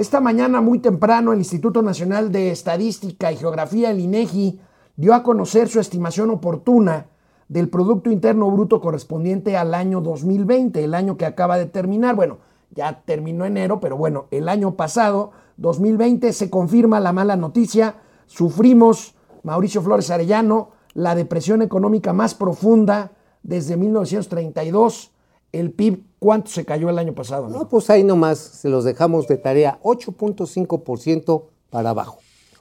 Esta 0.00 0.18
mañana 0.18 0.62
muy 0.62 0.78
temprano 0.78 1.34
el 1.34 1.40
Instituto 1.40 1.82
Nacional 1.82 2.32
de 2.32 2.50
Estadística 2.50 3.32
y 3.32 3.36
Geografía, 3.36 3.90
el 3.90 4.00
INEGI, 4.00 4.58
dio 4.96 5.12
a 5.12 5.22
conocer 5.22 5.68
su 5.68 5.78
estimación 5.78 6.30
oportuna 6.30 7.08
del 7.48 7.68
Producto 7.68 8.10
Interno 8.10 8.50
Bruto 8.50 8.80
correspondiente 8.80 9.58
al 9.58 9.74
año 9.74 10.00
2020, 10.00 10.82
el 10.82 10.94
año 10.94 11.18
que 11.18 11.26
acaba 11.26 11.58
de 11.58 11.66
terminar. 11.66 12.16
Bueno, 12.16 12.38
ya 12.70 13.02
terminó 13.04 13.44
enero, 13.44 13.78
pero 13.80 13.98
bueno, 13.98 14.24
el 14.30 14.48
año 14.48 14.74
pasado, 14.74 15.32
2020, 15.58 16.32
se 16.32 16.48
confirma 16.48 16.98
la 16.98 17.12
mala 17.12 17.36
noticia. 17.36 17.96
Sufrimos, 18.24 19.14
Mauricio 19.42 19.82
Flores 19.82 20.10
Arellano, 20.10 20.70
la 20.94 21.14
depresión 21.14 21.60
económica 21.60 22.14
más 22.14 22.34
profunda 22.34 23.12
desde 23.42 23.76
1932. 23.76 25.10
El 25.52 25.72
PIB, 25.72 26.04
¿cuánto 26.18 26.50
se 26.50 26.64
cayó 26.64 26.88
el 26.90 26.98
año 26.98 27.14
pasado? 27.14 27.48
No, 27.48 27.68
pues 27.68 27.90
ahí 27.90 28.04
nomás 28.04 28.38
se 28.38 28.68
los 28.68 28.84
dejamos 28.84 29.26
de 29.26 29.36
tarea, 29.36 29.80
8.5% 29.82 31.44
para 31.70 31.90
abajo. 31.90 32.18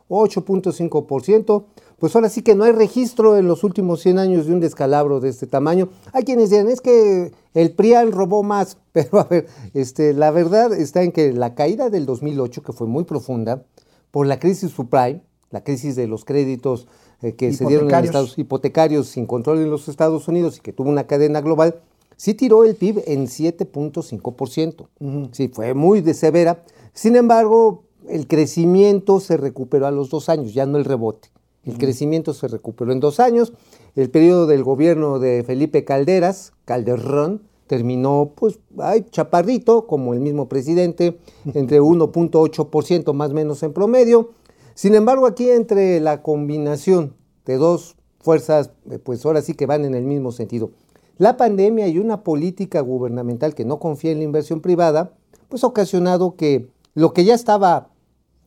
8.5%, 0.10 1.66
pues 2.00 2.16
ahora 2.16 2.30
sí 2.30 2.42
que 2.42 2.56
no 2.56 2.64
hay 2.64 2.72
registro 2.72 3.38
en 3.38 3.48
los 3.48 3.64
últimos 3.64 4.02
100 4.02 4.18
años 4.18 4.48
de 4.48 4.54
un 4.54 4.60
descalabro 4.60 5.20
de 5.20 5.30
este 5.30 5.46
tamaño. 5.46 5.90
Hay 6.14 6.24
quienes 6.24 6.50
dicen, 6.50 6.68
es 6.68 6.82
que 6.82 7.32
el 7.54 7.72
PRIAN 7.74 8.12
robó 8.12 8.42
más, 8.42 8.78
pero 8.92 9.20
a 9.20 9.26
ver, 9.26 9.48
este, 9.74 10.14
la 10.14 10.32
verdad 10.32 10.74
está 10.74 11.04
en 11.04 11.12
que 11.12 11.32
la 11.32 11.54
caída 11.54 11.90
del 11.90 12.06
2008, 12.06 12.64
que 12.64 12.74
fue 12.74 12.88
muy 12.88 13.04
profunda, 13.04 13.64
por 14.10 14.26
la 14.26 14.40
crisis 14.40 14.72
subprime, 14.72 15.22
la 15.52 15.64
crisis 15.64 15.96
de 15.96 16.08
los 16.08 16.26
créditos 16.26 16.88
eh, 17.22 17.36
que 17.36 17.54
se 17.54 17.66
dieron 17.66 17.90
en 17.90 17.96
los 17.96 18.06
estados 18.06 18.38
hipotecarios 18.38 19.08
sin 19.08 19.26
control 19.26 19.60
en 19.60 19.70
los 19.70 19.88
Estados 19.88 20.28
Unidos 20.28 20.58
y 20.58 20.62
que 20.62 20.74
tuvo 20.74 20.90
una 20.90 21.06
cadena 21.06 21.42
global, 21.42 21.82
sí 22.20 22.34
tiró 22.34 22.66
el 22.66 22.76
PIB 22.76 23.04
en 23.08 23.28
7.5%. 23.28 25.30
Sí, 25.32 25.48
fue 25.48 25.74
muy 25.74 26.02
de 26.02 26.14
severa. 26.14 26.66
Sin 26.94 27.16
embargo, 27.16 27.86
el 28.10 28.28
crecimiento 28.28 29.22
se 29.22 29.38
recuperó 29.38 29.88
a 29.88 29.92
los 29.92 30.10
dos 30.10 30.28
años, 30.28 30.54
ya 30.54 30.66
no 30.66 30.78
el 30.78 30.84
rebote. 30.84 31.30
El 31.64 31.78
crecimiento 31.78 32.34
se 32.34 32.50
recuperó 32.50 32.92
en 32.92 33.00
dos 33.00 33.22
años. 33.22 33.54
El 33.96 34.10
periodo 34.10 34.48
del 34.48 34.66
gobierno 34.66 35.20
de 35.20 35.46
Felipe 35.46 35.86
Calderas, 35.86 36.52
Calderón, 36.66 37.44
terminó, 37.68 38.34
pues, 38.36 38.60
ay, 38.80 39.06
chaparrito, 39.12 39.88
como 39.88 40.14
el 40.14 40.20
mismo 40.20 40.50
presidente, 40.50 41.18
entre 41.54 41.80
1.8% 41.80 43.14
más 43.14 43.32
o 43.32 43.34
menos 43.34 43.64
en 43.64 43.72
promedio. 43.72 44.32
Sin 44.74 44.94
embargo, 44.94 45.26
aquí 45.26 45.50
entre 45.50 46.02
la 46.02 46.22
combinación 46.22 47.14
de 47.46 47.56
dos 47.56 47.96
fuerzas, 48.20 48.72
eh, 48.92 49.00
pues 49.00 49.26
ahora 49.26 49.42
sí 49.42 49.54
que 49.54 49.66
van 49.66 49.86
en 49.86 49.96
el 49.96 50.04
mismo 50.04 50.34
sentido, 50.34 50.72
la 51.20 51.38
pandemia 51.38 51.88
y 51.88 52.00
una 52.00 52.24
política 52.24 52.80
gubernamental 52.80 53.54
que 53.54 53.66
no 53.66 53.78
confía 53.78 54.12
en 54.12 54.18
la 54.18 54.24
inversión 54.24 54.62
privada, 54.62 55.12
pues 55.50 55.64
ha 55.64 55.68
ocasionado 55.68 56.36
que 56.36 56.70
lo 56.96 57.14
que 57.14 57.26
ya 57.26 57.36
estaba 57.36 57.90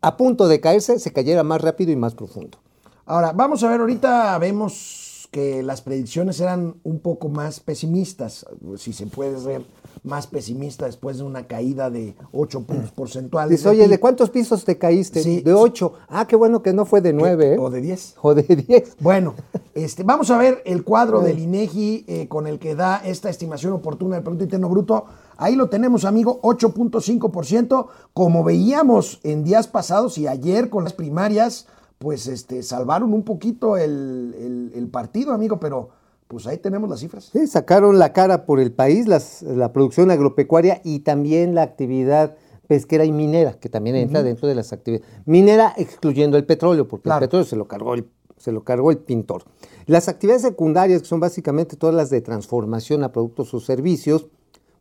a 0.00 0.16
punto 0.16 0.48
de 0.48 0.60
caerse 0.60 0.98
se 0.98 1.12
cayera 1.12 1.44
más 1.44 1.60
rápido 1.60 1.92
y 1.92 1.96
más 1.96 2.14
profundo. 2.14 2.58
Ahora, 3.04 3.32
vamos 3.32 3.62
a 3.62 3.68
ver, 3.68 3.80
ahorita 3.80 4.36
vemos 4.38 5.28
que 5.30 5.62
las 5.62 5.82
predicciones 5.82 6.40
eran 6.40 6.74
un 6.82 7.00
poco 7.00 7.28
más 7.28 7.60
pesimistas, 7.60 8.46
si 8.76 8.92
se 8.92 9.06
puede 9.06 9.38
ser 9.38 9.64
más 10.02 10.26
pesimista 10.26 10.86
después 10.86 11.18
de 11.18 11.24
una 11.24 11.46
caída 11.46 11.90
de 11.90 12.14
8 12.32 12.62
puntos 12.64 12.90
porcentuales. 12.90 13.58
Dice, 13.58 13.68
oye, 13.68 13.86
¿de 13.86 14.00
cuántos 14.00 14.30
pisos 14.30 14.64
te 14.64 14.78
caíste? 14.78 15.22
Sí, 15.22 15.40
de 15.40 15.52
8. 15.54 15.92
Ah, 16.08 16.26
qué 16.26 16.36
bueno 16.36 16.62
que 16.62 16.72
no 16.72 16.84
fue 16.84 17.00
de 17.00 17.12
9. 17.12 17.54
¿eh? 17.54 17.56
O 17.58 17.70
de 17.70 17.80
10. 17.80 18.16
O 18.22 18.34
de 18.34 18.42
10. 18.42 18.96
Bueno, 19.00 19.34
este, 19.74 20.02
vamos 20.02 20.30
a 20.30 20.38
ver 20.38 20.62
el 20.64 20.84
cuadro 20.84 21.20
del 21.20 21.38
INEGI 21.38 22.04
eh, 22.06 22.28
con 22.28 22.46
el 22.46 22.58
que 22.58 22.74
da 22.74 22.96
esta 23.04 23.30
estimación 23.30 23.72
oportuna 23.72 24.16
del 24.16 24.24
Producto 24.24 24.44
Interno 24.44 24.68
Bruto. 24.68 25.04
Ahí 25.36 25.56
lo 25.56 25.68
tenemos, 25.68 26.04
amigo, 26.04 26.40
8.5%. 26.42 27.86
Como 28.14 28.44
veíamos 28.44 29.20
en 29.22 29.44
días 29.44 29.68
pasados 29.68 30.18
y 30.18 30.26
ayer 30.26 30.68
con 30.70 30.84
las 30.84 30.92
primarias, 30.92 31.66
pues 31.98 32.26
este, 32.26 32.62
salvaron 32.62 33.12
un 33.14 33.22
poquito 33.22 33.76
el, 33.76 34.34
el- 34.38 34.72
el 34.74 34.88
partido, 34.88 35.32
amigo, 35.32 35.58
pero 35.60 35.90
pues 36.28 36.46
ahí 36.46 36.58
tenemos 36.58 36.88
las 36.88 37.00
cifras. 37.00 37.24
Sí, 37.32 37.46
sacaron 37.46 37.98
la 37.98 38.12
cara 38.12 38.46
por 38.46 38.58
el 38.60 38.72
país, 38.72 39.06
las- 39.06 39.42
la 39.42 39.72
producción 39.72 40.10
agropecuaria 40.10 40.80
y 40.84 41.00
también 41.00 41.54
la 41.54 41.62
actividad 41.62 42.36
pesquera 42.68 43.04
y 43.04 43.12
minera, 43.12 43.52
que 43.58 43.68
también 43.68 43.96
entra 43.96 44.22
dentro 44.22 44.48
de 44.48 44.54
las 44.54 44.72
actividades. 44.72 45.06
Minera 45.26 45.74
excluyendo 45.76 46.38
el 46.38 46.46
petróleo, 46.46 46.88
porque 46.88 47.04
Claro. 47.04 47.18
el 47.22 47.28
petróleo 47.28 47.44
se 47.44 47.56
lo, 47.56 47.66
cargó 47.68 47.92
el, 47.94 48.06
se 48.42 48.50
lo 48.50 48.64
cargó 48.64 48.90
el 48.90 48.98
pintor. 48.98 49.44
Las 49.86 50.08
actividades 50.08 50.42
secundarias, 50.42 51.02
que 51.02 51.08
son 51.08 51.20
básicamente 51.20 51.76
todas 51.76 51.94
las 51.94 52.10
de 52.10 52.20
transformación 52.20 53.04
a 53.04 53.12
productos 53.12 53.54
o 53.54 53.60
servicios, 53.60 54.26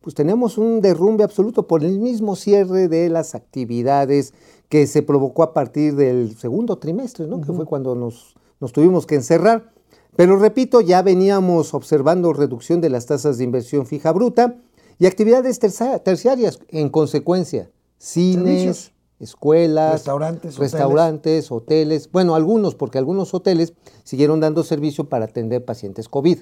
pues 0.01 0.15
tenemos 0.15 0.57
un 0.57 0.81
derrumbe 0.81 1.23
absoluto 1.23 1.67
por 1.67 1.83
el 1.83 1.99
mismo 1.99 2.35
cierre 2.35 2.87
de 2.87 3.07
las 3.09 3.35
actividades 3.35 4.33
que 4.67 4.87
se 4.87 5.03
provocó 5.03 5.43
a 5.43 5.53
partir 5.53 5.95
del 5.95 6.35
segundo 6.37 6.79
trimestre, 6.79 7.27
¿no? 7.27 7.39
que 7.39 7.53
fue 7.53 7.65
cuando 7.65 7.93
nos, 7.93 8.35
nos 8.59 8.71
tuvimos 8.71 9.05
que 9.05 9.13
encerrar. 9.13 9.71
Pero 10.15 10.37
repito, 10.37 10.81
ya 10.81 11.03
veníamos 11.03 11.75
observando 11.75 12.33
reducción 12.33 12.81
de 12.81 12.89
las 12.89 13.05
tasas 13.05 13.37
de 13.37 13.43
inversión 13.43 13.85
fija 13.85 14.11
bruta 14.11 14.55
y 14.97 15.05
actividades 15.05 15.59
terciarias 15.59 16.59
en 16.69 16.89
consecuencia, 16.89 17.69
cines, 17.99 18.43
Servicios. 18.43 18.93
Escuelas, 19.21 19.93
Restaurantes, 19.93 20.57
restaurantes, 20.57 21.51
hoteles, 21.51 22.11
bueno, 22.11 22.35
algunos, 22.35 22.75
porque 22.75 22.97
algunos 22.97 23.33
hoteles 23.33 23.73
siguieron 24.03 24.39
dando 24.39 24.63
servicio 24.63 25.07
para 25.07 25.25
atender 25.25 25.63
pacientes 25.63 26.09
COVID. 26.09 26.39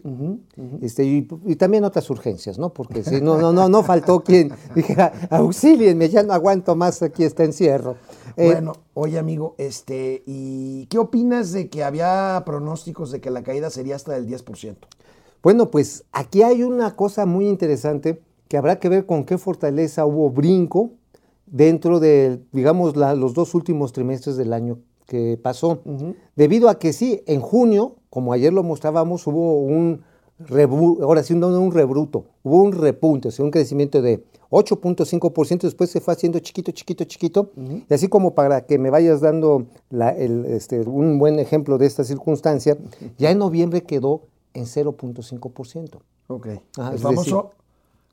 Este, 0.81 1.03
y, 1.03 1.27
y 1.45 1.55
también 1.57 1.83
otras 1.83 2.09
urgencias, 2.09 2.57
¿no? 2.57 2.69
Porque 2.73 3.03
si 3.03 3.21
no, 3.21 3.37
no, 3.37 3.51
no, 3.53 3.69
no 3.69 3.83
faltó 3.83 4.21
quien 4.21 4.51
dijera, 4.75 5.11
auxílienme, 5.29 6.09
ya 6.09 6.23
no 6.23 6.33
aguanto 6.33 6.75
más 6.75 7.01
aquí 7.01 7.23
este 7.23 7.43
encierro. 7.43 7.97
Eh, 8.37 8.45
Bueno, 8.53 8.73
oye 8.93 9.19
amigo, 9.19 9.55
este, 9.57 10.23
¿y 10.25 10.85
qué 10.85 10.97
opinas 10.97 11.51
de 11.51 11.69
que 11.69 11.83
había 11.83 12.41
pronósticos 12.45 13.11
de 13.11 13.19
que 13.19 13.29
la 13.29 13.43
caída 13.43 13.69
sería 13.69 13.95
hasta 13.97 14.13
del 14.13 14.27
10%? 14.27 14.75
Bueno, 15.43 15.69
pues 15.69 16.05
aquí 16.11 16.43
hay 16.43 16.63
una 16.63 16.95
cosa 16.95 17.25
muy 17.25 17.47
interesante 17.47 18.21
que 18.47 18.57
habrá 18.57 18.79
que 18.79 18.89
ver 18.89 19.05
con 19.05 19.25
qué 19.25 19.37
fortaleza 19.37 20.05
hubo 20.05 20.29
brinco 20.31 20.91
dentro 21.51 21.99
de, 21.99 22.39
digamos, 22.51 22.95
la- 22.95 23.15
los 23.15 23.33
dos 23.33 23.53
últimos 23.55 23.91
trimestres 23.93 24.37
del 24.37 24.53
año 24.53 24.79
que 25.05 25.39
pasó. 25.41 25.79
Debido 26.35 26.69
a 26.69 26.77
que 26.77 26.93
sí, 26.93 27.21
en 27.25 27.41
junio, 27.41 27.95
como 28.09 28.31
ayer 28.33 28.53
lo 28.53 28.63
mostrábamos, 28.63 29.25
hubo 29.27 29.59
un, 29.61 30.01
rebu- 30.39 31.01
ahora 31.01 31.23
sí, 31.23 31.33
no, 31.35 31.49
no 31.49 31.59
un 31.61 31.71
rebruto, 31.71 32.25
hubo 32.43 32.61
un 32.61 32.71
repunte, 32.71 33.27
o 33.29 33.31
sea, 33.31 33.43
un 33.43 33.51
crecimiento 33.51 34.01
de 34.01 34.23
8.5%, 34.51 35.61
después 35.67 35.89
se 35.89 35.99
fue 35.99 36.13
haciendo 36.13 36.39
chiquito, 36.39 36.71
chiquito, 36.71 37.03
chiquito, 37.05 37.51
y 37.89 37.93
así 37.93 38.07
como 38.07 38.33
para 38.35 38.65
que 38.65 38.77
me 38.79 38.89
vayas 38.89 39.21
dando 39.21 39.65
la- 39.89 40.09
el, 40.11 40.45
este, 40.45 40.81
un 40.81 41.19
buen 41.19 41.39
ejemplo 41.39 41.77
de 41.77 41.85
esta 41.87 42.03
circunstancia, 42.03 42.77
ya 43.17 43.31
en 43.31 43.37
noviembre 43.39 43.81
quedó 43.83 44.21
en 44.53 44.65
0.5%. 44.65 46.01
Ok. 46.27 46.47
Ajá, 46.77 46.91
El 46.93 46.99
famoso, 46.99 47.51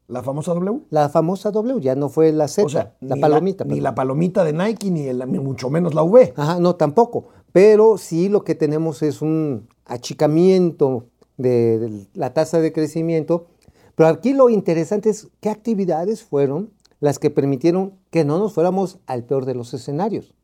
la 0.09 0.23
famosa 0.23 0.55
W. 0.55 0.83
La 0.91 1.09
famosa 1.09 1.51
W, 1.51 1.81
ya 1.81 1.95
no 1.97 2.09
fue 2.09 2.33
la 2.33 2.47
Z, 2.49 2.65
O 2.65 2.69
sea, 2.69 2.95
la 3.01 3.17
palomita. 3.17 3.65
ni 3.65 3.81
la 3.81 3.95
palomita 3.95 4.45
de 4.45 4.53
Nike, 4.53 4.91
ni, 4.91 5.03
el- 5.09 5.25
ni 5.31 5.39
mucho 5.39 5.69
menos 5.71 5.95
la 5.95 6.03
V. 6.05 6.33
Ajá, 6.37 6.61
no, 6.61 6.77
tampoco. 6.77 7.29
Pero 7.53 7.99
sí 7.99 8.29
lo 8.29 8.45
que 8.45 8.55
tenemos 8.55 9.03
es 9.03 9.23
un 9.23 9.69
achicamiento 9.85 11.07
de, 11.37 11.79
de 11.79 12.07
la 12.15 12.33
tasa 12.35 12.61
de 12.61 12.73
crecimiento. 12.73 13.47
Pero 13.95 14.09
aquí 14.09 14.33
lo 14.33 14.51
interesante 14.51 15.11
es 15.11 15.29
qué 15.41 15.49
actividades 15.51 16.23
fueron 16.23 16.71
las 17.01 17.19
que 17.19 17.31
permitieron 17.31 17.95
que 18.11 18.25
no 18.25 18.39
nos 18.39 18.53
fuéramos 18.55 18.99
al 19.07 19.25
peor 19.25 19.45
de 19.47 19.55
los 19.55 19.75
escenarios. 19.75 20.35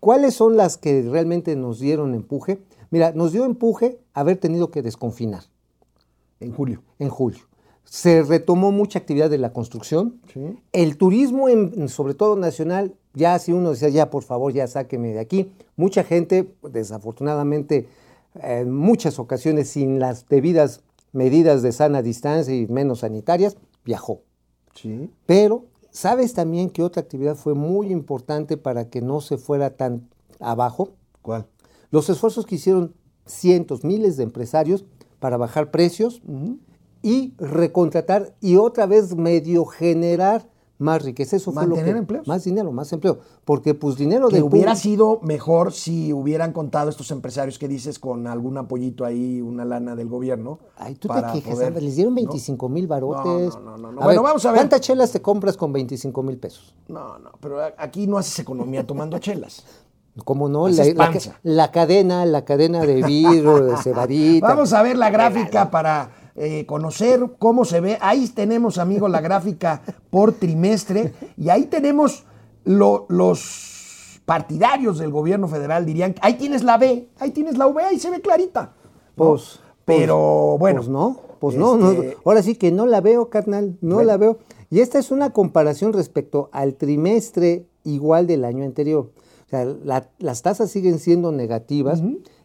¿Cuáles 0.00 0.34
son 0.34 0.56
las 0.56 0.76
que 0.76 1.02
realmente 1.02 1.56
nos 1.56 1.78
dieron 1.80 2.14
empuje? 2.14 2.62
Mira, 2.90 3.12
nos 3.12 3.32
dio 3.32 3.44
empuje 3.44 3.98
haber 4.12 4.36
tenido 4.38 4.70
que 4.70 4.82
desconfinar 4.82 5.44
En 6.40 6.52
julio. 6.52 6.82
en 6.98 7.08
julio. 7.08 7.40
Se 7.88 8.22
retomó 8.22 8.72
mucha 8.72 8.98
actividad 8.98 9.30
de 9.30 9.38
la 9.38 9.52
construcción. 9.52 10.20
Sí. 10.32 10.58
El 10.72 10.96
turismo, 10.98 11.48
en- 11.48 11.88
sobre 11.88 12.14
todo 12.14 12.36
nacional, 12.36 12.94
ya 13.14 13.38
si 13.38 13.52
uno 13.52 13.70
decía, 13.70 13.88
ya 13.88 14.10
por 14.10 14.22
favor, 14.24 14.52
ya 14.52 14.66
sáqueme 14.66 15.12
de 15.14 15.20
aquí. 15.20 15.52
Mucha 15.76 16.04
gente, 16.04 16.52
desafortunadamente, 16.70 17.88
en 18.42 18.72
muchas 18.74 19.18
ocasiones 19.18 19.68
sin 19.70 19.98
las 19.98 20.28
debidas 20.28 20.82
medidas 21.12 21.62
de 21.62 21.72
sana 21.72 22.02
distancia 22.02 22.54
y 22.54 22.66
menos 22.66 22.98
sanitarias, 23.00 23.56
viajó. 23.84 24.20
Sí. 24.74 25.08
Pero, 25.24 25.64
¿sabes 25.90 26.34
también 26.34 26.68
que 26.68 26.82
otra 26.82 27.00
actividad 27.02 27.36
fue 27.36 27.54
muy 27.54 27.90
importante 27.90 28.56
para 28.58 28.90
que 28.90 29.00
no 29.00 29.20
se 29.20 29.38
fuera 29.38 29.70
tan 29.70 30.08
abajo? 30.40 30.90
¿Cuál? 31.22 31.46
Los 31.90 32.10
esfuerzos 32.10 32.44
que 32.44 32.56
hicieron 32.56 32.92
cientos, 33.24 33.84
miles 33.84 34.16
de 34.16 34.24
empresarios 34.24 34.84
para 35.20 35.36
bajar 35.38 35.70
precios 35.70 36.20
y 37.06 37.34
recontratar 37.38 38.34
y 38.40 38.56
otra 38.56 38.84
vez 38.86 39.14
medio 39.14 39.64
generar 39.64 40.48
más 40.78 41.02
riqueza. 41.02 41.36
Eso 41.36 41.52
fue 41.52 41.64
lo 41.64 41.76
que, 41.76 41.88
empleos. 41.88 42.26
Más 42.26 42.42
dinero, 42.42 42.72
más 42.72 42.92
empleo. 42.92 43.20
Porque 43.44 43.74
pues 43.74 43.96
dinero 43.96 44.26
Que 44.26 44.36
de 44.38 44.42
hubiera 44.42 44.74
sido 44.74 45.20
mejor 45.22 45.72
si 45.72 46.12
hubieran 46.12 46.52
contado 46.52 46.90
estos 46.90 47.12
empresarios 47.12 47.60
que 47.60 47.68
dices 47.68 48.00
con 48.00 48.26
algún 48.26 48.58
apoyito 48.58 49.04
ahí, 49.04 49.40
una 49.40 49.64
lana 49.64 49.94
del 49.94 50.08
gobierno. 50.08 50.58
Ay, 50.76 50.96
tú 50.96 51.06
te 51.06 51.14
quejas, 51.14 51.54
poder- 51.54 51.80
les 51.80 51.94
dieron 51.94 52.12
¿no? 52.12 52.16
25 52.16 52.68
mil 52.68 52.88
barotes. 52.88 53.54
No, 53.54 53.60
no, 53.60 53.78
no, 53.78 53.92
no. 53.92 54.00
A 54.02 54.04
Bueno, 54.04 54.22
vamos 54.24 54.44
a 54.44 54.50
ver. 54.50 54.58
¿Cuántas 54.58 54.80
chelas 54.80 55.12
te 55.12 55.22
compras 55.22 55.56
con 55.56 55.72
25 55.72 56.24
mil 56.24 56.38
pesos? 56.38 56.74
No, 56.88 57.20
no, 57.20 57.30
pero 57.40 57.60
aquí 57.78 58.08
no 58.08 58.18
haces 58.18 58.36
economía 58.40 58.84
tomando 58.84 59.16
chelas. 59.20 59.64
¿Cómo 60.24 60.48
no? 60.48 60.66
La, 60.68 61.12
la, 61.44 61.70
cadena, 61.70 62.26
la 62.26 62.44
cadena 62.44 62.80
de 62.80 63.02
vidrio, 63.02 63.60
de 63.60 63.76
cebadita. 63.82 64.48
Vamos 64.48 64.72
a 64.72 64.82
ver 64.82 64.96
la 64.98 65.10
gráfica 65.10 65.70
para 65.70 66.25
eh, 66.36 66.66
conocer 66.66 67.20
cómo 67.38 67.64
se 67.64 67.80
ve. 67.80 67.98
Ahí 68.00 68.28
tenemos, 68.28 68.78
amigo, 68.78 69.08
la 69.08 69.20
gráfica 69.20 69.82
por 70.10 70.32
trimestre 70.32 71.12
y 71.36 71.48
ahí 71.48 71.64
tenemos 71.64 72.24
lo- 72.64 73.06
los 73.08 74.20
partidarios 74.24 74.98
del 74.98 75.10
gobierno 75.10 75.48
federal 75.48 75.86
dirían, 75.86 76.14
ahí 76.20 76.34
tienes 76.34 76.62
la 76.64 76.78
B, 76.78 77.08
ahí 77.18 77.30
tienes 77.30 77.56
la 77.58 77.66
V, 77.68 77.82
ahí 77.82 77.98
se 77.98 78.10
ve 78.10 78.20
clarita. 78.20 78.74
¿no? 79.16 79.24
Pues, 79.24 79.60
pero 79.84 80.56
bueno. 80.58 80.80
Pues 80.80 80.88
no, 80.88 81.20
pues 81.38 81.56
no, 81.56 81.76
no. 81.76 81.92
este, 81.92 82.16
Ahora 82.24 82.42
sí 82.42 82.56
que 82.56 82.72
no 82.72 82.86
la 82.86 83.00
veo, 83.00 83.30
carnal, 83.30 83.76
no 83.80 83.96
Bueno. 83.96 84.08
la 84.08 84.16
veo. 84.16 84.38
Y 84.68 84.80
esta 84.80 84.98
es 84.98 85.10
una 85.12 85.30
comparación 85.32 85.92
respecto 85.92 86.48
al 86.52 86.74
trimestre 86.74 87.66
igual 87.84 88.26
del 88.26 88.44
año 88.44 88.64
anterior. 88.64 89.12
O 89.46 89.48
sea, 89.48 89.64
la- 89.64 90.10
las 90.18 90.42
tasas 90.42 90.70
siguen 90.72 90.98
siendo 90.98 91.30
negativas 91.30 92.02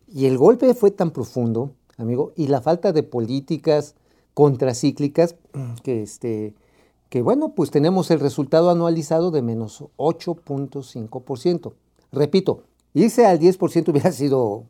y 0.08 0.28
el 0.28 0.38
golpe 0.38 0.72
fue 0.76 0.92
tan 0.92 1.10
profundo, 1.10 1.72
amigo, 2.02 2.34
y 2.36 2.48
la 2.48 2.62
falta 2.62 2.92
de 2.92 3.04
políticas 3.04 3.96
contracíclicas 4.34 5.36
que 5.84 6.02
este 6.02 6.56
que 7.10 7.22
bueno, 7.22 7.50
pues 7.50 7.72
tenemos 7.72 8.10
el 8.10 8.22
resultado 8.22 8.72
anualizado 8.72 9.32
de 9.32 9.42
menos 9.42 9.84
8.5%. 9.98 11.74
Repito, 12.14 12.64
irse 12.94 13.26
al 13.26 13.38
10% 13.38 13.90
hubiera 13.90 14.14
sido 14.14 14.64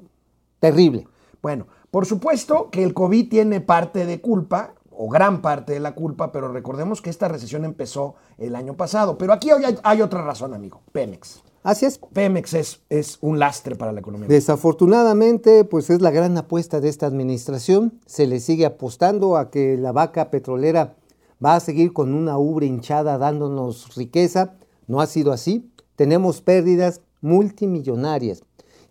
terrible. 0.59 1.07
Bueno, 1.43 1.67
por 1.91 2.07
supuesto 2.07 2.71
que 2.71 2.83
el 2.83 2.95
COVID 2.95 3.29
tiene 3.29 3.61
parte 3.61 4.07
de 4.07 4.21
culpa, 4.21 4.73
o 4.89 5.07
gran 5.07 5.43
parte 5.43 5.73
de 5.73 5.79
la 5.79 5.93
culpa, 5.93 6.31
pero 6.31 6.51
recordemos 6.51 7.01
que 7.01 7.11
esta 7.11 7.27
recesión 7.27 7.63
empezó 7.63 8.15
el 8.39 8.55
año 8.55 8.75
pasado. 8.75 9.19
Pero 9.19 9.33
aquí 9.33 9.51
hay, 9.51 9.77
hay 9.83 10.01
otra 10.01 10.23
razón, 10.23 10.55
amigo, 10.55 10.81
Pemex. 10.91 11.43
Así 11.63 11.85
es, 11.85 11.99
Pemex 11.99 12.55
es, 12.55 12.81
es 12.89 13.19
un 13.21 13.37
lastre 13.37 13.75
para 13.75 13.91
la 13.91 13.99
economía. 13.99 14.27
Desafortunadamente, 14.27 15.63
pues 15.63 15.91
es 15.91 16.01
la 16.01 16.09
gran 16.09 16.35
apuesta 16.37 16.81
de 16.81 16.89
esta 16.89 17.05
administración. 17.05 17.99
Se 18.07 18.25
le 18.25 18.39
sigue 18.39 18.65
apostando 18.65 19.37
a 19.37 19.51
que 19.51 19.77
la 19.77 19.91
vaca 19.91 20.31
petrolera 20.31 20.95
va 21.43 21.55
a 21.55 21.59
seguir 21.59 21.93
con 21.93 22.15
una 22.15 22.37
ubre 22.39 22.65
hinchada 22.65 23.19
dándonos 23.19 23.95
riqueza. 23.95 24.55
No 24.87 25.01
ha 25.01 25.05
sido 25.05 25.31
así. 25.31 25.71
Tenemos 25.95 26.41
pérdidas 26.41 27.01
multimillonarias. 27.21 28.43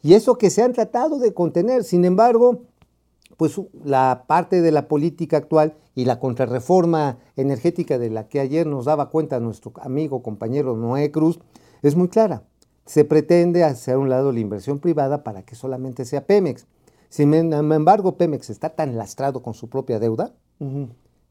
Y 0.02 0.14
eso 0.14 0.38
que 0.38 0.50
se 0.50 0.62
han 0.62 0.72
tratado 0.72 1.18
de 1.18 1.34
contener. 1.34 1.82
Sin 1.82 2.04
embargo, 2.04 2.62
pues 3.36 3.60
la 3.84 4.24
parte 4.28 4.60
de 4.60 4.70
la 4.70 4.86
política 4.86 5.38
actual 5.38 5.74
y 5.96 6.04
la 6.04 6.20
contrarreforma 6.20 7.18
energética 7.34 7.98
de 7.98 8.10
la 8.10 8.28
que 8.28 8.38
ayer 8.38 8.66
nos 8.66 8.84
daba 8.84 9.10
cuenta 9.10 9.40
nuestro 9.40 9.72
amigo, 9.80 10.22
compañero 10.22 10.76
Noé 10.76 11.10
Cruz, 11.10 11.40
es 11.82 11.96
muy 11.96 12.08
clara. 12.08 12.44
Se 12.90 13.04
pretende 13.04 13.62
hacer 13.62 13.94
a 13.94 13.98
un 14.00 14.08
lado 14.08 14.32
la 14.32 14.40
inversión 14.40 14.80
privada 14.80 15.22
para 15.22 15.44
que 15.44 15.54
solamente 15.54 16.04
sea 16.04 16.26
Pemex. 16.26 16.66
Sin 17.08 17.32
embargo, 17.32 18.16
Pemex 18.16 18.50
está 18.50 18.70
tan 18.70 18.96
lastrado 18.96 19.44
con 19.44 19.54
su 19.54 19.68
propia 19.68 20.00
deuda 20.00 20.34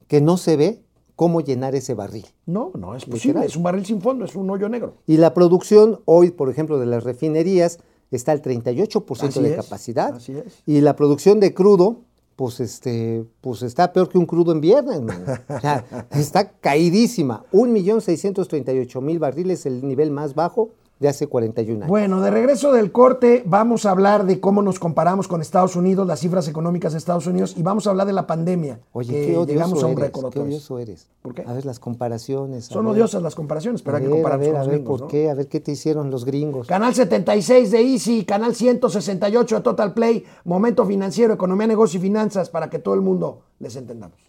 que 0.08 0.22
no 0.22 0.38
se 0.38 0.56
ve 0.56 0.82
cómo 1.18 1.42
llenar 1.42 1.76
ese 1.76 1.96
barril. 1.96 2.26
No, 2.46 2.72
no 2.76 2.96
es 2.96 3.04
posible. 3.04 3.46
Es 3.46 3.58
un 3.58 3.64
barril 3.64 3.86
sin 3.86 4.00
fondo, 4.02 4.24
es 4.24 4.38
un 4.38 4.50
hoyo 4.50 4.70
negro. 4.70 4.94
Y 5.06 5.18
la 5.18 5.34
producción 5.34 6.00
hoy, 6.06 6.32
por 6.32 6.50
ejemplo, 6.50 6.80
de 6.80 6.86
las 6.86 7.04
refinerías 7.04 7.80
está 8.10 8.32
al 8.32 8.42
38% 8.42 9.28
Así 9.28 9.42
de 9.42 9.50
es, 9.50 9.56
capacidad. 9.58 10.16
así 10.16 10.38
es. 10.38 10.64
Y 10.66 10.80
la 10.80 10.96
producción 10.96 11.42
de 11.42 11.54
crudo, 11.54 12.04
pues 12.38 12.62
este, 12.62 13.26
pues 13.42 13.64
está 13.64 13.92
peor 13.92 14.08
que 14.08 14.18
un 14.18 14.28
crudo 14.28 14.54
en 14.54 14.62
viernes. 14.62 15.02
O 15.02 15.60
sea, 15.60 16.08
está 16.12 16.52
caidísima. 16.52 17.44
1.638.000 17.52 19.20
barriles, 19.20 19.66
el 19.66 19.86
nivel 19.86 20.10
más 20.10 20.36
bajo 20.36 20.70
de 21.00 21.08
hace 21.08 21.28
41 21.28 21.78
años. 21.78 21.88
Bueno, 21.88 22.22
de 22.22 22.30
regreso 22.30 22.72
del 22.74 22.92
corte, 22.92 23.44
vamos 23.46 23.86
a 23.86 23.92
hablar 23.92 24.26
de 24.26 24.40
cómo 24.40 24.62
nos 24.62 24.80
comparamos 24.80 25.28
con 25.28 25.42
Estados 25.42 25.76
Unidos, 25.76 26.06
las 26.06 26.20
cifras 26.20 26.48
económicas 26.48 26.92
de 26.92 26.98
Estados 26.98 27.26
Unidos, 27.26 27.56
y 27.58 27.64
vamos 27.64 27.88
a 27.88 27.92
hablar 27.92 28.06
de 28.06 28.14
la 28.14 28.28
pandemia. 28.28 28.80
Oye, 28.92 29.14
que 29.14 29.26
qué 29.28 29.38
odioso 29.38 29.46
llegamos 29.54 29.84
a 29.84 29.88
un 29.88 29.98
eres, 29.98 30.12
qué 30.12 30.40
odioso 30.40 30.80
eres. 30.80 31.08
¿Por 31.22 31.34
qué? 31.34 31.44
A 31.48 31.54
ver 31.54 31.66
las 31.66 31.80
comparaciones. 31.80 32.70
a 32.70 32.74
Son 32.74 32.86
ver. 32.86 32.96
odiosas 32.96 33.24
las 33.24 33.36
comparaciones, 33.36 33.82
pero 33.82 33.96
A 33.96 34.00
hay 34.00 34.06
que 34.06 34.10
ver, 34.12 34.20
a 34.20 34.22
compararnos 34.24 34.48
ver, 34.48 34.54
con 34.54 34.62
a 34.62 34.64
ver, 34.66 34.72
gringos, 34.76 34.92
¿por 34.92 35.02
¿no? 35.02 35.08
qué? 35.08 35.30
A 35.30 35.34
ver 35.34 35.48
qué 35.48 35.60
te 35.62 35.72
hicieron 35.72 36.12
los 36.12 36.26
gringos. 36.26 36.68
Canal 36.68 36.94
76 36.94 37.72
de 37.72 37.82
Easy, 37.82 38.26
canal 38.26 38.54
168 38.56 39.56
de 39.56 39.62
Total 39.62 39.94
Play, 39.94 40.26
Momento 40.44 40.86
Financiero, 40.86 41.34
Economía, 41.34 41.68
Negocio 41.68 41.98
y 42.00 42.02
Finanzas, 42.04 42.50
para 42.50 42.70
que 42.70 42.80
todo 42.80 42.94
el 42.96 43.02
mundo 43.02 43.44
les 43.60 43.76
entendamos. 43.78 44.29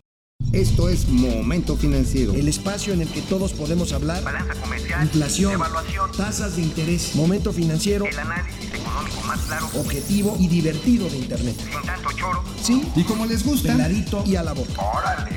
Esto 0.53 0.89
es 0.89 1.09
Momento 1.09 1.77
Financiero. 1.77 2.33
El 2.33 2.49
espacio 2.49 2.93
en 2.93 3.03
el 3.03 3.09
que 3.09 3.23
todos 3.23 3.53
podemos 3.53 3.93
hablar. 3.93 4.25
balanza 4.25 4.55
comercial, 4.61 5.05
Inflación, 5.05 5.53
evaluación, 5.53 6.11
tasas 6.17 6.57
de 6.57 6.63
interés, 6.63 7.15
momento 7.15 7.53
financiero, 7.53 8.05
el 8.05 8.19
análisis 8.19 8.65
económico 8.75 9.21
más 9.29 9.39
claro, 9.43 9.67
objetivo 9.79 10.37
y 10.41 10.49
divertido 10.49 11.09
de 11.09 11.19
Internet. 11.19 11.55
sin 11.57 11.83
tanto 11.87 12.11
choro. 12.17 12.43
Sí, 12.61 12.83
Y 12.97 13.05
como 13.05 13.27
les 13.27 13.47
gusta, 13.47 13.73
peladito 13.75 14.25
y 14.27 14.35
a 14.35 14.43
la 14.43 14.53
boca. 14.53 14.73
¡Órale! 14.93 15.31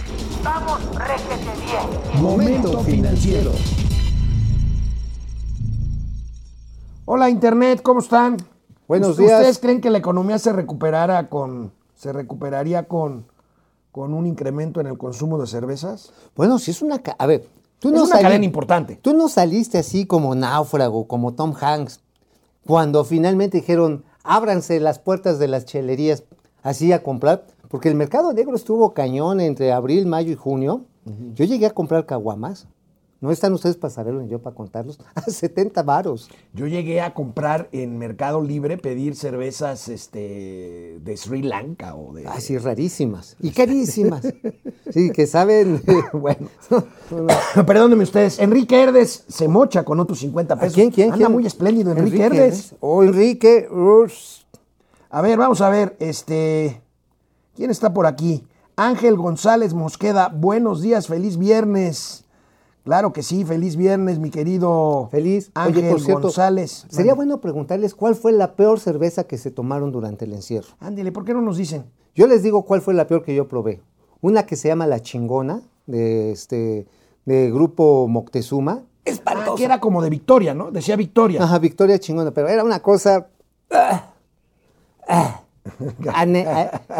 ¡Vamos, 0.43 0.79
réjete 0.95 1.51
bien! 1.63 2.21
Momento 2.23 2.79
financiero. 2.83 3.51
Hola 7.05 7.29
Internet, 7.29 7.81
¿cómo 7.83 7.99
están? 7.99 8.37
Buenos 8.87 9.11
¿Ustedes 9.11 9.39
días. 9.41 9.59
creen 9.59 9.79
que 9.79 9.91
la 9.91 9.99
economía 9.99 10.39
se 10.39 10.51
recuperara 10.53 11.29
con, 11.29 11.71
se 11.93 12.11
recuperaría 12.13 12.87
con, 12.87 13.27
con 13.93 14.15
un 14.15 14.25
incremento 14.25 14.81
en 14.81 14.87
el 14.87 14.97
consumo 14.97 15.37
de 15.37 15.45
cervezas? 15.45 16.11
Bueno, 16.35 16.57
si 16.57 16.71
es 16.71 16.81
una... 16.81 16.99
A 17.19 17.25
ver, 17.27 17.47
tú 17.77 17.89
Es 17.89 17.93
no 17.93 18.05
una 18.05 18.19
cadena 18.19 18.43
importante. 18.43 18.97
Tú 18.99 19.13
no 19.13 19.29
saliste 19.29 19.77
así 19.77 20.07
como 20.07 20.33
náufrago, 20.33 21.07
como 21.07 21.35
Tom 21.35 21.53
Hanks, 21.57 21.99
cuando 22.65 23.05
finalmente 23.05 23.59
dijeron, 23.59 24.03
ábranse 24.23 24.79
las 24.79 24.97
puertas 24.97 25.37
de 25.37 25.47
las 25.47 25.65
chelerías, 25.65 26.23
así 26.63 26.91
a 26.91 27.03
comprar, 27.03 27.45
porque 27.69 27.87
el 27.87 27.93
mercado 27.93 28.33
negro 28.33 28.55
estuvo 28.55 28.95
cañón 28.95 29.39
entre 29.39 29.71
abril, 29.71 30.07
mayo 30.07 30.31
y 30.31 30.35
junio. 30.35 30.81
Yo 31.35 31.45
llegué 31.45 31.67
a 31.67 31.73
comprar 31.75 32.07
caguamas. 32.07 32.65
No 33.23 33.31
están 33.31 33.53
ustedes 33.53 33.77
para 33.77 33.89
saberlo 33.89 34.21
ni 34.21 34.27
yo 34.27 34.39
para 34.39 34.53
contarlos. 34.53 34.99
A 35.15 35.21
70 35.21 35.81
varos. 35.83 36.29
Yo 36.51 36.67
llegué 36.67 36.99
a 36.99 37.13
comprar 37.13 37.69
en 37.71 37.97
Mercado 37.97 38.41
Libre, 38.41 38.77
pedir 38.77 39.15
cervezas 39.15 39.87
este, 39.87 40.99
de 41.01 41.15
Sri 41.15 41.41
Lanka 41.41 41.95
o 41.95 42.11
de... 42.11 42.27
Así 42.27 42.57
rarísimas 42.57 43.37
y 43.39 43.51
carísimas. 43.51 44.27
Sí, 44.91 45.11
que 45.11 45.25
saben. 45.25 45.81
bueno, 46.13 46.49
perdónenme 47.65 48.03
ustedes. 48.03 48.37
Enrique 48.37 48.79
Herdes 48.79 49.23
se 49.27 49.47
mocha 49.47 49.83
con 49.83 49.99
otros 49.99 50.19
50 50.19 50.53
¿A 50.53 50.59
pesos. 50.59 50.75
quién, 50.75 50.91
quién, 50.91 51.13
Anda 51.13 51.17
quién? 51.17 51.31
muy 51.31 51.47
espléndido 51.47 51.93
Enrique, 51.93 52.21
Herdes. 52.21 52.75
O 52.79 53.01
Enrique. 53.01 53.67
ush. 53.71 54.41
A 55.09 55.21
ver, 55.21 55.39
vamos 55.39 55.61
a 55.61 55.69
ver, 55.69 55.95
este, 55.99 56.81
¿quién 57.55 57.71
está 57.71 57.91
por 57.91 58.05
aquí? 58.05 58.43
Ángel 58.75 59.15
González 59.15 59.73
Mosqueda, 59.73 60.27
buenos 60.27 60.81
días, 60.81 61.07
feliz 61.07 61.37
viernes. 61.37 62.22
Claro 62.83 63.13
que 63.13 63.23
sí, 63.23 63.45
feliz 63.45 63.77
viernes, 63.77 64.19
mi 64.19 64.29
querido 64.29 65.07
Feliz. 65.09 65.51
Ángel 65.53 65.83
Oye, 65.83 65.91
por 65.91 66.01
cierto, 66.01 66.21
González. 66.23 66.85
Sería 66.89 67.13
Bueno, 67.13 67.35
bueno 67.35 67.41
preguntarles 67.41 67.95
cuál 67.95 68.15
fue 68.15 68.33
la 68.33 68.55
peor 68.55 68.79
cerveza 68.79 69.23
que 69.23 69.37
se 69.37 69.51
tomaron 69.51 69.91
durante 69.91 70.25
el 70.25 70.33
encierro. 70.33 70.67
Ándele, 70.79 71.11
¿por 71.11 71.23
qué 71.23 71.33
no 71.33 71.41
nos 71.41 71.57
dicen? 71.57 71.85
Yo 72.13 72.27
les 72.27 72.43
digo 72.43 72.63
cuál 72.63 72.81
fue 72.81 72.93
la 72.93 73.07
peor 73.07 73.23
que 73.23 73.33
yo 73.33 73.47
probé. 73.47 73.81
Una 74.19 74.45
que 74.45 74.57
se 74.57 74.67
llama 74.67 74.85
La 74.85 75.01
Chingona, 75.01 75.61
de 75.85 76.31
este 76.31 76.87
de 77.25 77.51
grupo 77.51 78.07
Moctezuma. 78.07 78.83
Ah, 79.25 79.53
que 79.55 79.65
era 79.65 79.79
como 79.79 80.01
de 80.01 80.09
Victoria, 80.09 80.53
¿no? 80.53 80.71
Decía 80.71 80.95
Victoria. 80.95 81.43
Ajá, 81.43 81.59
Victoria 81.59 81.99
Chingona, 81.99 82.31
pero 82.31 82.47
era 82.47 82.63
una 82.63 82.81
cosa 82.81 83.27
ah, 83.71 84.13
ah, 85.07 85.42
ane- 86.13 86.47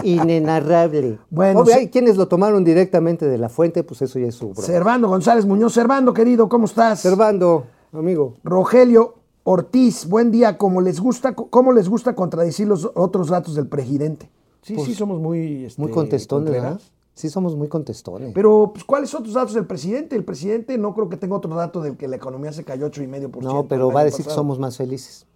inenarrable. 0.04 1.20
Bueno, 1.30 1.62
Obvio, 1.62 1.74
sí. 1.74 1.80
hay 1.80 1.90
quienes 1.90 2.18
lo 2.18 2.28
tomaron 2.28 2.64
directamente 2.64 3.26
de 3.28 3.38
la 3.38 3.50
fuente, 3.50 3.84
pues 3.84 4.02
eso 4.02 4.20
ya 4.20 4.28
es 4.28 4.36
su 4.36 4.50
broma. 4.50 4.62
Servando 4.66 5.08
González 5.10 5.46
Muñoz. 5.46 5.74
Servando, 5.74 6.14
querido, 6.14 6.48
¿cómo 6.50 6.66
estás? 6.66 7.00
Servando, 7.00 7.66
amigo. 7.92 8.36
Rogelio 8.44 9.16
Ortiz, 9.44 10.08
buen 10.08 10.32
día. 10.32 10.58
¿Cómo 10.58 10.82
les 10.82 11.00
gusta, 11.00 11.36
cómo 11.36 11.74
les 11.74 11.90
gusta 11.90 12.16
contradecir 12.16 12.68
los 12.68 12.90
otros 12.96 13.28
datos 13.30 13.56
del 13.56 13.68
presidente? 13.68 14.30
Sí, 14.62 14.78
sí, 14.80 14.94
somos 14.94 15.20
muy... 15.20 15.66
este, 15.66 15.82
Muy 15.82 15.92
contestones, 15.92 16.52
¿verdad? 16.52 16.80
Sí, 17.16 17.30
somos 17.30 17.56
muy 17.56 17.68
contestones. 17.68 18.32
Pero, 18.34 18.72
pues, 18.74 18.86
¿cuáles 18.86 19.10
son 19.10 19.20
otros 19.20 19.36
datos 19.36 19.54
del 19.54 19.68
presidente? 19.68 20.16
El 20.16 20.24
presidente 20.24 20.78
no 20.78 20.96
creo 20.96 21.10
que 21.10 21.18
tenga 21.18 21.36
otro 21.36 21.54
dato 21.54 21.82
del 21.82 21.98
que 21.98 22.08
la 22.08 22.16
economía 22.16 22.54
se 22.54 22.64
cayó 22.64 22.90
8,5%. 22.90 23.42
no, 23.42 23.68
pero 23.68 23.92
va 23.92 24.00
a 24.00 24.04
decir 24.06 24.26
que 24.26 24.32
somos 24.32 24.58
más 24.58 24.78
felices. 24.78 25.28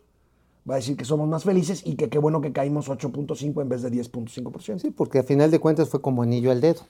Va 0.69 0.73
a 0.73 0.77
decir 0.77 0.97
que 0.97 1.05
somos 1.05 1.27
más 1.27 1.43
felices 1.43 1.81
y 1.85 1.95
que 1.95 2.09
qué 2.09 2.19
bueno 2.19 2.41
que 2.41 2.51
caímos 2.51 2.89
8.5 2.89 3.61
en 3.61 3.69
vez 3.69 3.81
de 3.81 3.91
10.5%. 3.91 4.79
Sí, 4.79 4.91
porque 4.91 5.19
a 5.19 5.23
final 5.23 5.49
de 5.51 5.59
cuentas 5.59 5.87
fue 5.89 6.01
como 6.01 6.23
anillo 6.23 6.51
al 6.51 6.59
dedo. 6.61 6.81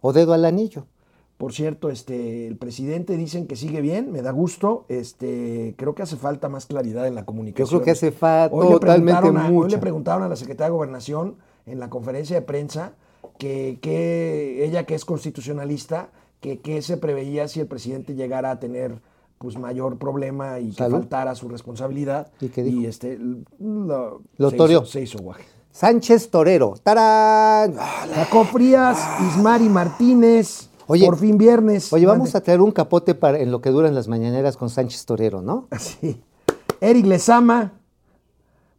O 0.00 0.12
dedo 0.12 0.34
al 0.34 0.44
anillo. 0.44 0.84
Por 1.38 1.52
cierto, 1.52 1.90
este, 1.90 2.46
el 2.46 2.56
presidente 2.56 3.16
dicen 3.16 3.46
que 3.46 3.56
sigue 3.56 3.80
bien, 3.80 4.10
me 4.12 4.22
da 4.22 4.30
gusto. 4.30 4.84
Este, 4.88 5.74
creo 5.76 5.94
que 5.94 6.02
hace 6.02 6.16
falta 6.16 6.48
más 6.48 6.66
claridad 6.66 7.06
en 7.06 7.14
la 7.14 7.24
comunicación. 7.26 7.66
Yo 7.66 7.70
creo 7.78 7.84
que 7.84 7.90
hace 7.90 8.12
falta 8.12 8.56
totalmente 8.56 9.28
a- 9.28 9.50
Hoy 9.50 9.70
le 9.70 9.78
preguntaron 9.78 10.22
a 10.22 10.28
la 10.28 10.36
secretaria 10.36 10.68
de 10.70 10.76
Gobernación 10.76 11.36
en 11.66 11.78
la 11.78 11.90
conferencia 11.90 12.36
de 12.36 12.42
prensa 12.42 12.92
que, 13.38 13.78
que 13.82 14.64
ella 14.64 14.84
que 14.84 14.94
es 14.94 15.04
constitucionalista, 15.04 16.08
que 16.40 16.60
qué 16.60 16.80
se 16.82 16.96
preveía 16.96 17.48
si 17.48 17.60
el 17.60 17.66
presidente 17.66 18.14
llegara 18.14 18.50
a 18.50 18.58
tener 18.60 19.00
pues 19.38 19.58
mayor 19.58 19.98
problema 19.98 20.58
y 20.60 20.70
que 20.70 20.88
faltara 20.88 21.34
su 21.34 21.48
responsabilidad. 21.48 22.28
¿Y 22.40 22.48
qué 22.48 22.62
dijo? 22.62 22.88
este 22.88 23.18
lo, 23.58 24.20
Lo 24.38 24.50
se 24.50 24.56
hizo- 24.56 24.84
se 24.86 25.00
hizo 25.02 25.18
guaje. 25.18 25.44
Sánchez 25.70 26.30
Torero. 26.30 26.74
¡Tarán! 26.82 27.74
Ah, 27.78 28.06
Jacob 28.14 28.46
Frías, 28.46 28.98
Ismari 29.28 29.68
Martínez, 29.68 30.70
Oye, 30.86 31.04
por 31.04 31.18
fin 31.18 31.36
viernes. 31.36 31.92
Oye, 31.92 32.06
vamos 32.06 32.34
a 32.34 32.40
traer 32.40 32.62
un 32.62 32.70
capote 32.72 33.14
para 33.14 33.38
en 33.38 33.50
lo 33.50 33.60
que 33.60 33.70
duran 33.70 33.94
las 33.94 34.08
mañaneras 34.08 34.56
con 34.56 34.70
Sánchez 34.70 35.04
Torero, 35.04 35.42
¿no? 35.42 35.68
Sí. 35.78 36.22
Eric 36.80 37.04
Lezama, 37.06 37.72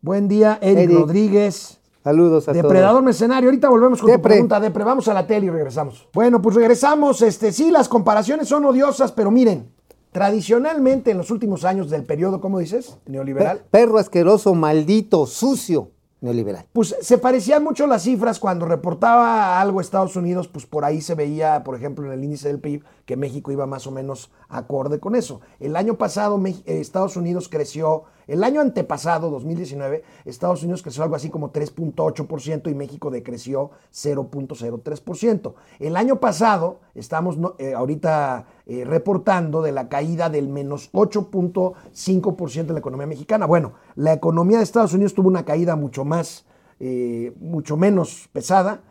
buen 0.01 0.27
día. 0.27 0.57
Eric, 0.61 0.85
Eric. 0.85 0.97
Rodríguez. 0.97 1.79
Saludos 2.03 2.47
a 2.47 2.53
Depredador 2.53 2.93
todos. 2.93 3.03
mercenario. 3.03 3.49
Ahorita 3.49 3.69
volvemos 3.69 3.99
con 3.99 4.07
tu 4.07 4.11
Depre. 4.13 4.33
pregunta, 4.33 4.59
Depre. 4.59 4.83
Vamos 4.83 5.07
a 5.09 5.13
la 5.13 5.27
tele 5.27 5.47
y 5.47 5.49
regresamos. 5.49 6.07
Bueno, 6.13 6.41
pues 6.41 6.55
regresamos. 6.55 7.21
Este, 7.21 7.51
sí, 7.51 7.69
las 7.69 7.89
comparaciones 7.89 8.47
son 8.47 8.63
odiosas, 8.65 9.11
pero 9.11 9.29
miren, 9.29 9.69
tradicionalmente 10.11 11.11
en 11.11 11.17
los 11.17 11.31
últimos 11.31 11.65
años 11.65 11.89
del 11.89 12.03
periodo, 12.03 12.41
¿cómo 12.41 12.59
dices? 12.59 12.97
Neoliberal. 13.05 13.63
Perro 13.71 13.97
asqueroso, 13.97 14.55
maldito, 14.55 15.25
sucio, 15.25 15.91
neoliberal. 16.21 16.65
Pues 16.73 16.95
se 17.01 17.17
parecían 17.17 17.63
mucho 17.63 17.87
las 17.87 18.03
cifras 18.03 18.39
cuando 18.39 18.65
reportaba 18.65 19.59
algo 19.59 19.81
Estados 19.81 20.15
Unidos, 20.15 20.47
pues 20.47 20.65
por 20.65 20.85
ahí 20.85 21.01
se 21.01 21.15
veía, 21.15 21.63
por 21.63 21.75
ejemplo, 21.75 22.05
en 22.05 22.13
el 22.13 22.23
índice 22.23 22.47
del 22.47 22.59
PIB, 22.59 22.83
que 23.05 23.17
México 23.17 23.51
iba 23.51 23.65
más 23.65 23.87
o 23.87 23.91
menos 23.91 24.31
acorde 24.49 24.99
con 24.99 25.15
eso. 25.15 25.41
El 25.59 25.75
año 25.75 25.97
pasado 25.97 26.41
eh, 26.45 26.61
Estados 26.65 27.17
Unidos 27.17 27.49
creció, 27.49 28.05
el 28.27 28.43
año 28.43 28.59
antepasado, 28.61 29.29
2019, 29.29 30.03
Estados 30.25 30.61
Unidos 30.63 30.83
creció 30.83 31.03
algo 31.03 31.15
así 31.15 31.29
como 31.29 31.53
3.8% 31.53 32.69
y 32.69 32.75
México 32.75 33.09
decreció 33.09 33.71
0.03%. 33.93 35.53
El 35.79 35.95
año 35.95 36.19
pasado, 36.19 36.81
estamos 36.93 37.37
eh, 37.57 37.73
ahorita 37.73 38.45
eh, 38.65 38.83
reportando 38.85 39.61
de 39.61 39.71
la 39.71 39.87
caída 39.87 40.29
del 40.29 40.49
menos 40.49 40.91
8.5% 40.91 42.65
de 42.65 42.73
la 42.73 42.79
economía 42.79 43.07
mexicana. 43.07 43.45
Bueno, 43.45 43.73
la 43.95 44.13
economía 44.13 44.57
de 44.57 44.63
Estados 44.63 44.93
Unidos 44.93 45.13
tuvo 45.13 45.29
una 45.29 45.45
caída 45.45 45.75
mucho 45.75 46.03
más, 46.03 46.45
eh, 46.79 47.33
mucho 47.39 47.77
menos 47.77 48.29
pesada. 48.33 48.81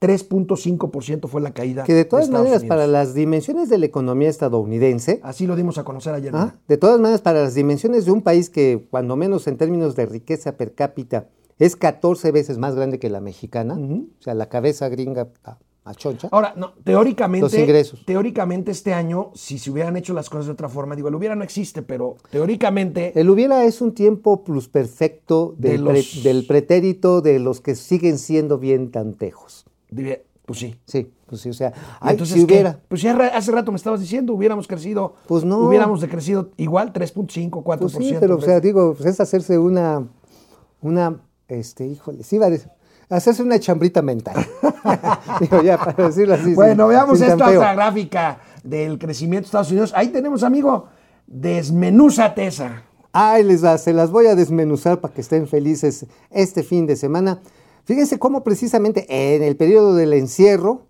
3.5% 0.00 1.28
fue 1.28 1.40
la 1.40 1.52
caída. 1.52 1.84
Que 1.84 1.94
de 1.94 2.04
todas 2.04 2.28
maneras, 2.30 2.58
Unidos. 2.62 2.68
para 2.68 2.86
las 2.86 3.14
dimensiones 3.14 3.68
de 3.68 3.78
la 3.78 3.86
economía 3.86 4.28
estadounidense, 4.28 5.20
Así 5.22 5.46
lo 5.46 5.56
dimos 5.56 5.78
a 5.78 5.84
conocer 5.84 6.14
ayer. 6.14 6.32
¿ah? 6.34 6.56
de 6.68 6.76
todas 6.76 7.00
maneras, 7.00 7.20
para 7.22 7.42
las 7.42 7.54
dimensiones 7.54 8.04
de 8.04 8.12
un 8.12 8.22
país 8.22 8.50
que, 8.50 8.86
cuando 8.90 9.16
menos 9.16 9.46
en 9.46 9.56
términos 9.56 9.96
de 9.96 10.06
riqueza 10.06 10.56
per 10.56 10.74
cápita, 10.74 11.28
es 11.58 11.76
14 11.76 12.32
veces 12.32 12.58
más 12.58 12.74
grande 12.74 12.98
que 12.98 13.08
la 13.08 13.20
mexicana, 13.20 13.74
o 13.78 14.22
sea, 14.22 14.34
la 14.34 14.48
cabeza 14.50 14.90
gringa 14.90 15.28
a, 15.42 15.56
a 15.84 15.94
choncha. 15.94 16.28
Ahora, 16.30 16.52
no, 16.56 16.74
teóricamente, 16.84 17.44
Los 17.46 17.54
ingresos. 17.54 18.04
teóricamente 18.04 18.72
este 18.72 18.92
año, 18.92 19.30
si 19.34 19.58
se 19.58 19.70
hubieran 19.70 19.96
hecho 19.96 20.12
las 20.12 20.28
cosas 20.28 20.46
de 20.46 20.52
otra 20.52 20.68
forma, 20.68 20.94
digo, 20.96 21.08
el 21.08 21.14
hubiera 21.14 21.34
no 21.34 21.44
existe, 21.44 21.80
pero 21.80 22.16
teóricamente 22.30 23.18
El 23.18 23.30
hubiera 23.30 23.64
es 23.64 23.80
un 23.80 23.94
tiempo 23.94 24.44
plusperfecto 24.44 25.54
De 25.56 25.70
del, 25.70 25.84
pre- 25.84 26.04
del 26.22 26.46
pretérito 26.46 27.22
de 27.22 27.38
los 27.38 27.62
que 27.62 27.74
siguen 27.74 28.18
siendo 28.18 28.58
bien 28.58 28.90
tantejos. 28.90 29.64
Diría, 29.90 30.20
pues 30.44 30.58
sí. 30.60 30.78
Sí, 30.84 31.10
pues 31.26 31.40
sí, 31.40 31.50
o 31.50 31.52
sea, 31.54 31.72
ay, 32.00 32.12
Entonces, 32.12 32.46
si. 32.46 32.64
Pues 32.88 33.02
ya 33.02 33.16
hace 33.34 33.50
rato 33.50 33.72
me 33.72 33.76
estabas 33.76 34.00
diciendo, 34.00 34.32
hubiéramos 34.32 34.66
crecido. 34.68 35.16
Pues 35.26 35.44
no. 35.44 35.58
Hubiéramos 35.58 36.00
decrecido 36.00 36.50
igual, 36.56 36.92
3.5, 36.92 37.50
4%. 37.50 37.78
Pues 37.78 37.92
sí, 37.92 38.16
pero 38.20 38.36
o 38.36 38.40
sea, 38.40 38.60
digo, 38.60 38.94
pues 38.94 39.06
es 39.06 39.20
hacerse 39.20 39.58
una, 39.58 40.06
una, 40.80 41.20
este, 41.48 41.86
híjole, 41.86 42.22
sí, 42.22 42.38
va 42.38 42.46
a 42.46 42.50
decir, 42.50 42.70
hacerse 43.08 43.42
una 43.42 43.58
chambrita 43.58 44.02
mental. 44.02 44.36
digo, 45.40 45.62
ya, 45.62 45.78
para 45.78 46.06
decirlo 46.06 46.34
así. 46.34 46.44
sin- 46.44 46.54
bueno, 46.54 46.86
veamos 46.86 47.18
sin 47.18 47.28
esta 47.28 47.48
otra 47.48 47.74
gráfica 47.74 48.38
del 48.62 48.98
crecimiento 48.98 49.42
de 49.44 49.46
Estados 49.46 49.70
Unidos. 49.70 49.92
Ahí 49.96 50.08
tenemos, 50.08 50.42
amigo, 50.44 50.86
desmenúzate 51.26 52.46
esa. 52.46 52.82
Ay, 53.12 53.44
les 53.44 53.64
va, 53.64 53.78
se 53.78 53.92
las 53.92 54.10
voy 54.10 54.26
a 54.26 54.34
desmenuzar 54.34 55.00
para 55.00 55.14
que 55.14 55.22
estén 55.22 55.48
felices 55.48 56.06
este 56.30 56.62
fin 56.62 56.86
de 56.86 56.96
semana. 56.96 57.40
Fíjense 57.86 58.18
cómo 58.18 58.44
precisamente 58.44 59.06
en 59.08 59.42
el 59.42 59.56
periodo 59.56 59.94
del 59.94 60.12
encierro 60.12 60.82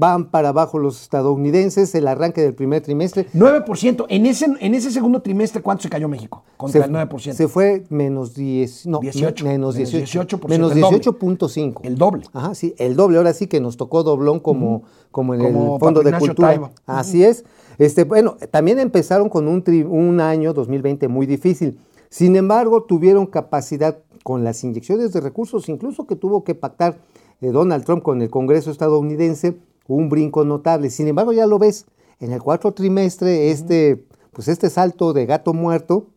van 0.00 0.30
para 0.30 0.50
abajo 0.50 0.78
los 0.78 1.02
estadounidenses, 1.02 1.92
el 1.96 2.06
arranque 2.06 2.40
del 2.40 2.54
primer 2.54 2.80
trimestre. 2.82 3.26
9%. 3.34 4.06
En 4.08 4.26
ese, 4.26 4.46
en 4.60 4.74
ese 4.76 4.92
segundo 4.92 5.20
trimestre, 5.22 5.60
¿cuánto 5.60 5.82
se 5.82 5.88
cayó 5.90 6.06
México? 6.08 6.44
Contra 6.56 6.84
el 6.84 6.92
9%. 6.92 7.32
Se 7.32 7.48
fue 7.48 7.82
menos 7.88 8.32
10, 8.34 8.86
no, 8.86 9.00
18, 9.00 9.44
menos 9.44 9.74
menos 9.74 9.90
18, 9.90 10.38
18%, 10.38 10.48
menos 10.48 10.70
el 10.72 10.80
doble. 10.82 10.98
18.5. 11.00 11.80
El 11.82 11.98
doble. 11.98 12.22
Ajá, 12.32 12.54
sí, 12.54 12.76
el 12.78 12.94
doble. 12.94 13.18
Ahora 13.18 13.32
sí 13.34 13.48
que 13.48 13.60
nos 13.60 13.76
tocó 13.76 14.04
doblón 14.04 14.38
como, 14.38 14.84
como 15.10 15.34
en 15.34 15.40
Como 15.40 15.74
el 15.74 15.80
Fondo 15.80 16.02
de 16.04 16.16
Cultura. 16.16 16.48
Taibo. 16.50 16.70
Así 16.86 17.24
es. 17.24 17.44
Este, 17.78 18.04
bueno, 18.04 18.36
también 18.52 18.78
empezaron 18.78 19.28
con 19.28 19.48
un, 19.48 19.64
tri- 19.64 19.84
un 19.84 20.20
año 20.20 20.52
2020 20.54 21.08
muy 21.08 21.26
difícil. 21.26 21.80
Sin 22.08 22.36
embargo, 22.36 22.84
tuvieron 22.84 23.26
capacidad 23.26 23.98
con 24.28 24.44
las 24.44 24.62
inyecciones 24.62 25.14
de 25.14 25.22
recursos, 25.22 25.70
incluso 25.70 26.06
que 26.06 26.14
tuvo 26.14 26.44
que 26.44 26.54
pactar 26.54 26.98
eh, 27.40 27.46
Donald 27.46 27.82
Trump 27.86 28.02
con 28.02 28.20
el 28.20 28.28
Congreso 28.28 28.70
estadounidense, 28.70 29.56
un 29.86 30.10
brinco 30.10 30.44
notable. 30.44 30.90
Sin 30.90 31.08
embargo, 31.08 31.32
ya 31.32 31.46
lo 31.46 31.58
ves, 31.58 31.86
en 32.20 32.32
el 32.32 32.42
cuarto 32.42 32.74
trimestre, 32.74 33.50
este, 33.50 34.04
pues 34.34 34.48
este 34.48 34.68
salto 34.68 35.14
de 35.14 35.24
gato 35.24 35.54
muerto, 35.54 36.08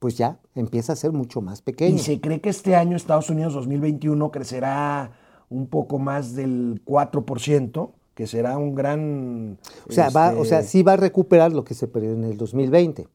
pues 0.00 0.18
ya 0.18 0.40
empieza 0.56 0.94
a 0.94 0.96
ser 0.96 1.12
mucho 1.12 1.42
más 1.42 1.62
pequeño. 1.62 1.94
Y 1.94 2.00
se 2.00 2.20
cree 2.20 2.40
que 2.40 2.48
este 2.48 2.74
año 2.74 2.96
Estados 2.96 3.30
Unidos 3.30 3.54
2021 3.54 4.32
crecerá 4.32 5.12
un 5.48 5.68
poco 5.68 6.00
más 6.00 6.34
del 6.34 6.82
4%, 6.84 7.92
que 8.14 8.26
será 8.26 8.58
un 8.58 8.74
gran... 8.74 9.58
O 9.88 9.92
sea, 9.92 10.10
va, 10.10 10.34
o 10.36 10.44
sea, 10.44 10.58
este, 10.58 10.72
sí 10.72 10.82
va 10.82 10.94
a 10.94 10.96
recuperar 10.96 11.52
lo 11.52 11.62
que 11.62 11.74
se 11.74 11.86
perdió 11.86 12.14
en 12.14 12.24
el 12.24 12.36
2020. 12.36 13.06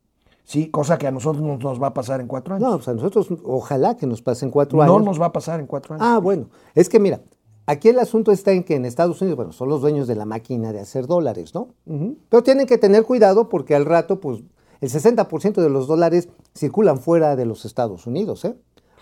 Sí, 0.46 0.70
cosa 0.70 0.98
que 0.98 1.08
a 1.08 1.12
nosotros 1.12 1.44
no 1.44 1.58
nos 1.58 1.82
va 1.82 1.88
a 1.88 1.94
pasar 1.94 2.22
en 2.22 2.28
cuatro 2.28 2.56
años. 2.56 2.70
No, 2.70 2.76
o 2.76 2.82
sea, 2.82 2.94
nosotros 2.94 3.28
ojalá 3.44 3.98
que 3.98 4.06
nos 4.06 4.22
pasen 4.22 4.52
cuatro 4.52 4.78
No 4.78 4.84
años. 4.84 5.04
nos 5.06 5.20
va 5.22 5.26
a 5.28 5.32
pasar 5.34 5.60
en 5.60 5.66
cuatro 5.66 5.96
años. 5.96 6.06
Ah, 6.08 6.20
bueno, 6.20 6.50
es 6.76 6.88
que 6.88 7.00
mira, 7.00 7.20
aquí 7.66 7.90
el 7.90 7.98
asunto 8.00 8.32
está 8.32 8.52
en 8.52 8.64
que 8.64 8.76
en 8.76 8.86
Estados 8.86 9.20
Unidos, 9.22 9.38
bueno, 9.38 9.52
son 9.52 9.70
los 9.70 9.82
dueños 9.82 10.08
de 10.08 10.14
la 10.16 10.26
máquina 10.26 10.72
de 10.72 10.80
hacer 10.80 11.08
dólares, 11.08 11.56
¿no? 11.56 11.70
Pero 12.30 12.44
tienen 12.44 12.68
que 12.68 12.78
tener 12.78 13.04
cuidado 13.04 13.50
porque 13.50 13.74
al 13.76 13.86
rato, 13.86 14.20
pues, 14.20 14.44
el 14.82 14.90
60% 14.90 15.62
de 15.64 15.70
los 15.70 15.88
dólares 15.88 16.30
circulan 16.56 17.00
fuera 17.00 17.36
de 17.36 17.46
los 17.46 17.66
Estados 17.66 18.06
Unidos, 18.06 18.46
¿eh? 18.46 18.56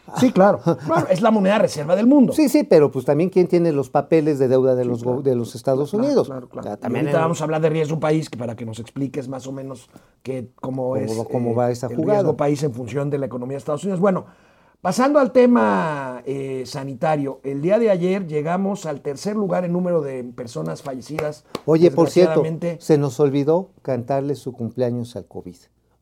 Sí, 0.20 0.32
claro. 0.32 0.60
Bueno, 0.88 1.06
es 1.10 1.22
la 1.22 1.32
moneda 1.32 1.60
reserva 1.60 1.96
del 1.96 2.08
mundo. 2.08 2.34
Sí, 2.34 2.50
sí, 2.50 2.64
pero 2.64 2.92
pues 2.92 3.06
también 3.06 3.30
quién 3.30 3.48
tiene 3.48 3.72
los 3.72 3.90
papeles 3.90 4.38
de 4.38 4.48
deuda 4.48 4.76
de, 4.76 4.86
los, 4.86 5.02
de 5.24 5.36
los 5.36 5.56
Estados 5.56 5.92
Claro, 5.92 6.06
Unidos. 6.06 6.28
claro, 6.28 6.50
claro. 6.50 6.62
O 6.62 6.70
sea, 6.70 6.74
Y 6.78 6.82
también 6.82 7.06
ahorita 7.06 7.18
en- 7.20 7.24
vamos 7.24 7.42
a 7.42 7.44
hablar 7.46 7.62
de 7.62 7.70
riesgo 7.70 8.00
país, 8.00 8.30
que 8.30 8.38
para 8.38 8.56
que 8.56 8.66
nos 8.66 8.80
expliques 8.80 9.28
más 9.28 9.48
o 9.48 9.52
menos 9.52 9.90
que, 10.22 10.50
cómo, 10.62 10.84
Cómo 10.90 10.96
es 10.98 11.12
cómo 11.32 11.56
va 11.56 11.72
esa 11.72 11.88
el 11.88 11.96
jugada. 11.96 12.20
riesgo 12.20 12.36
país 12.38 12.62
en 12.64 12.74
función 12.74 13.10
de 13.10 13.18
la 13.18 13.26
economía 13.28 13.54
de 13.56 13.60
Estados 13.60 13.84
Unidos. 13.86 14.02
Bueno, 14.02 14.26
pasando 14.82 15.20
al 15.20 15.32
tema 15.32 16.22
eh, 16.26 16.64
sanitario, 16.66 17.40
el 17.44 17.62
día 17.62 17.80
de 17.80 17.90
ayer 17.90 18.28
llegamos 18.28 18.86
al 18.86 19.00
tercer 19.02 19.36
lugar 19.38 19.64
en 19.64 19.72
número 19.72 20.02
de 20.02 20.24
personas 20.26 20.82
fallecidas. 20.82 21.46
Oye, 21.66 21.90
por 21.92 22.10
cierto, 22.10 22.44
se 22.80 22.98
nos 22.98 23.20
olvidó 23.22 23.70
cantarle 23.82 24.36
su 24.36 24.52
cumpleaños 24.52 25.16
al 25.16 25.26
COVID. 25.28 25.56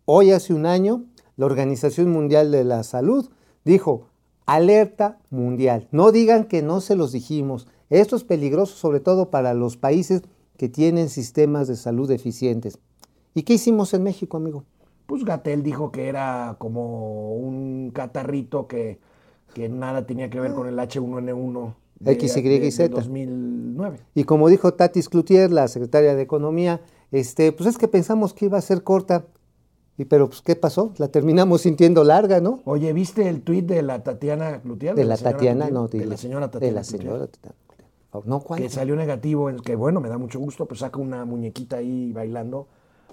Hoy 0.05 0.31
hace 0.31 0.53
un 0.55 0.65
año, 0.65 1.03
la 1.37 1.45
Organización 1.45 2.09
Mundial 2.11 2.51
de 2.51 2.63
la 2.63 2.81
Salud 2.83 3.29
dijo, 3.63 4.07
alerta 4.45 5.19
mundial. 5.29 5.87
No 5.91 6.11
digan 6.11 6.45
que 6.45 6.61
no 6.61 6.81
se 6.81 6.95
los 6.95 7.11
dijimos. 7.11 7.67
Esto 7.89 8.15
es 8.15 8.23
peligroso 8.23 8.75
sobre 8.75 8.99
todo 8.99 9.29
para 9.29 9.53
los 9.53 9.77
países 9.77 10.23
que 10.57 10.69
tienen 10.69 11.09
sistemas 11.09 11.67
de 11.67 11.75
salud 11.75 12.07
deficientes. 12.07 12.77
¿Y 13.33 13.43
qué 13.43 13.53
hicimos 13.53 13.93
en 13.93 14.03
México, 14.03 14.37
amigo? 14.37 14.63
Pues 15.05 15.25
Gatel 15.25 15.63
dijo 15.63 15.91
que 15.91 16.07
era 16.07 16.55
como 16.59 17.33
un 17.33 17.91
catarrito 17.91 18.67
que, 18.67 18.99
que 19.53 19.69
nada 19.69 20.05
tenía 20.05 20.29
que 20.29 20.39
ver 20.39 20.53
con 20.53 20.67
el 20.67 20.77
H1N1 20.77 21.73
de, 21.99 22.11
X, 22.13 22.37
Y, 22.37 22.71
Z. 22.71 22.95
2009. 22.95 23.99
Y 24.15 24.23
como 24.23 24.49
dijo 24.49 24.73
Tatis 24.73 25.09
Cloutier, 25.09 25.51
la 25.51 25.67
secretaria 25.67 26.15
de 26.15 26.21
Economía, 26.21 26.81
este, 27.11 27.51
pues 27.51 27.69
es 27.69 27.77
que 27.77 27.87
pensamos 27.87 28.33
que 28.33 28.45
iba 28.45 28.57
a 28.57 28.61
ser 28.61 28.83
corta. 28.83 29.25
Y 30.01 30.05
pero 30.05 30.27
pues 30.29 30.41
¿qué 30.41 30.55
pasó? 30.55 30.93
La 30.97 31.09
terminamos 31.09 31.61
sintiendo 31.67 32.03
larga, 32.03 32.41
¿no? 32.41 32.59
Oye, 32.65 32.91
¿viste 32.91 33.29
el 33.29 33.41
tuit 33.43 33.65
de 33.67 33.83
la 33.83 34.01
Tatiana 34.03 34.59
Cloutier? 34.61 34.95
De 34.95 35.05
la 35.05 35.15
Tatiana, 35.15 35.67
Cloutier? 35.67 35.73
no, 35.73 35.87
de 35.87 35.97
dile. 35.99 36.09
la 36.09 36.17
señora 36.17 36.49
Tatiana. 36.49 36.69
De 36.69 36.75
la 36.75 36.83
señora 36.83 37.27
Tatiana. 37.27 37.55
No, 38.25 38.39
¿cuál? 38.39 38.59
Que 38.61 38.69
salió 38.69 38.95
negativo, 38.95 39.49
en- 39.49 39.59
que 39.59 39.75
bueno, 39.75 40.01
me 40.01 40.09
da 40.09 40.17
mucho 40.17 40.39
gusto, 40.39 40.65
pues 40.65 40.79
saca 40.81 40.99
una 40.99 41.23
muñequita 41.23 41.77
ahí 41.77 42.11
bailando. 42.11 42.67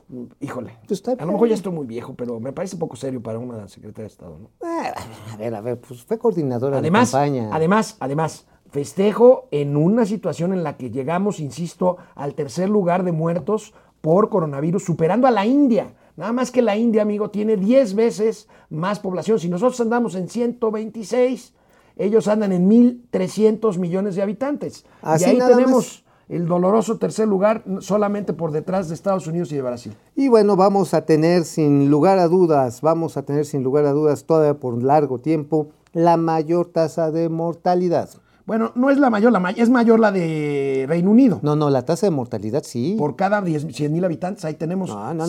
Mm, 0.08 0.22
Híjole, 0.40 0.72
Pues 0.88 1.06
a 1.06 1.24
lo 1.26 1.32
mejor 1.32 1.48
ya 1.48 1.54
estoy 1.54 1.72
muy 1.72 1.86
viejo, 1.86 2.14
pero 2.14 2.40
me 2.40 2.52
parece 2.52 2.76
poco 2.78 2.96
serio 2.96 3.22
para 3.22 3.38
una 3.38 3.68
secretaria 3.68 4.04
de 4.04 4.08
Estado, 4.08 4.38
¿no? 4.38 4.48
Ah, 4.62 4.94
a 5.34 5.36
ver, 5.36 5.54
a 5.54 5.60
ver, 5.60 5.78
pues 5.78 6.02
fue 6.02 6.18
coordinadora 6.18 6.78
Además, 6.78 7.12
de 7.12 7.18
campaña. 7.18 7.50
además, 7.52 7.96
además, 8.00 8.46
festejo 8.70 9.46
en 9.50 9.76
una 9.76 10.06
situación 10.06 10.52
en 10.54 10.64
la 10.64 10.78
que 10.78 10.90
llegamos, 10.90 11.38
insisto, 11.38 11.98
al 12.14 12.34
tercer 12.34 12.70
lugar 12.70 13.04
de 13.04 13.12
muertos 13.12 13.74
por 14.00 14.30
coronavirus, 14.30 14.82
superando 14.84 15.26
a 15.26 15.30
la 15.30 15.44
India. 15.44 15.92
Nada 16.18 16.32
más 16.32 16.50
que 16.50 16.62
la 16.62 16.76
India, 16.76 17.02
amigo, 17.02 17.30
tiene 17.30 17.56
10 17.56 17.94
veces 17.94 18.48
más 18.70 18.98
población. 18.98 19.38
Si 19.38 19.48
nosotros 19.48 19.80
andamos 19.80 20.16
en 20.16 20.28
126, 20.28 21.54
ellos 21.96 22.26
andan 22.26 22.50
en 22.50 22.68
1.300 22.68 23.78
millones 23.78 24.16
de 24.16 24.22
habitantes. 24.22 24.84
Y 25.20 25.22
ahí 25.22 25.38
tenemos 25.38 26.04
el 26.28 26.48
doloroso 26.48 26.98
tercer 26.98 27.28
lugar 27.28 27.62
solamente 27.78 28.32
por 28.32 28.50
detrás 28.50 28.88
de 28.88 28.96
Estados 28.96 29.28
Unidos 29.28 29.52
y 29.52 29.54
de 29.54 29.62
Brasil. 29.62 29.96
Y 30.16 30.26
bueno, 30.26 30.56
vamos 30.56 30.92
a 30.92 31.06
tener 31.06 31.44
sin 31.44 31.88
lugar 31.88 32.18
a 32.18 32.26
dudas, 32.26 32.80
vamos 32.80 33.16
a 33.16 33.22
tener 33.22 33.46
sin 33.46 33.62
lugar 33.62 33.86
a 33.86 33.92
dudas 33.92 34.24
todavía 34.24 34.58
por 34.58 34.82
largo 34.82 35.20
tiempo 35.20 35.68
la 35.92 36.16
mayor 36.16 36.66
tasa 36.66 37.12
de 37.12 37.28
mortalidad. 37.28 38.10
Bueno, 38.44 38.72
no 38.74 38.90
es 38.90 38.98
la 38.98 39.08
mayor, 39.08 39.30
la 39.30 39.50
es 39.50 39.70
mayor 39.70 40.00
la 40.00 40.10
de 40.10 40.86
Reino 40.88 41.12
Unido. 41.12 41.38
No, 41.42 41.54
no, 41.54 41.70
la 41.70 41.84
tasa 41.84 42.06
de 42.06 42.10
mortalidad 42.10 42.64
sí. 42.64 42.96
Por 42.98 43.14
cada 43.14 43.40
10, 43.40 43.68
100 43.72 43.92
mil 43.92 44.04
habitantes, 44.04 44.44
ahí 44.44 44.54
tenemos 44.54 44.90
no, 44.90 45.14
no, 45.14 45.26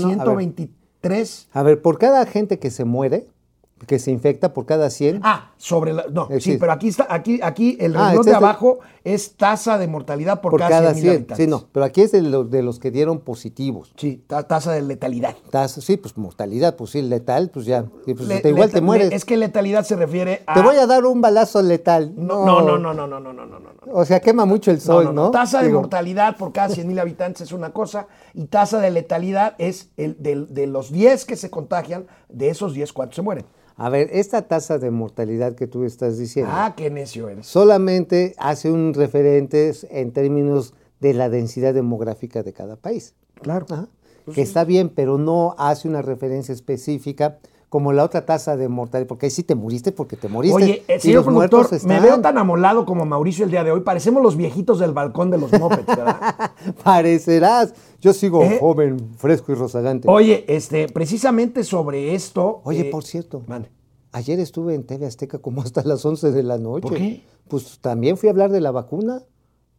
Tres. 1.02 1.48
A 1.54 1.64
ver, 1.64 1.82
por 1.82 1.98
cada 1.98 2.26
gente 2.26 2.60
que 2.60 2.72
se 2.72 2.84
muere, 2.84 3.28
que 3.88 4.00
se 4.00 4.12
infecta, 4.12 4.54
por 4.54 4.66
cada 4.66 4.90
100, 4.90 5.22
Ah, 5.24 5.52
sobre 5.58 5.94
la. 5.94 6.06
No, 6.12 6.28
sí, 6.40 6.58
pero 6.60 6.72
aquí 6.72 6.90
está, 6.90 7.08
aquí, 7.10 7.40
aquí 7.42 7.78
el 7.80 7.96
Ah, 7.96 8.00
renglón 8.10 8.20
este 8.22 8.30
de 8.32 8.32
de- 8.40 8.46
abajo 8.46 8.80
es 9.04 9.36
tasa 9.36 9.78
de 9.78 9.88
mortalidad 9.88 10.42
por, 10.42 10.52
por 10.52 10.60
cada, 10.60 10.70
cada 10.82 10.94
100 10.94 10.96
mil 10.96 11.02
100. 11.04 11.16
habitantes. 11.18 11.46
Sí, 11.46 11.50
no, 11.50 11.66
pero 11.72 11.86
aquí 11.86 12.02
es 12.02 12.12
de, 12.12 12.22
lo- 12.22 12.44
de 12.44 12.62
los 12.64 12.80
que 12.80 12.92
dieron 12.92 13.20
positivos. 13.20 13.94
Sí, 13.98 14.24
ta- 14.28 14.44
tasa 14.44 14.72
de 14.74 14.82
letalidad. 14.82 15.36
Tasa, 15.50 15.82
sí, 15.82 15.98
pues 15.98 16.18
mortalidad, 16.18 16.76
pues 16.76 16.92
sí, 16.92 17.02
letal, 17.02 17.50
pues 17.50 17.66
ya. 17.66 17.86
sí, 18.06 18.14
pues, 18.14 18.28
Le- 18.28 18.42
te- 18.42 18.50
igual 18.50 18.70
te 18.70 18.82
mueres. 18.82 19.12
es 19.12 19.26
que 19.26 19.38
letalidad 19.38 19.84
se 19.86 19.96
refiere 19.96 20.44
a. 20.46 20.54
Te 20.54 20.62
voy 20.62 20.76
a 20.76 20.86
dar 20.86 21.06
un 21.06 21.22
balazo 21.22 21.62
letal. 21.62 22.14
No, 22.16 22.46
no, 22.46 22.62
no, 22.62 22.78
no, 22.78 22.94
no, 22.94 23.08
no, 23.08 23.20
no, 23.20 23.34
no, 23.34 23.46
no, 23.46 23.60
no. 23.60 23.70
O 23.92 24.06
sea, 24.06 24.20
quema 24.20 24.46
mucho 24.46 24.72
el 24.72 24.82
sol, 24.82 25.16
¿no? 25.16 25.32
Tasa 25.32 25.62
de 25.64 25.70
mortalidad 25.72 26.38
por 26.38 26.52
cada 26.52 26.70
100 26.70 26.88
mil 26.88 27.00
habitantes 27.00 27.42
es 27.48 27.52
una 27.54 27.72
cosa 27.72 28.08
y 28.34 28.46
tasa 28.46 28.80
de 28.80 28.92
letalidad 28.92 29.56
es 29.58 29.90
el, 29.98 30.16
del- 30.22 30.54
de, 30.54 30.68
los 30.68 30.92
10 30.92 31.26
que 31.26 31.36
se 31.36 31.50
contagian, 31.50 32.06
de 32.30 32.50
esos 32.50 32.74
10, 32.74 32.94
¿cuántos 32.94 33.16
se 33.18 33.22
mueren? 33.22 33.46
A 33.76 33.90
ver, 33.90 34.10
esta 34.12 34.42
tasa 34.44 34.78
de 34.78 34.92
mortalidad 34.92 35.56
que 35.56 35.66
tú 35.68 35.84
estás 35.86 36.18
diciendo 36.18 36.52
Ah, 36.54 36.74
qué 36.76 36.90
necio 36.90 37.30
eres. 37.30 37.48
solamente 37.48 38.36
hace 38.38 38.70
un 38.72 38.94
referente 38.94 39.72
en 39.90 40.12
términos 40.12 40.74
de 41.00 41.14
la 41.14 41.30
densidad 41.30 41.74
demográfica 41.74 42.44
de 42.44 42.52
cada 42.54 42.76
país. 42.76 43.14
Claro. 43.42 43.66
Ajá. 43.70 43.88
Que 44.34 44.42
está 44.42 44.64
bien, 44.64 44.90
pero 44.90 45.18
no 45.18 45.56
hace 45.58 45.88
una 45.88 46.02
referencia 46.02 46.54
específica 46.54 47.40
como 47.70 47.94
la 47.94 48.04
otra 48.04 48.26
tasa 48.26 48.58
de 48.58 48.68
mortalidad, 48.68 49.08
porque 49.08 49.28
ahí 49.28 49.30
sí 49.30 49.44
te 49.44 49.54
muriste 49.54 49.92
porque 49.92 50.18
te 50.18 50.28
moriste. 50.28 50.56
Oye, 50.56 50.84
eh, 50.88 51.00
señor 51.00 51.24
productor, 51.24 51.70
me 51.86 52.00
veo 52.00 52.20
tan 52.20 52.38
amolado 52.40 52.84
como 52.84 53.06
Mauricio 53.06 53.46
el 53.46 53.52
día 53.52 53.64
de 53.64 53.72
hoy. 53.72 53.82
Parecemos 53.82 54.24
los 54.24 54.36
viejitos 54.36 54.80
del 54.80 54.92
balcón 54.92 55.30
de 55.30 55.38
los 55.38 55.52
mopeds, 55.52 55.86
¿verdad? 55.86 56.52
Parecerás. 56.84 57.74
Yo 58.02 58.14
sigo 58.14 58.44
¿Eh? 58.44 58.58
joven, 58.60 59.12
fresco 59.18 59.52
y 59.52 59.56
rozagante. 59.56 60.08
Oye, 60.10 60.46
este, 60.48 60.88
precisamente 60.88 61.64
sobre 61.64 62.16
esto. 62.16 62.62
Oye, 62.64 62.82
eh, 62.82 62.92
por 62.92 63.04
cierto, 63.04 63.44
ayer 64.12 64.40
estuve 64.40 64.74
en 64.74 64.84
TV 64.84 65.06
Azteca 65.06 65.38
como 65.38 65.62
hasta 65.62 65.84
las 65.84 66.04
11 66.04 66.32
de 66.32 66.44
la 66.44 66.58
noche. 66.58 66.82
¿Por 66.82 66.98
qué? 66.98 67.24
Pues 67.48 67.80
también 67.80 68.18
fui 68.18 68.30
a 68.30 68.32
hablar 68.32 68.52
de 68.52 68.62
la 68.62 68.72
vacuna. 68.72 69.22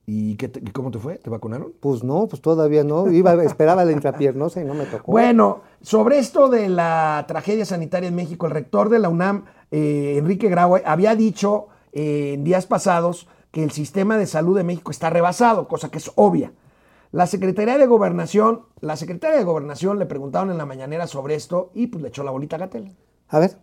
¿Y 0.07 0.37
qué 0.37 0.49
te- 0.49 0.73
cómo 0.73 0.91
te 0.91 0.99
fue? 0.99 1.17
¿Te 1.19 1.31
vacunaron? 1.31 1.73
Pues 1.79 2.03
no, 2.03 2.27
pues 2.27 2.43
todavía 2.43 2.83
no. 2.85 3.11
Iba, 3.11 3.35
esperaba 3.45 3.85
la 3.85 3.93
intrapiernosa 3.93 4.61
y 4.61 4.65
no 4.65 4.75
me 4.75 4.85
tocó. 4.87 5.13
Bueno, 5.13 5.61
sobre 5.83 6.19
esto 6.19 6.49
de 6.49 6.69
la 6.69 7.25
tragedia 7.29 7.65
sanitaria 7.65 8.09
en 8.09 8.15
México, 8.17 8.47
el 8.47 8.53
rector 8.53 8.89
de 8.89 8.99
la 8.99 9.09
UNAM, 9.09 9.45
eh, 9.71 10.17
Enrique 10.19 10.49
Graue, 10.49 10.83
había 10.85 11.15
dicho 11.15 11.69
eh, 11.93 12.33
en 12.35 12.45
días 12.45 12.67
pasados 12.67 13.29
que 13.53 13.63
el 13.63 13.71
sistema 13.71 14.17
de 14.17 14.27
salud 14.27 14.57
de 14.57 14.65
México 14.65 14.91
está 14.91 15.11
rebasado, 15.11 15.69
cosa 15.69 15.91
que 15.91 15.99
es 15.99 16.11
obvia. 16.17 16.53
La 17.13 17.27
Secretaría 17.27 17.77
de 17.79 17.87
Gobernación, 17.87 18.63
la 18.81 18.97
Secretaria 18.97 19.37
de 19.37 19.45
Gobernación 19.45 19.99
le 19.99 20.07
preguntaron 20.07 20.51
en 20.51 20.59
la 20.59 20.67
mañanera 20.67 21.07
sobre 21.09 21.35
esto 21.35 21.71
y 21.75 21.89
pues 21.89 22.03
le 22.03 22.09
echó 22.09 22.23
la 22.23 22.31
bolita 22.31 22.57
a 22.57 22.61
Gatel. 22.61 22.97
A 23.29 23.39
ver. 23.41 23.59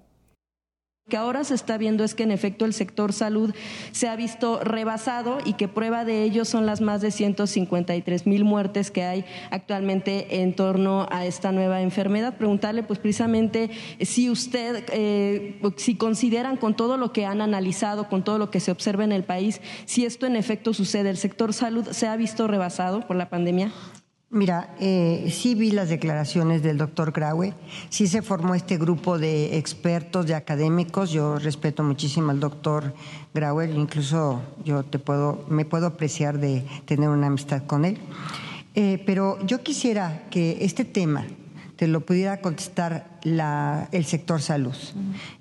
Que 1.07 1.15
ahora 1.15 1.43
se 1.45 1.55
está 1.55 1.77
viendo 1.77 2.03
es 2.03 2.15
que 2.15 2.23
en 2.23 2.31
efecto 2.31 2.65
el 2.65 2.73
sector 2.73 3.13
salud 3.13 3.53
se 3.91 4.09
ha 4.09 4.15
visto 4.15 4.59
rebasado 4.59 5.37
y 5.45 5.53
que 5.53 5.69
prueba 5.69 6.03
de 6.03 6.23
ello 6.23 6.43
son 6.43 6.65
las 6.65 6.81
más 6.81 7.01
de 7.01 7.11
153 7.11 8.27
mil 8.27 8.43
muertes 8.43 8.91
que 8.91 9.03
hay 9.03 9.25
actualmente 9.49 10.41
en 10.41 10.53
torno 10.53 11.07
a 11.09 11.25
esta 11.25 11.53
nueva 11.53 11.81
enfermedad. 11.81 12.35
Preguntarle 12.37 12.83
pues 12.83 12.99
precisamente 12.99 13.69
si 14.01 14.29
usted, 14.29 14.83
eh, 14.91 15.61
si 15.77 15.95
consideran 15.95 16.57
con 16.57 16.75
todo 16.75 16.97
lo 16.97 17.13
que 17.13 17.25
han 17.25 17.41
analizado, 17.41 18.09
con 18.09 18.23
todo 18.23 18.37
lo 18.37 18.51
que 18.51 18.59
se 18.59 18.71
observa 18.71 19.05
en 19.05 19.13
el 19.13 19.23
país, 19.23 19.61
si 19.85 20.05
esto 20.05 20.25
en 20.25 20.35
efecto 20.35 20.73
sucede, 20.73 21.09
el 21.09 21.17
sector 21.17 21.53
salud 21.53 21.87
se 21.91 22.07
ha 22.07 22.17
visto 22.17 22.47
rebasado 22.47 23.07
por 23.07 23.15
la 23.15 23.29
pandemia. 23.29 23.71
Mira, 24.29 24.75
eh, 24.81 25.31
sí 25.31 25.55
vi 25.55 25.71
las 25.71 25.87
declaraciones 25.87 26.61
del 26.61 26.77
doctor 26.77 27.13
Graue, 27.13 27.53
sí 27.89 28.07
se 28.07 28.21
formó 28.21 28.55
este 28.55 28.77
grupo 28.77 29.17
de 29.17 29.57
expertos, 29.57 30.25
de 30.25 30.35
académicos, 30.35 31.11
yo 31.11 31.39
respeto 31.39 31.81
muchísimo 31.81 32.31
al 32.31 32.41
doctor 32.41 32.93
Graue, 33.33 33.71
incluso 33.71 34.41
yo 34.65 34.83
te 34.83 34.99
puedo, 34.99 35.45
me 35.47 35.63
puedo 35.63 35.87
apreciar 35.87 36.39
de 36.39 36.65
tener 36.85 37.07
una 37.07 37.27
amistad 37.27 37.63
con 37.65 37.85
él, 37.85 37.97
Eh, 38.79 39.01
pero 39.07 39.39
yo 39.43 39.63
quisiera 39.63 40.27
que 40.29 40.59
este 40.61 40.85
tema 40.85 41.25
te 41.77 41.87
lo 41.87 42.01
pudiera 42.05 42.41
contestar 42.41 43.05
la- 43.23 43.87
el 43.91 44.03
sector 44.05 44.41
salud 44.41 44.75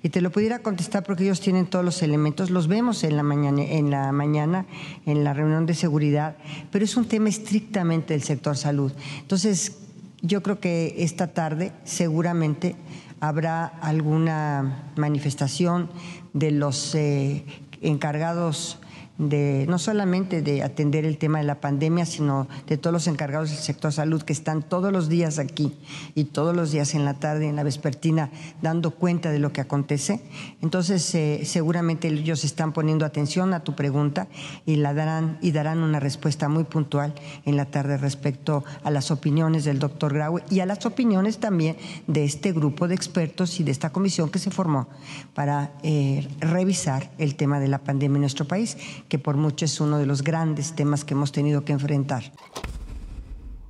y 0.03 0.09
te 0.09 0.21
lo 0.21 0.31
pudiera 0.31 0.59
contestar 0.59 1.03
porque 1.03 1.23
ellos 1.23 1.41
tienen 1.41 1.65
todos 1.65 1.83
los 1.83 2.01
elementos, 2.03 2.49
los 2.51 2.67
vemos 2.67 3.03
en 3.03 3.17
la 3.17 3.23
mañana, 3.23 3.61
en 3.63 3.89
la 3.89 4.11
mañana, 4.11 4.65
en 5.05 5.23
la 5.23 5.33
reunión 5.33 5.65
de 5.65 5.73
seguridad, 5.73 6.37
pero 6.71 6.85
es 6.85 6.95
un 6.95 7.05
tema 7.05 7.27
estrictamente 7.29 8.13
del 8.13 8.23
sector 8.23 8.55
salud. 8.55 8.91
Entonces, 9.19 9.77
yo 10.21 10.41
creo 10.43 10.59
que 10.59 10.95
esta 10.99 11.27
tarde 11.33 11.73
seguramente 11.83 12.75
habrá 13.19 13.65
alguna 13.65 14.83
manifestación 14.95 15.89
de 16.33 16.51
los 16.51 16.93
eh, 16.95 17.43
encargados 17.81 18.79
de 19.17 19.65
no 19.67 19.79
solamente 19.79 20.41
de 20.41 20.63
atender 20.63 21.05
el 21.05 21.17
tema 21.17 21.39
de 21.39 21.45
la 21.45 21.59
pandemia, 21.59 22.05
sino 22.05 22.47
de 22.67 22.77
todos 22.77 22.93
los 22.93 23.07
encargados 23.07 23.49
del 23.49 23.59
sector 23.59 23.91
salud 23.91 24.21
que 24.21 24.33
están 24.33 24.61
todos 24.61 24.91
los 24.91 25.09
días 25.09 25.39
aquí 25.39 25.73
y 26.13 26.25
todos 26.25 26.55
los 26.55 26.71
días 26.71 26.93
en 26.93 27.05
la 27.05 27.15
tarde, 27.15 27.47
en 27.47 27.55
la 27.55 27.63
vespertina, 27.63 28.29
dando 28.61 28.91
cuenta 28.91 29.31
de 29.31 29.39
lo 29.39 29.51
que 29.51 29.61
acontece. 29.61 30.21
Entonces, 30.61 31.13
eh, 31.15 31.41
seguramente 31.45 32.07
ellos 32.07 32.43
están 32.43 32.73
poniendo 32.73 33.05
atención 33.05 33.53
a 33.53 33.63
tu 33.63 33.75
pregunta 33.75 34.27
y 34.65 34.75
la 34.75 34.93
darán 34.93 35.37
y 35.41 35.51
darán 35.51 35.79
una 35.79 35.99
respuesta 35.99 36.47
muy 36.49 36.63
puntual 36.63 37.13
en 37.45 37.57
la 37.57 37.65
tarde 37.65 37.97
respecto 37.97 38.63
a 38.83 38.91
las 38.91 39.11
opiniones 39.11 39.65
del 39.65 39.79
doctor 39.79 40.13
Graue 40.13 40.43
y 40.49 40.59
a 40.59 40.65
las 40.65 40.85
opiniones 40.85 41.39
también 41.39 41.77
de 42.07 42.23
este 42.23 42.51
grupo 42.51 42.87
de 42.87 42.95
expertos 42.95 43.59
y 43.59 43.63
de 43.63 43.71
esta 43.71 43.91
comisión 43.91 44.29
que 44.29 44.39
se 44.39 44.51
formó 44.51 44.87
para 45.33 45.71
eh, 45.83 46.27
revisar 46.39 47.09
el 47.17 47.35
tema 47.35 47.59
de 47.59 47.67
la 47.67 47.79
pandemia 47.79 48.17
en 48.17 48.21
nuestro 48.21 48.47
país, 48.47 48.77
que 49.07 49.19
por 49.19 49.37
mucho 49.37 49.65
es 49.65 49.79
uno 49.79 49.97
de 49.97 50.05
los 50.05 50.23
grandes 50.23 50.73
temas 50.73 51.05
que 51.05 51.13
hemos 51.13 51.31
tenido 51.31 51.63
que 51.63 51.73
enfrentar. 51.73 52.23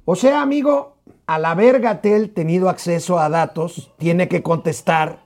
O 0.06 0.15
sea, 0.15 0.41
amigo, 0.41 0.95
al 1.26 1.45
haber 1.45 1.80
Gatel 1.80 2.34
tenido 2.34 2.69
acceso 2.69 3.19
a 3.19 3.30
datos, 3.30 3.91
tiene 3.97 4.28
que 4.28 4.41
contestar 4.41 5.19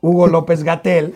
Hugo 0.00 0.26
López 0.28 0.64
Gatel 0.64 1.14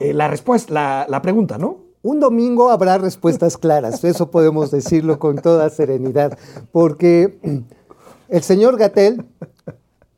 eh, 0.00 0.12
la 0.12 0.28
respuesta, 0.28 0.72
la, 0.72 1.06
la 1.08 1.22
pregunta, 1.22 1.58
¿no? 1.58 1.78
Un 2.02 2.18
domingo 2.18 2.70
habrá 2.70 2.98
respuestas 2.98 3.56
claras, 3.56 4.02
eso 4.02 4.30
podemos 4.30 4.70
decirlo 4.70 5.18
con 5.20 5.36
toda 5.36 5.70
serenidad, 5.70 6.36
porque 6.72 7.38
el 8.28 8.42
señor 8.42 8.76
Gatel, 8.76 9.24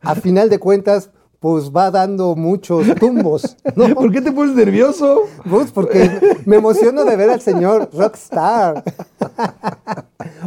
a 0.01 0.15
final 0.15 0.49
de 0.49 0.59
cuentas, 0.59 1.11
pues 1.45 1.71
va 1.71 1.91
dando 1.91 2.35
muchos 2.37 2.87
tumbos, 2.95 3.59
¿no? 3.77 3.95
¿Por 3.95 4.11
qué 4.11 4.23
te 4.23 4.33
pones 4.33 4.55
nervioso? 4.57 5.25
Pues 5.51 5.71
porque 5.73 6.11
me 6.47 6.57
emociono 6.57 7.05
de 7.05 7.17
ver 7.17 7.29
al 7.29 7.43
señor 7.43 7.91
Rockstar. 7.93 8.83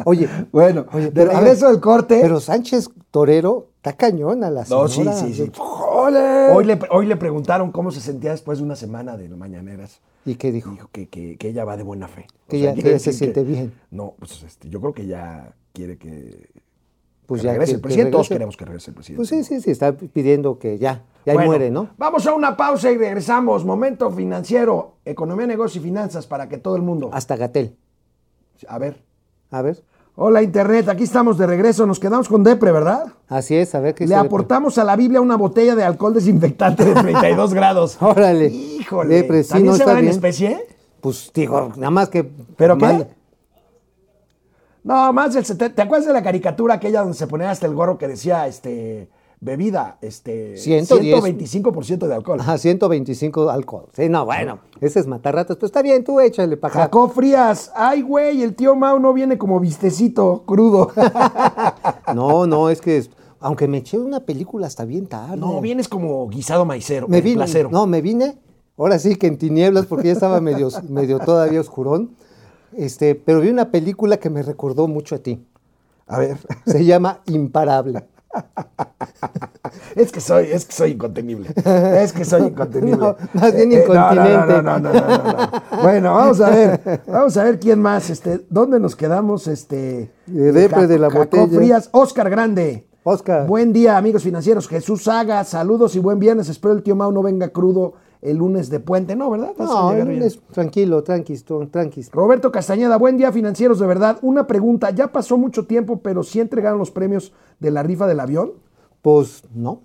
Oye, 0.06 0.28
Bueno, 0.52 0.88
oye, 0.94 1.12
de 1.12 1.26
regreso 1.26 1.68
del 1.70 1.80
corte. 1.80 2.18
Pero 2.20 2.40
Sánchez 2.40 2.90
Torero 3.12 3.68
está 3.76 3.94
cañón 3.94 4.44
a 4.44 4.50
la 4.50 4.64
no, 4.68 4.88
sí, 4.88 4.96
señora. 5.04 5.16
sí, 5.18 5.34
sí. 5.36 5.52
Hoy 5.60 6.66
le, 6.66 6.80
hoy 6.90 7.06
le 7.06 7.16
preguntaron 7.16 7.72
cómo 7.72 7.92
se 7.92 8.02
sentía 8.02 8.32
después 8.32 8.58
de 8.58 8.64
una 8.64 8.76
semana 8.76 9.18
de 9.18 9.30
mañaneras. 9.30 10.00
¿Y 10.26 10.34
qué 10.34 10.52
dijo? 10.52 10.72
Dijo 10.72 10.90
que, 10.92 11.08
que- 11.10 11.38
que 11.38 11.50
ella 11.50 11.64
va 11.64 11.78
de 11.78 11.84
buena 11.84 12.08
fe. 12.08 12.26
Que 12.50 12.60
ya- 12.60 12.74
que 12.74 12.82
quiere 12.82 12.92
ya 12.98 13.04
se 13.04 13.14
siente 13.14 13.44
bien. 13.44 13.72
No, 13.92 14.16
pues 14.18 14.42
este, 14.42 14.68
yo 14.70 14.82
creo 14.82 14.94
que 14.94 15.06
ya 15.06 15.54
quiere 15.74 16.00
que, 16.00 16.50
Pues 17.28 17.42
que 17.42 17.46
ya 17.48 17.52
regrese 17.52 17.74
que- 17.74 17.76
el 17.76 17.82
presidente. 17.82 18.12
Todos 18.12 18.30
queremos 18.30 18.58
que 18.58 18.66
regrese 18.66 18.90
el 18.92 18.96
presidente. 18.96 19.18
Pues 19.18 19.30
sí, 19.30 19.44
sí, 19.44 19.62
sí, 19.62 19.70
está 19.70 19.92
pidiendo 19.94 20.58
que 20.58 20.78
ya, 20.80 21.04
ya 21.26 21.34
Bueno, 21.34 21.48
muere, 21.48 21.70
¿no? 21.70 21.90
Vamos 21.98 22.26
a 22.26 22.34
una 22.34 22.58
pausa 22.58 22.90
y 22.90 22.98
regresamos. 22.98 23.64
Momento 23.66 24.10
financiero, 24.10 24.94
economía, 25.06 25.46
negocio 25.46 25.80
y 25.80 25.84
finanzas 25.84 26.26
para 26.26 26.48
que 26.50 26.58
todo 26.58 26.76
el 26.76 26.82
mundo. 26.82 27.10
Hasta 27.14 27.36
Gatel. 27.36 27.76
A 28.68 28.80
ver. 28.80 29.04
A 29.52 29.62
ver. 29.62 29.84
Hola 30.20 30.42
Internet, 30.42 30.90
aquí 30.90 31.04
estamos 31.04 31.38
de 31.38 31.46
regreso. 31.46 31.86
Nos 31.86 32.00
quedamos 32.00 32.28
con 32.28 32.44
Depre, 32.44 32.72
¿verdad? 32.72 33.06
Así 33.28 33.56
es, 33.56 33.76
a 33.76 33.80
ver 33.82 33.94
qué 33.94 34.08
Le 34.08 34.16
aportamos 34.16 34.80
a 34.80 34.84
la 34.84 34.96
Biblia 34.96 35.22
una 35.22 35.36
botella 35.38 35.76
de 35.76 35.84
alcohol 35.84 36.14
desinfectante 36.16 36.86
de 36.86 36.96
32 36.96 37.54
grados. 37.54 38.02
Órale. 38.02 38.48
Híjole. 38.48 39.14
Depre, 39.14 39.44
sí, 39.44 39.50
¿También 39.50 39.68
no 39.68 39.76
se 39.76 39.84
está 39.84 39.94
van 39.94 40.04
en 40.06 40.10
especie? 40.10 40.66
Pues 41.02 41.30
digo, 41.36 41.72
nada 41.76 41.92
más 41.92 42.10
que. 42.10 42.24
¿Pero 42.56 42.78
qué? 42.80 43.06
No, 44.88 45.12
más 45.14 45.34
del 45.34 45.46
70. 45.46 45.76
¿Te 45.76 45.82
acuerdas 45.82 46.08
de 46.08 46.14
la 46.14 46.24
caricatura 46.24 46.76
aquella 46.76 47.02
donde 47.02 47.16
se 47.18 47.28
ponía 47.28 47.52
hasta 47.52 47.68
el 47.68 47.76
gorro 47.76 47.98
que 47.98 48.08
decía 48.08 48.48
este 48.48 49.10
bebida, 49.40 49.98
este 50.02 50.58
110. 50.58 51.22
125% 51.24 52.08
de 52.08 52.16
alcohol? 52.16 52.40
Ajá, 52.40 52.58
125 52.58 53.50
alcohol. 53.50 53.86
Sí, 53.94 54.10
no, 54.10 54.26
bueno, 54.26 54.60
ese 54.82 55.00
es 55.02 55.06
matarratas. 55.08 55.58
Pues 55.58 55.70
está 55.70 55.82
bien, 55.82 56.04
tú 56.04 56.20
échale 56.22 56.58
para 56.58 56.74
acá. 56.74 56.80
Jacob 56.84 57.12
Frías, 57.14 57.72
ay 57.76 58.02
güey, 58.02 58.42
el 58.42 58.56
tío 58.56 58.76
Mau 58.76 58.98
no 59.00 59.14
viene 59.14 59.38
como 59.38 59.60
vistecito 59.60 60.44
crudo. 60.46 60.92
No, 62.16 62.48
no, 62.48 62.70
es 62.70 62.82
que. 62.82 62.98
es- 62.98 63.10
Aunque 63.40 63.68
me 63.68 63.78
eché 63.80 64.00
una 64.00 64.22
película 64.22 64.66
hasta 64.68 64.86
bien 64.86 65.06
tarde. 65.08 65.38
no, 65.38 65.62
vienes 65.62 65.88
como 65.88 66.28
guisado 66.30 66.66
maicero, 66.66 67.08
me 67.08 67.22
vine, 67.22 67.36
placero. 67.36 67.70
No, 67.70 67.86
me 67.86 68.02
vine. 68.02 68.38
Ahora 68.78 68.98
sí 69.00 69.16
que 69.16 69.28
en 69.28 69.38
tinieblas, 69.38 69.86
porque 69.86 70.08
ya 70.08 70.14
estaba 70.14 70.40
medio, 70.40 70.70
medio 70.90 71.20
todavía 71.20 71.60
oscurón. 71.62 72.16
Este, 72.78 73.16
pero 73.16 73.42
vi 73.42 73.50
una 73.50 73.72
película 73.72 74.18
que 74.18 74.30
me 74.30 74.44
recordó 74.44 74.88
mucho 74.88 75.16
a 75.16 75.18
ti. 75.18 75.44
A 76.06 76.20
ver, 76.20 76.38
Se 76.66 76.86
llama 76.86 77.22
Imparable. 77.26 78.06
es 79.96 80.12
que 80.12 80.22
soy, 80.22 80.46
es 80.52 80.66
que 80.66 80.74
soy 80.74 80.92
incontenible. 80.92 81.50
Es 82.02 82.14
que 82.14 82.24
soy 82.24 82.44
incontenible. 82.44 82.98
No, 82.98 83.16
más 83.34 83.56
bien 83.56 83.72
Eh, 83.72 83.78
eh, 83.78 83.86
no, 83.88 83.94
no, 83.94 84.14
incontinente. 84.14 84.48
No, 84.48 84.62
no, 84.62 84.80
no, 84.80 84.80
no, 84.80 84.94
no, 84.94 85.34
no. 85.34 85.82
Bueno, 85.82 86.14
vamos 86.14 86.40
a 86.40 86.50
ver, 86.52 87.02
vamos 87.08 87.36
a 87.38 87.44
ver 87.44 87.60
quién 87.60 87.82
más, 87.82 88.10
este, 88.12 88.46
¿dónde 88.50 88.80
nos 88.80 88.96
quedamos? 88.96 89.48
Este, 89.48 90.12
De 90.28 90.52
depre 90.52 90.86
de 90.88 91.00
la 91.00 91.10
botella. 91.10 91.48
Frías, 91.48 91.90
Oscar 91.92 92.30
Grande. 92.30 92.88
Oscar. 93.04 93.48
Buen 93.48 93.74
día, 93.74 93.98
amigos 93.98 94.24
financieros. 94.24 94.68
Jesús 94.68 95.04
Saga, 95.06 95.44
saludos 95.46 95.96
y 95.96 96.00
buen 96.00 96.20
viernes. 96.20 96.50
Espero 96.50 96.74
el 96.74 96.84
tío 96.84 96.96
Mau 96.96 97.12
no 97.12 97.24
venga 97.24 97.50
crudo 97.50 97.94
el 98.22 98.38
lunes 98.38 98.70
de 98.70 98.80
puente. 98.80 99.16
No, 99.16 99.30
¿verdad? 99.30 99.54
Vas 99.58 99.70
No, 99.70 99.92
llegar 99.92 100.08
bien. 100.08 100.24
es 100.24 100.40
tranquilo, 100.52 101.04
tranquis, 101.04 101.46
tranquis. 101.72 102.12
Roberto 102.12 102.52
Castañeda, 102.52 102.98
buen 102.98 103.18
día 103.18 103.32
financieros, 103.32 103.80
de 103.80 103.88
verdad. 103.88 104.18
Una 104.22 104.48
pregunta, 104.48 104.90
ya 104.92 105.12
pasó 105.12 105.38
mucho 105.38 105.66
tiempo, 105.66 106.00
pero 106.02 106.24
¿sí 106.24 106.40
entregaron 106.40 106.80
los 106.80 106.92
premios 106.92 107.34
de 107.60 107.72
la 107.72 107.84
rifa 107.84 108.08
del 108.08 108.20
avión? 108.20 108.54
Pues 109.02 109.44
no. 109.54 109.82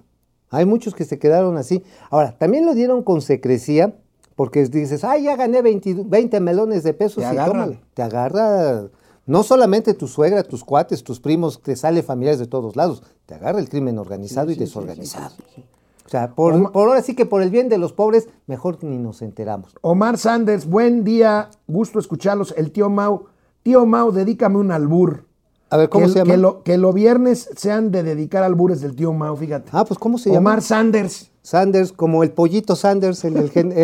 Hay 0.51 0.67
muchos 0.67 0.95
que 0.95 1.05
se 1.05 1.19
quedaron 1.19 1.57
así. 1.57 1.83
Ahora, 2.11 2.37
también 2.37 2.67
lo 2.67 2.75
dieron 2.75 3.03
con 3.03 3.23
secrecía, 3.23 3.95
porque 4.37 4.65
dices, 4.65 5.05
ay, 5.05 5.25
ya 5.25 5.37
gané 5.37 5.63
20, 5.63 6.05
20 6.07 6.41
melones 6.41 6.83
de 6.83 6.95
pesos. 6.95 7.25
Te 7.25 7.31
y. 7.31 7.81
Te 7.95 8.03
agarra 8.03 8.85
no 9.25 9.43
solamente 9.45 9.95
tu 9.95 10.09
suegra, 10.09 10.43
tus 10.43 10.65
cuates, 10.65 11.05
tus 11.05 11.21
primos, 11.21 11.63
te 11.63 11.77
sale 11.77 12.03
familiares 12.03 12.41
de 12.41 12.47
todos 12.47 12.77
lados. 12.77 13.03
Te 13.27 13.35
agarra 13.35 13.61
el 13.61 13.69
crimen 13.69 13.99
organizado 13.99 14.51
y 14.51 14.57
desorganizado. 14.57 15.35
O 15.37 15.82
sea, 16.13 16.35
por, 16.35 16.73
por 16.73 16.89
ahora 16.89 17.03
sí 17.03 17.15
que 17.15 17.27
por 17.27 17.43
el 17.43 17.51
bien 17.51 17.69
de 17.69 17.79
los 17.79 17.93
pobres, 17.93 18.29
mejor 18.47 18.79
ni 18.85 18.99
nos 18.99 19.23
enteramos. 19.23 19.75
Omar 19.81 20.19
Sanders, 20.19 20.67
buen 20.67 21.05
día, 21.05 21.51
gusto 21.67 21.99
escucharlos. 21.99 22.55
El 22.57 22.71
tío 22.71 22.89
Mau, 22.91 23.25
tío 23.63 23.85
Mau, 23.87 24.13
dedícame 24.13 24.59
un 24.59 24.71
albur. 24.71 25.25
A 25.71 25.79
ver, 25.79 25.89
¿cómo 25.89 26.05
que, 26.07 26.13
se 26.13 26.19
llama? 26.19 26.31
Que, 26.33 26.37
lo- 26.37 26.63
que 26.63 26.77
los 26.77 26.95
viernes 26.95 27.49
sean 27.57 27.91
de 27.91 28.03
dedicar 28.03 28.43
albures 28.45 28.83
del 28.83 28.95
tío 28.95 29.13
Mau, 29.15 29.35
fíjate. 29.37 29.71
Ah, 29.73 29.85
pues 29.87 29.99
¿cómo 29.99 30.19
se 30.19 30.29
Omar 30.31 30.57
llama? 30.57 30.61
Sanders. 30.61 31.31
Sanders, 31.41 31.93
como 31.93 32.23
el 32.23 32.31
pollito 32.31 32.77
Sanders, 32.77 33.25
el, 33.25 33.35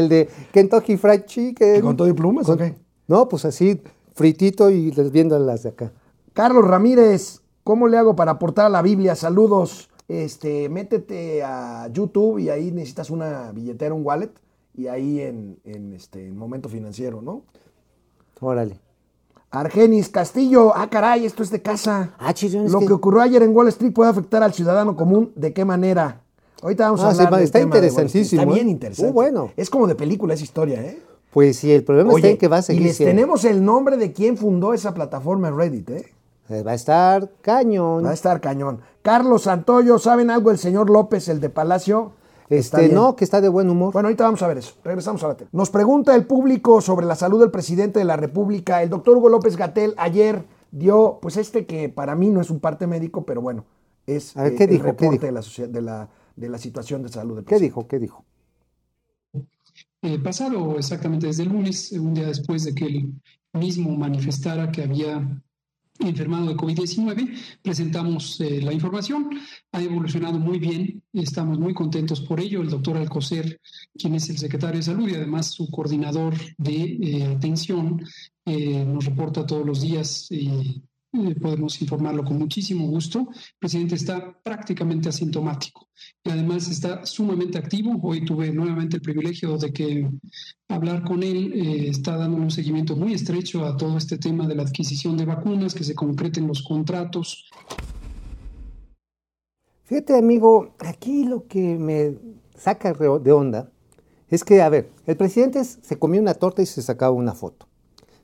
de 0.08 0.28
Kentucky 0.52 0.96
Fried 0.96 1.24
Chicken. 1.24 1.80
¿Con 1.80 1.96
todo 1.96 2.06
y 2.08 2.12
plumas 2.12 2.48
o 2.48 2.56
qué? 2.56 2.76
No, 3.08 3.28
pues 3.28 3.44
así, 3.46 3.80
fritito 4.14 4.68
y 4.70 4.92
les 4.92 5.10
viendo 5.10 5.38
las 5.38 5.62
de 5.62 5.70
acá. 5.70 5.92
Carlos 6.34 6.64
Ramírez, 6.64 7.40
¿cómo 7.64 7.88
le 7.88 7.96
hago 7.96 8.14
para 8.14 8.32
aportar 8.32 8.66
a 8.66 8.68
la 8.68 8.82
Biblia? 8.82 9.16
Saludos. 9.16 9.88
Este, 10.08 10.68
métete 10.70 11.42
a 11.42 11.88
YouTube 11.92 12.38
y 12.38 12.48
ahí 12.48 12.70
necesitas 12.72 13.10
una 13.10 13.52
billetera, 13.52 13.92
un 13.94 14.04
wallet, 14.04 14.30
y 14.74 14.86
ahí 14.86 15.20
en, 15.20 15.58
en, 15.64 15.92
este, 15.92 16.26
en 16.26 16.36
momento 16.36 16.68
financiero, 16.70 17.20
¿no? 17.20 17.42
Órale. 18.40 18.80
Argenis 19.50 20.08
Castillo, 20.08 20.72
ah, 20.74 20.88
caray, 20.90 21.24
esto 21.26 21.42
es 21.42 21.50
de 21.50 21.60
casa. 21.62 22.14
Ah, 22.18 22.32
Lo 22.68 22.80
que- 22.80 22.86
que 22.86 22.92
ocurrió 22.92 23.20
ayer 23.22 23.42
en 23.42 23.54
Wall 23.54 23.68
Street 23.68 23.92
puede 23.92 24.10
afectar 24.10 24.42
al 24.42 24.52
ciudadano 24.54 24.96
común, 24.96 25.32
¿de 25.36 25.52
qué 25.52 25.64
manera? 25.64 26.22
Ahorita 26.62 26.84
vamos 26.86 27.00
a 27.02 27.08
Ah, 27.08 27.10
hablar 27.10 27.34
del 27.34 27.42
está 27.44 27.58
tema 27.60 27.74
de 27.76 27.80
Wall 27.80 27.86
Street. 27.86 28.04
interesantísimo, 28.06 28.42
Está 28.42 28.52
¿eh? 28.52 28.54
bien 28.54 28.68
interesante. 28.68 29.10
Uh, 29.10 29.14
bueno. 29.14 29.52
Es 29.56 29.70
como 29.70 29.86
de 29.86 29.94
película 29.94 30.34
esa 30.34 30.44
historia, 30.44 30.82
¿eh? 30.82 30.98
Pues 31.32 31.56
sí, 31.58 31.70
el 31.72 31.84
problema 31.84 32.10
está 32.10 32.16
Oye, 32.16 32.30
en 32.32 32.38
que 32.38 32.48
va 32.48 32.56
a 32.58 32.62
seguir 32.62 32.82
y 32.82 32.84
les 32.86 32.96
siendo. 32.96 33.14
tenemos 33.14 33.44
el 33.44 33.64
nombre 33.64 33.96
de 33.96 34.12
quien 34.12 34.36
fundó 34.36 34.74
esa 34.74 34.92
plataforma 34.94 35.50
Reddit, 35.50 35.90
¿eh? 35.90 36.06
Eh, 36.48 36.62
Va 36.62 36.72
a 36.72 36.74
estar 36.74 37.30
cañón. 37.42 38.04
Va 38.04 38.10
a 38.10 38.14
estar 38.14 38.40
cañón. 38.40 38.80
Carlos 39.02 39.42
Santoyo, 39.42 39.98
¿saben 39.98 40.30
algo 40.30 40.50
del 40.50 40.58
señor 40.58 40.90
López, 40.90 41.28
el 41.28 41.40
de 41.40 41.50
Palacio? 41.50 42.12
Este, 42.48 42.88
no, 42.88 43.14
que 43.14 43.24
está 43.24 43.42
de 43.42 43.48
buen 43.50 43.68
humor. 43.68 43.92
Bueno, 43.92 44.08
ahorita 44.08 44.24
vamos 44.24 44.42
a 44.42 44.48
ver 44.48 44.58
eso. 44.58 44.74
Regresamos 44.82 45.22
a 45.22 45.28
la 45.28 45.36
tele. 45.36 45.50
Nos 45.52 45.68
pregunta 45.70 46.14
el 46.14 46.26
público 46.26 46.80
sobre 46.80 47.04
la 47.06 47.14
salud 47.14 47.40
del 47.40 47.50
presidente 47.50 47.98
de 47.98 48.06
la 48.06 48.16
República. 48.16 48.82
El 48.82 48.88
doctor 48.88 49.18
Hugo 49.18 49.28
López 49.28 49.56
Gatel 49.56 49.94
ayer 49.98 50.44
dio, 50.70 51.18
pues 51.20 51.36
este 51.36 51.66
que 51.66 51.90
para 51.90 52.14
mí 52.14 52.30
no 52.30 52.40
es 52.40 52.50
un 52.50 52.60
parte 52.60 52.86
médico, 52.86 53.26
pero 53.26 53.42
bueno, 53.42 53.66
es 54.06 54.34
A 54.36 54.44
ver, 54.44 54.54
eh, 54.54 54.54
¿qué 54.54 54.66
el 54.66 54.70
dijo? 54.70 54.96
¿Qué 54.96 55.08
reporte 55.08 55.10
dijo? 55.10 55.26
De, 55.26 55.32
la, 55.32 55.42
de, 55.68 55.82
la, 55.82 56.08
de 56.36 56.48
la 56.48 56.58
situación 56.58 57.02
de 57.02 57.10
salud 57.10 57.36
del 57.36 57.44
¿Qué 57.44 57.56
presidente. 57.56 57.64
dijo? 57.64 57.86
¿Qué 57.86 57.98
dijo? 57.98 58.24
eh, 60.02 60.18
pasado 60.18 60.76
exactamente 60.78 61.26
desde 61.26 61.42
el 61.44 61.50
lunes, 61.50 61.92
un 61.92 62.14
día 62.14 62.26
después 62.26 62.64
de 62.64 62.74
que 62.74 62.86
él 62.86 63.12
mismo 63.52 63.90
manifestara 63.96 64.70
que 64.70 64.82
había 64.82 65.42
enfermado 66.00 66.48
de 66.48 66.56
COVID-19, 66.56 67.36
presentamos 67.62 68.40
eh, 68.40 68.60
la 68.62 68.72
información. 68.72 69.30
Ha 69.72 69.82
evolucionado 69.82 70.38
muy 70.38 70.58
bien, 70.58 71.02
estamos 71.12 71.58
muy 71.58 71.74
contentos 71.74 72.20
por 72.20 72.40
ello. 72.40 72.62
El 72.62 72.70
doctor 72.70 72.96
Alcocer, 72.96 73.60
quien 73.96 74.14
es 74.14 74.28
el 74.30 74.38
secretario 74.38 74.78
de 74.78 74.84
salud 74.84 75.08
y 75.08 75.14
además 75.14 75.52
su 75.52 75.70
coordinador 75.70 76.34
de 76.56 76.98
eh, 77.00 77.34
atención, 77.36 78.02
eh, 78.44 78.84
nos 78.84 79.04
reporta 79.04 79.46
todos 79.46 79.66
los 79.66 79.82
días 79.82 80.28
podemos 81.40 81.80
informarlo 81.80 82.24
con 82.24 82.38
muchísimo 82.38 82.86
gusto. 82.86 83.20
El 83.20 83.58
presidente 83.58 83.94
está 83.94 84.38
prácticamente 84.42 85.08
asintomático 85.08 85.88
y 86.22 86.30
además 86.30 86.68
está 86.68 87.04
sumamente 87.06 87.58
activo. 87.58 87.98
Hoy 88.02 88.24
tuve 88.24 88.52
nuevamente 88.52 88.96
el 88.96 89.02
privilegio 89.02 89.56
de 89.56 89.72
que 89.72 90.08
hablar 90.68 91.02
con 91.04 91.22
él 91.22 91.52
eh, 91.54 91.88
está 91.88 92.16
dando 92.16 92.36
un 92.36 92.50
seguimiento 92.50 92.96
muy 92.96 93.14
estrecho 93.14 93.64
a 93.64 93.76
todo 93.76 93.96
este 93.96 94.18
tema 94.18 94.46
de 94.46 94.54
la 94.54 94.62
adquisición 94.62 95.16
de 95.16 95.24
vacunas, 95.24 95.74
que 95.74 95.84
se 95.84 95.94
concreten 95.94 96.46
los 96.46 96.62
contratos. 96.62 97.48
Fíjate, 99.84 100.18
amigo, 100.18 100.74
aquí 100.78 101.24
lo 101.24 101.46
que 101.46 101.78
me 101.78 102.14
saca 102.54 102.92
de 102.92 103.32
onda 103.32 103.70
es 104.28 104.44
que, 104.44 104.60
a 104.60 104.68
ver, 104.68 104.90
el 105.06 105.16
presidente 105.16 105.64
se 105.64 105.98
comió 105.98 106.20
una 106.20 106.34
torta 106.34 106.60
y 106.60 106.66
se 106.66 106.82
sacaba 106.82 107.12
una 107.12 107.32
foto. 107.32 107.66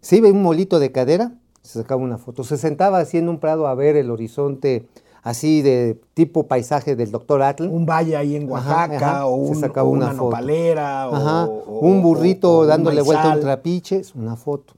Se 0.03 0.17
iba 0.17 0.29
un 0.29 0.43
molito 0.43 0.79
de 0.79 0.93
cadera, 0.93 1.39
se 1.65 1.81
sacaba 1.81 2.03
una 2.03 2.19
foto. 2.19 2.45
Se 2.45 2.57
sentaba 2.59 2.99
así 2.99 3.19
en 3.19 3.29
un 3.29 3.39
prado 3.41 3.67
a 3.67 3.75
ver 3.75 3.97
el 3.97 4.11
horizonte 4.11 4.87
así 5.23 5.63
de 5.63 5.99
tipo 6.13 6.47
paisaje 6.47 6.95
del 6.97 7.11
doctor 7.11 7.43
Atl. 7.43 7.67
Un 7.69 7.87
valle 7.87 8.15
ahí 8.17 8.37
en 8.37 8.49
Oaxaca 8.51 8.97
ajá, 8.97 9.27
o, 9.27 9.47
se 9.55 9.67
un- 9.67 9.79
o 9.79 9.85
una, 9.87 10.07
una 10.07 10.13
nopalera 10.13 11.09
o- 11.09 11.79
un 11.81 12.03
burrito 12.03 12.51
o- 12.53 12.59
o 12.59 12.61
un 12.63 12.69
dándole 12.69 13.01
vuelta 13.01 13.33
a 13.33 13.35
un 13.37 13.41
trapiche, 13.41 13.97
es 13.97 14.15
una 14.15 14.37
foto. 14.37 14.75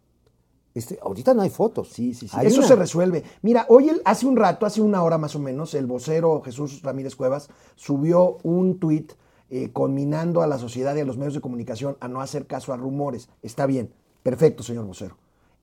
Este, 0.75 0.99
ahorita 1.03 1.33
no 1.35 1.43
hay 1.43 1.49
fotos. 1.51 1.89
Sí, 1.89 2.15
sí, 2.15 2.29
sí. 2.29 2.37
Hay 2.39 2.47
Eso 2.49 2.59
una. 2.59 2.69
se 2.69 2.77
resuelve. 2.77 3.25
Mira, 3.43 3.65
hoy, 3.71 3.89
el- 3.89 4.03
hace 4.05 4.27
un 4.27 4.37
rato, 4.37 4.67
hace 4.67 4.81
una 4.83 5.03
hora 5.03 5.17
más 5.19 5.35
o 5.35 5.39
menos, 5.41 5.75
el 5.75 5.87
vocero 5.87 6.41
Jesús 6.45 6.83
Ramírez 6.83 7.17
Cuevas 7.17 7.49
subió 7.75 8.37
un 8.45 8.79
tuit 8.79 9.13
eh, 9.49 9.71
conminando 9.73 10.43
a 10.43 10.47
la 10.47 10.59
sociedad 10.59 10.95
y 10.97 11.01
a 11.01 11.05
los 11.05 11.17
medios 11.17 11.35
de 11.35 11.41
comunicación 11.41 11.97
a 12.01 12.09
no 12.09 12.21
hacer 12.21 12.47
caso 12.47 12.73
a 12.73 12.77
rumores. 12.77 13.29
Está 13.43 13.65
bien, 13.67 13.91
perfecto, 14.23 14.63
señor 14.63 14.85
vocero. 14.85 15.17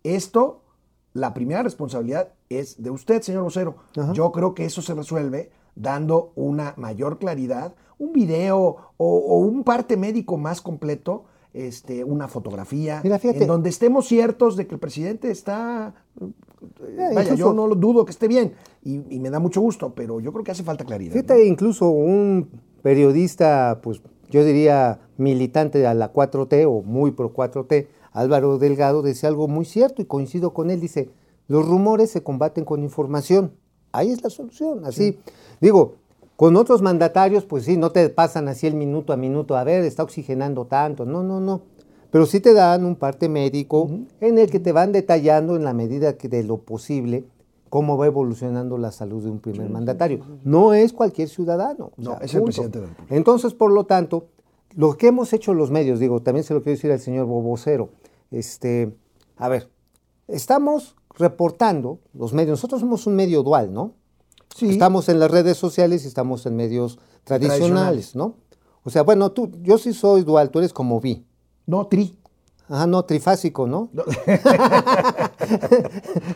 Esto, 0.04 0.62
la 1.14 1.34
primera 1.34 1.64
responsabilidad 1.64 2.30
es 2.50 2.82
de 2.82 2.90
usted, 2.90 3.22
señor 3.22 3.44
vocero. 3.44 3.76
Ajá. 3.96 4.14
Yo 4.14 4.32
creo 4.32 4.54
que 4.54 4.66
eso 4.66 4.82
se 4.82 4.94
resuelve 4.94 5.52
dando 5.76 6.32
una 6.36 6.74
mayor 6.78 7.20
claridad, 7.20 7.76
un 7.98 8.14
video 8.14 8.58
o, 8.58 8.78
o 8.98 9.38
un 9.38 9.64
parte 9.64 9.98
médico 9.98 10.38
más 10.38 10.62
completo, 10.62 11.26
este, 11.54 12.04
una 12.04 12.28
fotografía, 12.28 13.02
Mira, 13.04 13.20
en 13.22 13.48
donde 13.48 13.70
estemos 13.70 14.08
ciertos 14.08 14.56
de 14.56 14.66
que 14.66 14.76
el 14.76 14.80
presidente 14.80 15.30
está 15.30 15.94
Eh, 16.82 17.12
Vaya, 17.14 17.36
yo 17.36 17.54
no 17.54 17.68
lo 17.68 17.76
dudo 17.76 18.06
que 18.06 18.12
esté 18.12 18.28
bien 18.28 18.54
y, 18.84 19.16
y 19.16 19.20
me 19.20 19.30
da 19.30 19.40
mucho 19.40 19.62
gusto, 19.62 19.94
pero 19.94 20.20
yo 20.20 20.32
creo 20.32 20.44
que 20.44 20.52
hace 20.52 20.64
falta 20.64 20.84
claridad. 20.86 21.14
¿no? 21.14 21.22
Fíjate, 21.22 21.46
incluso 21.46 21.90
un 21.90 22.50
periodista, 22.82 23.80
pues 23.84 24.02
yo 24.30 24.44
diría 24.44 25.00
militante 25.18 25.86
a 25.86 25.94
la 25.94 26.12
4T 26.12 26.66
o 26.68 26.82
muy 26.82 27.12
pro 27.12 27.34
4T, 27.34 27.88
Álvaro 28.14 28.58
Delgado, 28.58 29.02
decía 29.02 29.30
algo 29.30 29.48
muy 29.48 29.66
cierto 29.66 30.02
y 30.02 30.06
coincido 30.06 30.54
con 30.54 30.70
él. 30.70 30.80
Dice, 30.80 31.10
los 31.48 31.68
rumores 31.68 32.12
se 32.12 32.24
combaten 32.24 32.64
con 32.66 32.84
información. 32.84 33.54
Ahí 33.92 34.12
es 34.12 34.24
la 34.24 34.30
solución. 34.30 34.86
Así, 34.86 35.20
digo, 35.60 35.96
con 36.36 36.56
otros 36.56 36.82
mandatarios, 36.82 37.46
pues 37.46 37.66
sí, 37.66 37.78
no 37.78 37.92
te 37.92 38.10
pasan 38.10 38.48
así 38.48 38.66
el 38.68 38.76
minuto 38.76 39.14
a 39.14 39.18
minuto, 39.18 39.56
a 39.56 39.64
ver, 39.64 39.84
está 39.84 40.04
oxigenando 40.04 40.66
tanto. 40.66 41.06
No, 41.06 41.24
no, 41.24 41.40
no. 41.40 41.62
Pero 42.12 42.26
sí 42.28 42.40
te 42.40 42.54
dan 42.54 42.86
un 42.86 42.96
parte 42.96 43.28
médico 43.28 43.90
en 44.22 44.38
el 44.38 44.50
que 44.52 44.60
te 44.60 44.72
van 44.72 44.92
detallando 44.92 45.56
en 45.56 45.64
la 45.64 45.74
medida 45.74 46.16
que 46.18 46.30
de 46.30 46.44
lo 46.44 46.58
posible 46.58 47.26
cómo 47.70 47.98
va 47.98 48.06
evolucionando 48.06 48.78
la 48.78 48.92
salud 48.92 49.24
de 49.24 49.32
un 49.32 49.40
primer 49.40 49.68
mandatario. 49.68 50.20
No 50.44 50.76
es 50.76 50.94
cualquier 50.94 51.28
ciudadano. 51.28 51.86
o 51.86 51.92
No, 51.98 52.12
sea, 52.12 52.20
es 52.20 52.34
el 52.36 52.42
punto. 52.42 52.46
presidente 52.46 52.78
de 52.80 52.84
la 52.86 52.90
República. 52.92 53.16
Entonces, 53.16 53.54
por 53.56 53.72
lo 53.72 53.86
tanto, 53.86 54.28
lo 54.76 54.98
que 54.98 55.08
hemos 55.08 55.34
hecho 55.34 55.54
los 55.54 55.72
medios, 55.72 56.00
digo, 56.00 56.22
también 56.22 56.44
se 56.44 56.54
lo 56.54 56.62
quiero 56.62 56.76
decir 56.76 56.92
al 56.92 57.00
señor 57.00 57.26
Bobocero, 57.26 57.90
este, 58.32 58.96
a 59.38 59.50
ver, 59.50 59.70
estamos 60.28 60.96
reportando 61.16 62.00
los 62.14 62.34
medios, 62.34 62.52
nosotros 62.52 62.82
somos 62.82 63.06
un 63.08 63.16
medio 63.16 63.44
dual, 63.44 63.74
¿no? 63.74 63.94
Sí. 64.56 64.70
Estamos 64.70 65.10
en 65.10 65.20
las 65.20 65.32
redes 65.32 65.58
sociales 65.58 66.06
y 66.06 66.08
estamos 66.08 66.46
en 66.46 66.56
medios 66.56 67.00
tradicionales, 67.24 68.16
¿no? 68.16 68.36
O 68.84 68.90
sea, 68.90 69.04
bueno, 69.04 69.32
tú, 69.32 69.52
yo 69.62 69.78
sí 69.78 69.94
soy 69.94 70.24
dual, 70.24 70.50
tú 70.50 70.60
eres 70.60 70.74
como 70.74 71.00
vi. 71.00 71.26
No, 71.66 71.88
tri. 71.88 72.18
Ajá, 72.70 72.88
no, 72.88 73.04
trifásico, 73.04 73.68
¿no? 73.68 73.90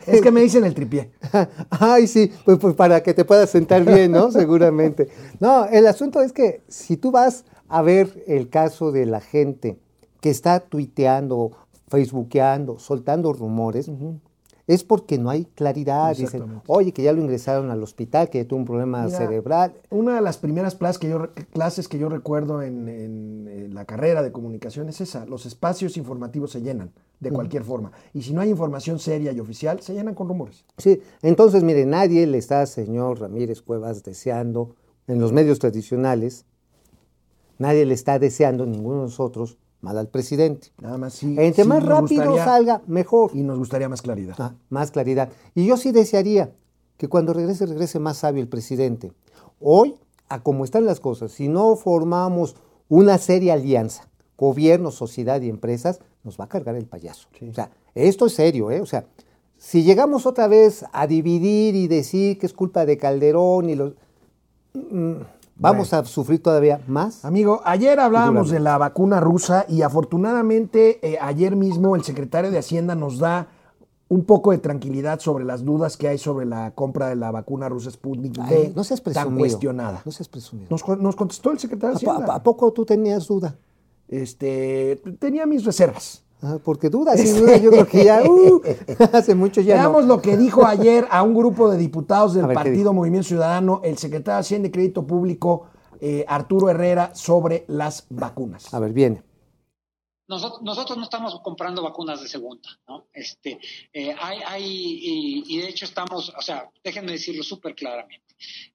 Es 0.05 0.21
que 0.21 0.31
me 0.31 0.41
dicen 0.41 0.65
el 0.65 0.73
tripié. 0.73 1.11
Ay, 1.69 2.07
sí, 2.07 2.31
pues, 2.45 2.57
pues 2.59 2.75
para 2.75 3.01
que 3.01 3.13
te 3.13 3.23
puedas 3.25 3.49
sentar 3.49 3.83
bien, 3.83 4.11
¿no? 4.11 4.31
Seguramente. 4.33 5.09
No, 5.39 5.65
el 5.65 5.87
asunto 5.87 6.21
es 6.21 6.33
que 6.33 6.63
si 6.67 6.97
tú 6.97 7.11
vas 7.11 7.45
a 7.69 7.81
ver 7.81 8.23
el 8.27 8.49
caso 8.49 8.91
de 8.91 9.05
la 9.05 9.19
gente 9.21 9.77
que 10.21 10.29
está 10.29 10.59
tuiteando, 10.61 11.51
facebookeando, 11.87 12.79
soltando 12.79 13.33
rumores, 13.33 13.89
es 14.67 14.83
porque 14.83 15.17
no 15.17 15.29
hay 15.29 15.45
claridad. 15.45 16.15
Dicen, 16.15 16.43
oye, 16.67 16.91
que 16.91 17.01
ya 17.03 17.13
lo 17.13 17.21
ingresaron 17.21 17.71
al 17.71 17.81
hospital, 17.81 18.29
que 18.29 18.43
tuvo 18.43 18.59
un 18.59 18.65
problema 18.65 19.05
Mira, 19.05 19.17
cerebral. 19.17 19.73
Una 19.89 20.15
de 20.15 20.21
las 20.21 20.37
primeras 20.37 20.75
clases 20.75 20.99
que 20.99 21.07
yo, 21.09 21.19
re- 21.19 21.29
clases 21.53 21.87
que 21.87 21.97
yo 21.97 22.09
recuerdo 22.09 22.61
en, 22.61 22.89
en- 22.89 23.47
en 23.47 23.73
la 23.73 23.85
carrera 23.85 24.21
de 24.21 24.31
comunicación 24.33 24.89
es 24.89 24.99
esa. 24.99 25.25
Los 25.25 25.45
espacios 25.45 25.95
informativos 25.95 26.51
se 26.51 26.61
llenan 26.61 26.91
de 27.21 27.31
cualquier 27.31 27.63
forma. 27.63 27.91
Y 28.13 28.23
si 28.23 28.33
no 28.33 28.41
hay 28.41 28.49
información 28.49 28.99
seria 28.99 29.31
y 29.31 29.39
oficial, 29.39 29.79
se 29.81 29.93
llenan 29.93 30.13
con 30.15 30.27
rumores. 30.27 30.65
Sí, 30.77 31.01
entonces, 31.21 31.63
mire, 31.63 31.85
nadie 31.85 32.27
le 32.27 32.37
está, 32.37 32.65
señor 32.65 33.21
Ramírez 33.21 33.61
Cuevas, 33.61 34.03
deseando 34.03 34.75
en 35.07 35.19
los 35.21 35.31
medios 35.31 35.59
tradicionales, 35.59 36.45
nadie 37.59 37.85
le 37.85 37.93
está 37.93 38.19
deseando, 38.19 38.65
ninguno 38.65 38.97
de 38.97 39.01
nosotros, 39.03 39.57
mal 39.81 39.97
al 39.97 40.07
presidente. 40.07 40.69
Nada 40.81 40.97
más 40.97 41.13
sí. 41.13 41.35
Entre 41.37 41.63
sí 41.63 41.69
más 41.69 41.83
rápido 41.83 42.23
gustaría- 42.31 42.45
salga, 42.45 42.81
mejor. 42.87 43.31
Y 43.33 43.43
nos 43.43 43.57
gustaría 43.57 43.89
más 43.89 44.01
claridad. 44.01 44.35
Ah, 44.39 44.53
más 44.69 44.91
claridad. 44.91 45.29
Y 45.55 45.65
yo 45.65 45.77
sí 45.77 45.91
desearía 45.91 46.51
que 46.97 47.07
cuando 47.07 47.33
regrese, 47.33 47.65
regrese 47.65 47.99
más 47.99 48.17
sabio 48.17 48.41
el 48.41 48.47
presidente. 48.49 49.11
Hoy, 49.59 49.95
a 50.29 50.41
como 50.41 50.65
están 50.65 50.85
las 50.85 50.99
cosas, 50.99 51.31
si 51.31 51.47
no 51.47 51.75
formamos 51.75 52.55
una 52.89 53.17
seria 53.17 53.53
alianza, 53.53 54.07
gobierno, 54.37 54.91
sociedad 54.91 55.41
y 55.41 55.49
empresas, 55.49 55.99
nos 56.23 56.39
va 56.39 56.45
a 56.45 56.49
cargar 56.49 56.75
el 56.75 56.85
payaso. 56.85 57.27
O 57.49 57.53
sea, 57.53 57.71
esto 57.95 58.25
es 58.25 58.33
serio, 58.33 58.71
¿eh? 58.71 58.81
O 58.81 58.85
sea, 58.85 59.05
si 59.57 59.83
llegamos 59.83 60.25
otra 60.25 60.47
vez 60.47 60.85
a 60.91 61.07
dividir 61.07 61.75
y 61.75 61.87
decir 61.87 62.37
que 62.37 62.45
es 62.45 62.53
culpa 62.53 62.85
de 62.85 62.97
Calderón 62.97 63.69
y 63.69 63.75
los... 63.75 63.93
mm, 64.73 65.13
Vamos 65.59 65.93
a 65.93 66.05
sufrir 66.05 66.41
todavía 66.41 66.81
más. 66.87 67.25
Amigo, 67.25 67.61
ayer 67.65 67.99
hablábamos 67.99 68.49
de 68.51 68.59
la 68.59 68.77
vacuna 68.77 69.19
rusa 69.19 69.65
y 69.67 69.81
afortunadamente 69.81 70.99
eh, 71.01 71.17
ayer 71.21 71.55
mismo 71.55 71.95
el 71.95 72.03
secretario 72.03 72.51
de 72.51 72.59
Hacienda 72.59 72.95
nos 72.95 73.17
da 73.19 73.47
un 74.09 74.23
poco 74.23 74.51
de 74.51 74.59
tranquilidad 74.59 75.19
sobre 75.19 75.43
las 75.43 75.65
dudas 75.65 75.97
que 75.97 76.07
hay 76.07 76.17
sobre 76.17 76.45
la 76.45 76.71
compra 76.71 77.09
de 77.09 77.15
la 77.17 77.29
vacuna 77.31 77.67
rusa 77.67 77.91
Sputnik 77.91 78.37
Ay, 78.39 78.71
no 78.75 78.83
seas 78.83 79.01
tan 79.01 79.13
presumido. 79.13 79.39
cuestionada. 79.39 80.01
No 80.05 80.11
seas 80.11 80.29
presumido. 80.29 80.67
Nos, 80.69 80.83
co- 80.83 80.95
nos 80.95 81.15
contestó 81.15 81.51
el 81.51 81.59
secretario 81.59 81.97
de 81.97 82.07
¿A, 82.07 82.11
Hacienda. 82.13 82.35
a 82.35 82.43
poco 82.43 82.71
tú 82.71 82.85
tenías 82.85 83.27
duda? 83.27 83.55
Este, 84.07 85.01
tenía 85.19 85.45
mis 85.45 85.65
reservas. 85.65 86.23
Ah, 86.41 86.59
porque 86.63 86.89
dudas, 86.89 87.19
sin 87.19 87.39
duda, 87.39 87.57
yo 87.57 87.71
creo 87.71 87.87
que 87.87 88.05
ya, 88.05 88.21
uh, 88.23 88.61
hace 89.13 89.33
mucho 89.33 89.61
ya 89.61 89.75
no. 89.75 89.81
Veamos 89.81 90.05
lo 90.05 90.21
que 90.21 90.37
dijo 90.37 90.65
ayer 90.65 91.07
a 91.09 91.23
un 91.23 91.33
grupo 91.33 91.69
de 91.69 91.77
diputados 91.77 92.33
del 92.35 92.45
A 92.45 92.47
ver, 92.47 92.57
¿qué 92.57 92.63
Partido? 92.63 92.93
Movimiento 92.93 93.27
Ciudadano 93.27 93.81
el 93.83 93.97
secretario 93.97 94.35
de 94.35 94.41
Hacienda 94.41 94.67
y 94.67 94.71
Crédito 94.71 95.05
Público, 95.05 95.67
eh, 95.99 96.25
Arturo 96.27 96.69
Herrera, 96.69 97.15
sobre 97.15 97.65
las 97.67 98.05
vacunas. 98.09 98.73
A 98.73 98.79
ver, 98.79 98.93
viene. 98.93 99.23
Nosotros, 100.27 100.61
nosotros 100.61 100.97
no 100.97 101.05
estamos 101.05 101.39
comprando 101.41 101.81
vacunas 101.81 102.21
de 102.21 102.27
segunda, 102.27 102.69
¿no? 102.85 103.05
Este, 103.13 103.59
eh, 103.93 104.13
hay, 104.19 104.39
hay 104.45 104.63
y, 104.65 105.43
y 105.47 105.61
de 105.61 105.69
hecho 105.69 105.85
estamos, 105.85 106.33
o 106.37 106.41
sea, 106.41 106.69
déjenme 106.83 107.13
decirlo 107.13 107.43
súper 107.43 107.73
claramente, 107.73 108.26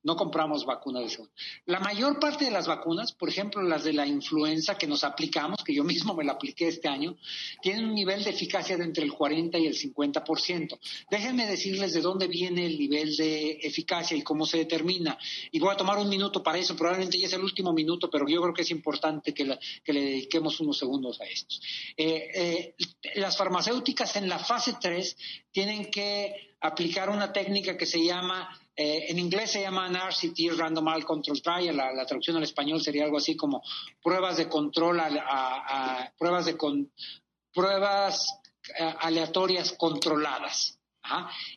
no 0.02 0.16
compramos 0.16 0.64
vacunas 0.64 1.04
de 1.04 1.10
segunda. 1.10 1.32
La 1.66 1.80
mayor 1.80 2.18
parte 2.18 2.44
de 2.44 2.50
las 2.50 2.66
vacunas, 2.66 3.12
por 3.12 3.28
ejemplo, 3.28 3.62
las 3.62 3.84
de 3.84 3.92
la 3.92 4.06
influenza 4.06 4.76
que 4.76 4.86
nos 4.86 5.04
aplicamos, 5.04 5.62
que 5.64 5.74
yo 5.74 5.84
mismo 5.84 6.14
me 6.14 6.24
la 6.24 6.32
apliqué 6.32 6.68
este 6.68 6.88
año, 6.88 7.16
tienen 7.60 7.84
un 7.84 7.94
nivel 7.94 8.24
de 8.24 8.30
eficacia 8.30 8.76
de 8.76 8.84
entre 8.84 9.04
el 9.04 9.12
40 9.12 9.58
y 9.58 9.66
el 9.66 9.74
50%. 9.74 10.78
Déjenme 11.10 11.46
decirles 11.46 11.92
de 11.92 12.00
dónde 12.00 12.26
viene 12.26 12.66
el 12.66 12.78
nivel 12.78 13.16
de 13.16 13.58
eficacia 13.62 14.16
y 14.16 14.22
cómo 14.22 14.46
se 14.46 14.58
determina. 14.58 15.18
Y 15.50 15.60
voy 15.60 15.72
a 15.72 15.76
tomar 15.76 15.98
un 15.98 16.08
minuto 16.08 16.42
para 16.42 16.58
eso, 16.58 16.76
probablemente 16.76 17.18
ya 17.18 17.26
es 17.26 17.32
el 17.32 17.42
último 17.42 17.72
minuto, 17.72 18.10
pero 18.10 18.26
yo 18.28 18.40
creo 18.42 18.54
que 18.54 18.62
es 18.62 18.70
importante 18.70 19.32
que, 19.32 19.44
le 19.44 20.00
dediquemos 20.00 20.58
unos 20.60 20.78
segundos 20.78 21.20
a 21.20 21.24
esto. 21.24 21.56
Eh, 21.96 22.30
eh, 22.34 22.74
las 23.16 23.36
farmacéuticas 23.36 24.16
en 24.16 24.28
la 24.28 24.38
fase 24.38 24.74
3 24.80 25.16
tienen 25.50 25.90
que 25.90 26.54
aplicar 26.60 27.10
una 27.10 27.32
técnica 27.32 27.76
que 27.76 27.86
se 27.86 28.02
llama, 28.02 28.48
eh, 28.76 29.06
en 29.08 29.18
inglés 29.18 29.50
se 29.52 29.60
llama 29.60 29.88
RCT, 29.88 30.56
Randomized 30.56 31.04
Control 31.04 31.42
Trial, 31.42 31.76
la, 31.76 32.06
traducción 32.06 32.36
al 32.36 32.42
español 32.44 32.80
sería 32.82 33.04
algo 33.04 33.18
así 33.18 33.36
como 33.36 33.62
pruebas 34.02 34.36
de 34.38 34.48
control, 34.48 35.00
pruebas 36.18 36.46
de 36.46 36.56
pruebas 37.52 38.38
eh, 38.78 38.94
aleatorias 39.00 39.72
controladas. 39.72 40.78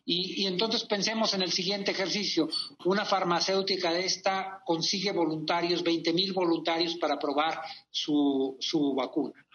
Y, 0.06 0.41
y 0.43 0.47
entonces 0.47 0.84
pensemos 0.86 1.34
en 1.34 1.43
el 1.43 1.51
siguiente 1.51 1.91
ejercicio. 1.91 2.49
Una 2.86 3.06
farmacéutica 3.06 3.93
de 3.93 4.06
esta 4.06 4.62
consigue 4.65 5.12
voluntarios, 5.12 5.84
20 5.84 6.13
mil 6.13 6.34
voluntarios 6.34 6.95
para 6.95 7.19
probar 7.19 7.62
su, 7.91 8.58
su 8.60 8.93
vacuna. 8.95 9.45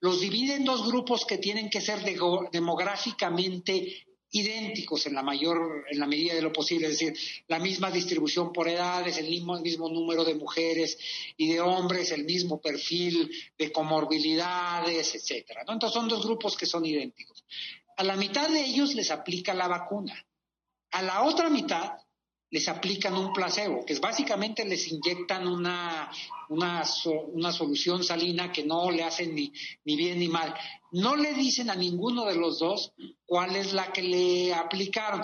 Los 0.00 0.20
divide 0.20 0.56
en 0.56 0.64
dos 0.64 0.86
grupos 0.86 1.24
que 1.24 1.38
tienen 1.38 1.70
que 1.70 1.80
ser 1.80 2.00
dego- 2.04 2.48
demográficamente 2.52 4.06
idénticos 4.34 5.06
en 5.06 5.14
la 5.14 5.22
mayor, 5.22 5.84
en 5.88 6.00
la 6.00 6.06
medida 6.06 6.34
de 6.34 6.42
lo 6.42 6.52
posible, 6.52 6.88
es 6.88 6.98
decir, 6.98 7.16
la 7.46 7.60
misma 7.60 7.88
distribución 7.90 8.52
por 8.52 8.68
edades, 8.68 9.16
el 9.16 9.28
mismo, 9.28 9.56
mismo 9.60 9.88
número 9.88 10.24
de 10.24 10.34
mujeres 10.34 10.98
y 11.36 11.52
de 11.52 11.60
hombres, 11.60 12.10
el 12.10 12.24
mismo 12.24 12.60
perfil 12.60 13.30
de 13.56 13.70
comorbilidades, 13.70 15.14
etcétera. 15.14 15.60
Entonces 15.60 15.92
son 15.92 16.08
dos 16.08 16.24
grupos 16.26 16.56
que 16.56 16.66
son 16.66 16.84
idénticos. 16.84 17.44
A 17.96 18.02
la 18.02 18.16
mitad 18.16 18.48
de 18.48 18.64
ellos 18.64 18.92
les 18.96 19.12
aplica 19.12 19.54
la 19.54 19.68
vacuna. 19.68 20.26
A 20.90 21.02
la 21.02 21.22
otra 21.22 21.48
mitad 21.48 21.92
les 22.54 22.68
aplican 22.68 23.14
un 23.14 23.32
placebo, 23.32 23.84
que 23.84 23.94
es 23.94 24.00
básicamente 24.00 24.64
les 24.64 24.86
inyectan 24.92 25.48
una, 25.48 26.08
una, 26.48 26.84
so- 26.84 27.26
una 27.32 27.50
solución 27.50 28.04
salina 28.04 28.52
que 28.52 28.62
no 28.64 28.92
le 28.92 29.02
hacen 29.02 29.34
ni, 29.34 29.52
ni 29.84 29.96
bien 29.96 30.20
ni 30.20 30.28
mal. 30.28 30.54
No 30.92 31.16
le 31.16 31.34
dicen 31.34 31.68
a 31.68 31.74
ninguno 31.74 32.24
de 32.26 32.36
los 32.36 32.60
dos 32.60 32.92
cuál 33.26 33.56
es 33.56 33.72
la 33.72 33.92
que 33.92 34.02
le 34.02 34.54
aplicaron. 34.54 35.22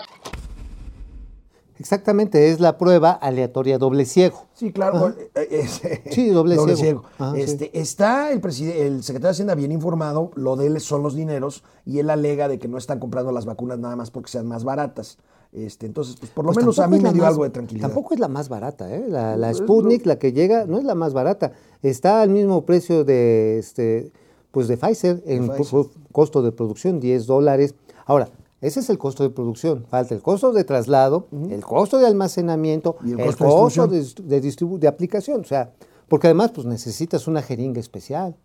Exactamente, 1.79 2.51
es 2.51 2.59
la 2.59 2.77
prueba 2.77 3.11
aleatoria 3.11 3.77
doble 3.77 4.03
ciego. 4.03 4.45
Sí, 4.53 4.73
claro. 4.73 5.15
eh, 5.17 5.31
eh, 5.35 5.47
es- 5.51 5.81
Sí, 6.13 6.27
doble 6.31 6.57
ciego. 6.75 7.05
Ajá, 7.17 7.33
sí. 7.33 7.41
este, 7.41 7.79
Está 7.79 8.31
el, 8.31 8.41
el 8.43 9.03
secretario 9.03 9.27
de 9.27 9.29
Hacienda 9.29 9.55
bien 9.55 9.71
informado, 9.71 10.31
lo 10.35 10.57
de 10.57 10.67
él 10.67 10.81
son 10.81 11.01
los 11.01 11.15
dineros, 11.15 11.63
y 11.85 11.99
él 11.99 12.09
alega 12.09 12.49
de 12.49 12.59
que 12.59 12.67
no 12.67 12.77
están 12.77 12.99
comprando 12.99 13.31
las 13.31 13.45
vacunas 13.45 13.79
nada 13.79 13.95
más 13.95 14.11
porque 14.11 14.29
sean 14.29 14.47
más 14.47 14.65
baratas. 14.65 15.17
Este, 15.53 15.85
entonces, 15.85 16.15
pues 16.17 16.31
por 16.31 16.45
lo 16.45 16.53
Pues 16.53 16.63
menos 16.63 16.79
a 16.79 16.87
mí 16.87 16.97
me 16.99 17.11
dio 17.11 17.23
más- 17.23 17.31
algo 17.31 17.43
de 17.43 17.49
tranquilidad. 17.49 17.87
Tampoco 17.89 18.13
es 18.13 18.19
la 18.21 18.29
más 18.29 18.47
barata, 18.47 18.93
¿eh? 18.95 19.05
La, 19.09 19.35
la 19.35 19.53
Sputnik, 19.53 20.05
la 20.05 20.17
que 20.17 20.31
llega, 20.31 20.65
no 20.65 20.77
es 20.77 20.85
la 20.85 20.95
más 20.95 21.13
barata. 21.13 21.51
Está 21.81 22.21
al 22.21 22.29
mismo 22.29 22.65
precio 22.65 23.03
de, 23.03 23.59
este, 23.59 24.11
pues 24.51 24.67
de 24.69 24.77
Pfizer, 24.77 25.21
en 25.25 25.49
Pfizer. 25.49 25.85
costo 26.13 26.41
de 26.41 26.51
producción, 26.53 26.99
10 27.01 27.25
dólares. 27.25 27.75
Ahora, 28.05 28.29
ese 28.61 28.79
es 28.79 28.89
el 28.89 28.97
costo 28.97 29.23
de 29.23 29.29
producción. 29.29 29.85
Falta 29.89 30.15
el 30.15 30.21
costo 30.21 30.53
de 30.53 30.63
traslado, 30.63 31.27
el 31.49 31.65
costo 31.65 31.97
de 31.97 32.07
almacenamiento, 32.07 32.95
Y 33.03 33.11
el 33.13 33.19
el, 33.19 33.25
costo 33.35 33.43
de 33.45 33.51
costo 33.51 33.87
de, 33.87 34.39
de, 34.39 34.77
de 34.79 34.87
aplicación. 34.87 35.41
O 35.41 35.45
sea, 35.45 35.73
porque 36.07 36.27
además, 36.27 36.51
pues 36.55 36.65
necesitas 36.65 37.27
una 37.27 37.41
jeringa 37.41 37.79
especial. 37.81 38.37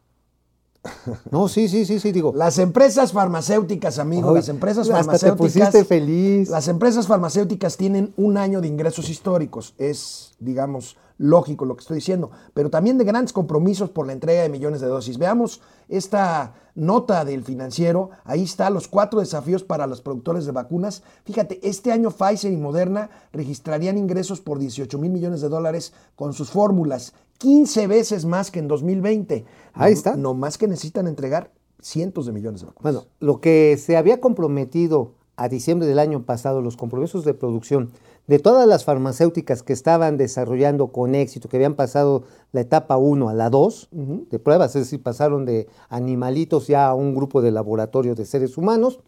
No, 1.31 1.49
sí, 1.49 1.69
sí, 1.69 1.85
sí, 1.85 2.01
sí, 2.01 2.13
digo. 2.13 2.33
Las 2.35 2.59
empresas 2.59 3.13
farmacéuticas, 3.13 3.99
amigo, 3.99 4.31
Ay, 4.31 4.37
las 4.37 4.49
empresas 4.49 4.89
hasta 4.89 5.13
te 5.13 5.29
farmacéuticas. 5.29 5.69
pusiste 5.69 5.85
feliz. 5.85 6.49
Las 6.49 6.69
empresas 6.69 7.07
farmacéuticas 7.07 7.77
tienen 7.77 8.13
un 8.17 8.37
año 8.37 8.61
de 8.61 8.69
ingresos 8.69 9.09
históricos. 9.09 9.75
Es, 9.79 10.35
digamos, 10.39 10.97
lógico 11.19 11.65
lo 11.65 11.77
que 11.77 11.81
estoy 11.81 11.97
diciendo, 11.97 12.31
pero 12.55 12.71
también 12.71 12.99
de 12.99 13.05
grandes 13.05 13.33
compromisos 13.33 13.91
por 13.91 14.07
la 14.07 14.13
entrega 14.13 14.43
de 14.43 14.49
millones 14.49 14.81
de 14.81 14.87
dosis. 14.87 15.19
Veamos 15.19 15.61
esta 15.89 16.55
nota 16.75 17.25
del 17.25 17.43
financiero. 17.43 18.11
Ahí 18.25 18.45
está 18.45 18.69
los 18.71 18.87
cuatro 18.87 19.21
desafíos 19.21 19.65
para 19.65 19.87
los 19.87 20.03
productores 20.03 20.45
de 20.45 20.53
vacunas. 20.53 21.03
Fíjate, 21.25 21.59
este 21.67 21.91
año 21.91 22.11
Pfizer 22.11 22.53
y 22.53 22.57
Moderna 22.57 23.11
registrarían 23.33 23.97
ingresos 23.97 24.41
por 24.41 24.59
18 24.59 24.99
mil 24.99 25.11
millones 25.11 25.41
de 25.41 25.49
dólares 25.49 25.93
con 26.15 26.35
sus 26.35 26.51
fórmulas, 26.51 27.15
15 27.39 27.87
veces 27.87 28.25
más 28.25 28.51
que 28.51 28.59
en 28.59 28.69
2020. 28.69 29.45
Ahí 29.75 29.93
No- 29.93 29.99
está. 29.99 30.17
No 30.17 30.35
más 30.35 30.59
que 30.59 30.67
necesitan 30.69 31.07
entregar 31.07 31.51
cientos 31.81 32.27
de 32.27 32.33
millones 32.33 32.61
de 32.61 32.67
vacunas. 32.67 32.83
Bueno, 32.95 33.09
lo 33.21 33.41
que 33.41 33.77
se 33.79 33.97
había 33.97 34.21
comprometido 34.21 35.13
a 35.37 35.49
diciembre 35.49 35.87
del 35.87 35.99
año 35.99 36.23
pasado 36.25 36.63
los 36.63 36.77
compromisos 36.77 37.25
de 37.25 37.35
producción 37.35 37.91
de 38.27 38.39
todas 38.41 38.67
las 38.67 38.85
farmacéuticas 38.85 39.63
que 39.63 39.73
estaban 39.73 40.17
desarrollando 40.17 40.89
con 40.89 41.15
éxito, 41.15 41.49
que 41.49 41.59
habían 41.59 41.75
pasado 41.75 42.25
la 42.53 42.63
etapa 42.63 42.97
1 42.97 43.29
a 43.29 43.35
la 43.35 43.51
2 43.51 43.89
de 43.93 44.39
pruebas, 44.41 44.75
es 44.75 44.83
decir, 44.85 45.01
pasaron 45.03 45.45
de 45.45 45.69
animalitos 45.91 46.67
ya 46.67 46.89
a 46.89 46.95
un 46.95 47.15
grupo 47.15 47.41
de 47.43 47.53
laboratorio 47.53 48.15
de 48.17 48.25
seres 48.25 48.57
humanos, 48.59 48.99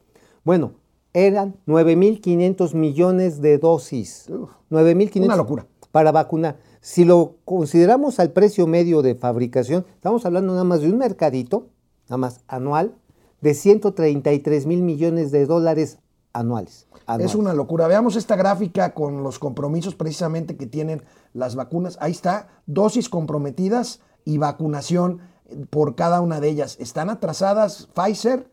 bueno, 0.45 0.73
eran 1.15 1.57
9.500 1.67 2.75
millones 2.75 3.41
de 3.41 3.59
dosis. 3.59 4.27
9.500 4.71 5.25
Una 5.25 5.37
locura. 5.37 5.67
para 5.91 6.13
vacunar. 6.13 6.59
Si 6.81 7.05
lo 7.05 7.37
consideramos 7.45 8.21
al 8.21 8.31
precio 8.31 8.67
medio 8.67 9.03
de 9.03 9.15
fabricación, 9.15 9.85
estamos 9.95 10.25
hablando 10.27 10.53
nada 10.53 10.65
más 10.65 10.81
de 10.81 10.91
un 10.91 10.99
mercadito, 10.99 11.69
nada 12.09 12.19
más 12.19 12.41
anual, 12.47 12.95
de 13.41 13.55
133 13.55 14.67
mil 14.67 14.83
millones 14.83 15.31
de 15.31 15.47
dólares 15.47 15.99
anuales. 16.33 16.87
anuales. 17.07 17.31
Es 17.31 17.35
una 17.35 17.55
locura. 17.55 17.89
Veamos 17.89 18.17
esta 18.17 18.37
gráfica 18.37 18.95
con 18.95 19.23
los 19.23 19.39
compromisos 19.39 19.95
precisamente 19.95 20.57
que 20.57 20.67
tienen 20.67 21.03
las 21.35 21.55
vacunas. 21.55 21.99
Ahí 22.01 22.13
está, 22.13 22.49
dosis 22.67 23.09
comprometidas 23.09 24.01
y 24.25 24.39
vacunación 24.39 25.21
por 25.71 25.95
cada 25.95 26.21
una 26.21 26.41
de 26.41 26.49
ellas. 26.49 26.77
Están 26.79 27.11
atrasadas 27.11 27.89
Pfizer, 27.95 28.49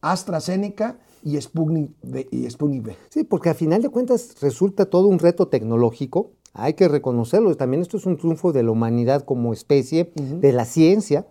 AstraZeneca 0.00 0.98
y 1.22 1.40
Sputnik, 1.40 1.92
y 2.30 2.50
Sputnik 2.50 2.84
V. 2.84 2.96
Sí, 3.08 3.24
porque 3.24 3.50
a 3.50 3.54
final 3.54 3.80
de 3.82 3.88
cuentas 3.88 4.36
resulta 4.40 4.86
todo 4.86 5.06
un 5.08 5.18
reto 5.18 5.48
tecnológico. 5.48 6.32
Hay 6.54 6.74
que 6.74 6.88
reconocerlo. 6.88 7.54
También 7.56 7.82
esto 7.82 7.96
es 7.96 8.06
un 8.06 8.16
triunfo 8.16 8.52
de 8.52 8.62
la 8.62 8.70
humanidad 8.70 9.24
como 9.24 9.52
especie, 9.52 10.12
de 10.14 10.52
la 10.52 10.64
ciencia, 10.64 11.26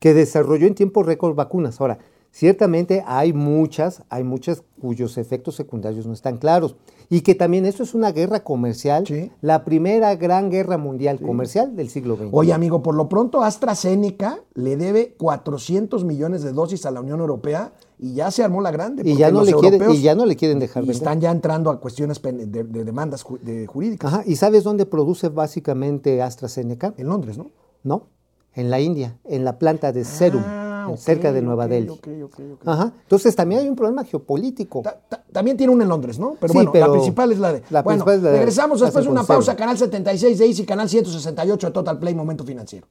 que 0.00 0.12
desarrolló 0.12 0.66
en 0.66 0.74
tiempo 0.74 1.04
récord 1.04 1.36
vacunas. 1.36 1.80
Ahora, 1.80 1.98
ciertamente 2.32 3.02
hay 3.06 3.32
muchas, 3.32 4.02
hay 4.10 4.24
muchas 4.24 4.64
cuyos 4.80 5.18
efectos 5.18 5.54
secundarios 5.54 6.06
no 6.06 6.12
están 6.12 6.36
claros. 6.38 6.76
Y 7.08 7.20
que 7.20 7.34
también 7.34 7.66
esto 7.66 7.82
es 7.84 7.94
una 7.94 8.10
guerra 8.12 8.42
comercial, 8.42 9.06
Sí. 9.06 9.30
la 9.40 9.64
primera 9.64 10.14
gran 10.16 10.50
guerra 10.50 10.76
mundial 10.76 11.20
comercial 11.20 11.76
del 11.76 11.88
siglo 11.88 12.16
XX. 12.16 12.28
Oye, 12.32 12.52
amigo, 12.52 12.82
por 12.82 12.94
lo 12.94 13.08
pronto 13.08 13.42
AstraZeneca 13.42 14.40
le 14.54 14.76
debe 14.76 15.14
400 15.18 16.04
millones 16.04 16.42
de 16.42 16.52
dosis 16.52 16.84
a 16.86 16.90
la 16.90 17.00
Unión 17.00 17.20
Europea 17.20 17.72
y 17.98 18.14
ya 18.14 18.30
se 18.30 18.42
armó 18.42 18.60
la 18.60 18.70
grande. 18.70 19.02
y 19.08 19.16
ya, 19.16 19.30
no 19.30 19.42
le 19.44 19.52
quieren, 19.52 19.90
y 19.90 20.00
ya 20.02 20.14
no 20.14 20.26
le 20.26 20.36
quieren 20.36 20.58
dejar 20.58 20.82
y 20.82 20.86
vender. 20.88 20.96
están 21.02 21.20
ya 21.20 21.30
entrando 21.30 21.70
a 21.70 21.80
cuestiones 21.80 22.20
de, 22.20 22.32
de 22.64 22.84
demandas 22.84 23.24
ju- 23.24 23.38
de 23.40 23.66
jurídicas. 23.66 24.12
Ajá, 24.12 24.22
¿Y 24.26 24.36
sabes 24.36 24.64
dónde 24.64 24.84
produce 24.86 25.28
básicamente 25.28 26.20
AstraZeneca? 26.22 26.92
En 26.96 27.06
Londres, 27.08 27.38
¿no? 27.38 27.50
No, 27.84 28.08
en 28.54 28.70
la 28.70 28.80
India, 28.80 29.16
en 29.24 29.44
la 29.44 29.58
planta 29.58 29.92
de 29.92 30.04
Serum, 30.04 30.42
Ah, 30.44 30.65
ok, 30.92 30.98
cerca 30.98 31.32
de 31.32 31.42
Nueva 31.42 31.64
ok, 31.64 31.70
Delhi. 31.70 31.88
ok, 31.90 32.08
ok, 32.24 32.40
ok. 32.54 32.68
Ajá. 32.68 32.92
Entonces 33.02 33.34
también 33.36 33.60
hay 33.62 33.68
un 33.68 33.76
problema 33.76 34.04
geopolítico. 34.04 34.82
Ta- 34.82 34.98
ta- 35.08 35.22
También 35.32 35.56
tiene 35.56 35.72
una 35.72 35.84
en 35.84 35.88
Londres, 35.90 36.18
¿no? 36.18 36.36
Pero 36.40 36.52
Sí, 36.52 36.56
bueno, 36.58 36.70
la 36.74 36.80
pero 36.80 36.92
principal 36.92 37.32
es 37.32 37.38
la 37.38 37.52
de. 37.52 37.62
la 37.70 37.82
bueno, 37.82 38.04
principal 38.04 38.14
es 38.16 38.22
la 38.22 38.30
de 38.30 38.36
regresamos 38.38 38.80
después 38.80 39.04
de 39.04 39.10
una 39.10 39.24
pausa. 39.24 39.54
Canal 39.56 39.76
76 39.76 40.38
de 40.38 40.46
Easy, 40.46 40.64
canal 40.64 40.88
168 40.88 41.66
de 41.66 41.72
Total 41.72 41.98
Play, 41.98 42.14
Momento 42.14 42.44
Financiero. 42.44 42.86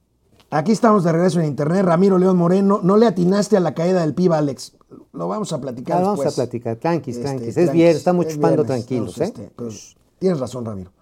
Aquí 0.50 0.70
estamos 0.70 1.02
de 1.02 1.10
regreso 1.10 1.40
en 1.40 1.46
internet. 1.46 1.84
Ramiro 1.84 2.18
León 2.18 2.36
Moreno, 2.36 2.78
no 2.82 2.96
le 2.96 3.06
atinaste 3.06 3.56
a 3.56 3.60
la 3.60 3.74
caída 3.74 4.02
del 4.02 4.14
PIB, 4.14 4.32
Alex. 4.32 4.74
Lo 5.12 5.26
vamos 5.26 5.52
a 5.52 5.60
platicar 5.60 5.98
Ah, 5.98 6.02
vamos 6.02 6.20
después. 6.20 6.34
a 6.34 6.42
platicar, 6.42 6.76
tranquis, 6.76 7.16
Este, 7.16 7.26
tranquis. 7.28 7.48
Es 7.48 7.54
tranquis, 7.54 7.72
viernes, 7.72 7.96
estamos 7.96 8.26
es 8.26 8.34
chupando 8.34 8.62
viernes, 8.62 8.86
tranquilos, 8.86 9.18
¿eh? 9.20 9.24
este, 9.24 9.50
pues, 9.56 9.96
tienes 10.20 10.38
razón, 10.38 10.64
Ramiro. 10.64 10.92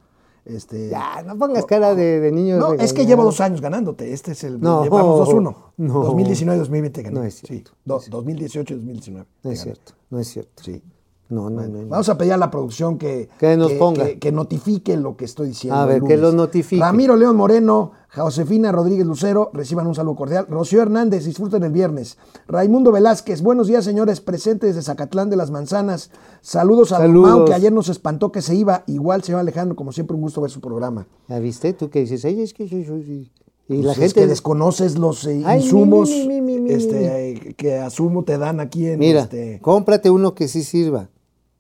Este, 0.45 0.89
Ya, 0.91 1.23
no 1.23 1.39
pongas 1.39 1.65
cara 1.65 1.95
de, 1.95 2.21
de 2.21 2.31
niño. 2.33 2.59
no, 2.59 2.75
es 2.75 2.93
que 2.93 3.07
llevo 3.07 3.25
dos 3.25 3.41
años 3.41 3.61
ganándote. 3.61 4.13
Este 4.13 4.33
es 4.33 4.45
el. 4.45 4.61
No, 4.61 4.83
llevamos 4.85 5.27
2-1. 5.29 5.57
no. 5.79 6.03
2019 6.05 6.57
y 6.57 6.59
2020 6.61 7.03
gané. 7.03 7.15
No 7.19 7.25
es 7.25 7.35
Sí, 7.37 7.47
cierto, 7.47 7.71
do- 7.85 8.03
2018 8.11 8.75
y 8.75 8.77
2019. 8.77 9.27
No 9.43 9.51
te 9.51 9.55
es 9.55 9.63
cierto, 9.63 9.93
no 10.11 10.19
es 10.21 10.29
cierto. 10.29 10.63
Sí. 10.63 10.83
No, 11.29 11.49
no, 11.49 11.63
no. 11.63 11.83
no. 11.83 11.89
Vamos 11.89 12.09
a 12.11 12.19
pedir 12.19 12.35
a 12.35 12.37
la 12.37 12.51
producción 12.51 12.99
que, 12.99 13.29
Que 13.39 13.57
nos 13.57 13.73
ponga. 13.73 14.05
que, 14.05 14.19
que 14.19 14.31
notifique 14.31 14.97
lo 14.97 15.17
que 15.17 15.25
estoy 15.25 15.49
diciendo. 15.49 15.79
A 15.79 15.87
ver, 15.87 16.03
que 16.03 16.17
lo 16.17 16.33
notifique. 16.33 16.81
Ramiro 16.83 17.17
León 17.17 17.37
Moreno, 17.37 17.93
Josefina 18.15 18.71
Rodríguez 18.73 19.07
Lucero, 19.07 19.51
reciban 19.55 19.87
un 19.87 19.95
saludo 19.95 20.17
cordial. 20.17 20.47
Rocío 20.49 20.83
Hernández, 20.83 21.25
disfruten 21.25 21.63
el 21.63 21.73
viernes. 21.73 22.19
Raimundo 22.47 22.93
Velázquez, 22.93 23.43
buenos 23.43 23.67
días, 23.69 23.85
señores, 23.85 24.21
presentes 24.21 24.75
desde 24.75 24.87
Zacatlán 24.87 25.31
de 25.31 25.37
las 25.37 25.51
Manzanas. 25.51 26.11
Saludos 26.43 26.93
a. 26.93 27.07
Mau, 27.09 27.47
que 27.47 27.55
ayer 27.55 27.73
nos 27.73 27.89
espantó 27.89 28.31
que 28.31 28.43
se 28.43 28.55
iba. 28.55 28.85
Igual, 28.87 29.23
señor 29.23 29.41
Alejandro, 29.41 29.77
como 29.77 29.93
siempre, 29.93 30.15
un 30.15 30.21
gusto 30.21 30.43
ver 30.43 30.51
su 30.51 30.61
programa. 30.61 31.07
¿Ya 31.29 31.39
viste? 31.39 31.73
Tú 31.73 31.89
que 31.89 32.01
dices, 32.01 32.25
ay, 32.27 32.43
es 32.43 32.53
que 32.53 32.69
yo 32.69 32.85
soy... 32.85 33.31
Y 33.67 33.77
Pues 33.77 33.85
la 33.87 33.93
es 33.93 33.99
gente... 33.99 34.15
que 34.21 34.27
desconoces 34.27 34.99
los 34.99 35.27
eh, 35.27 35.43
Ay, 35.47 35.63
insumos 35.63 36.11
mi, 36.11 36.29
mi, 36.29 36.41
mi, 36.43 36.59
mi, 36.61 36.71
este, 36.71 37.31
eh, 37.31 37.55
que 37.57 37.79
asumo 37.79 38.23
te 38.23 38.37
dan 38.37 38.61
aquí 38.61 38.87
en 38.89 38.99
Mira, 38.99 39.23
este, 39.23 39.59
cómprate 39.63 40.11
uno 40.11 40.35
que 40.35 40.49
sí 40.49 40.63
sirva. 40.63 41.09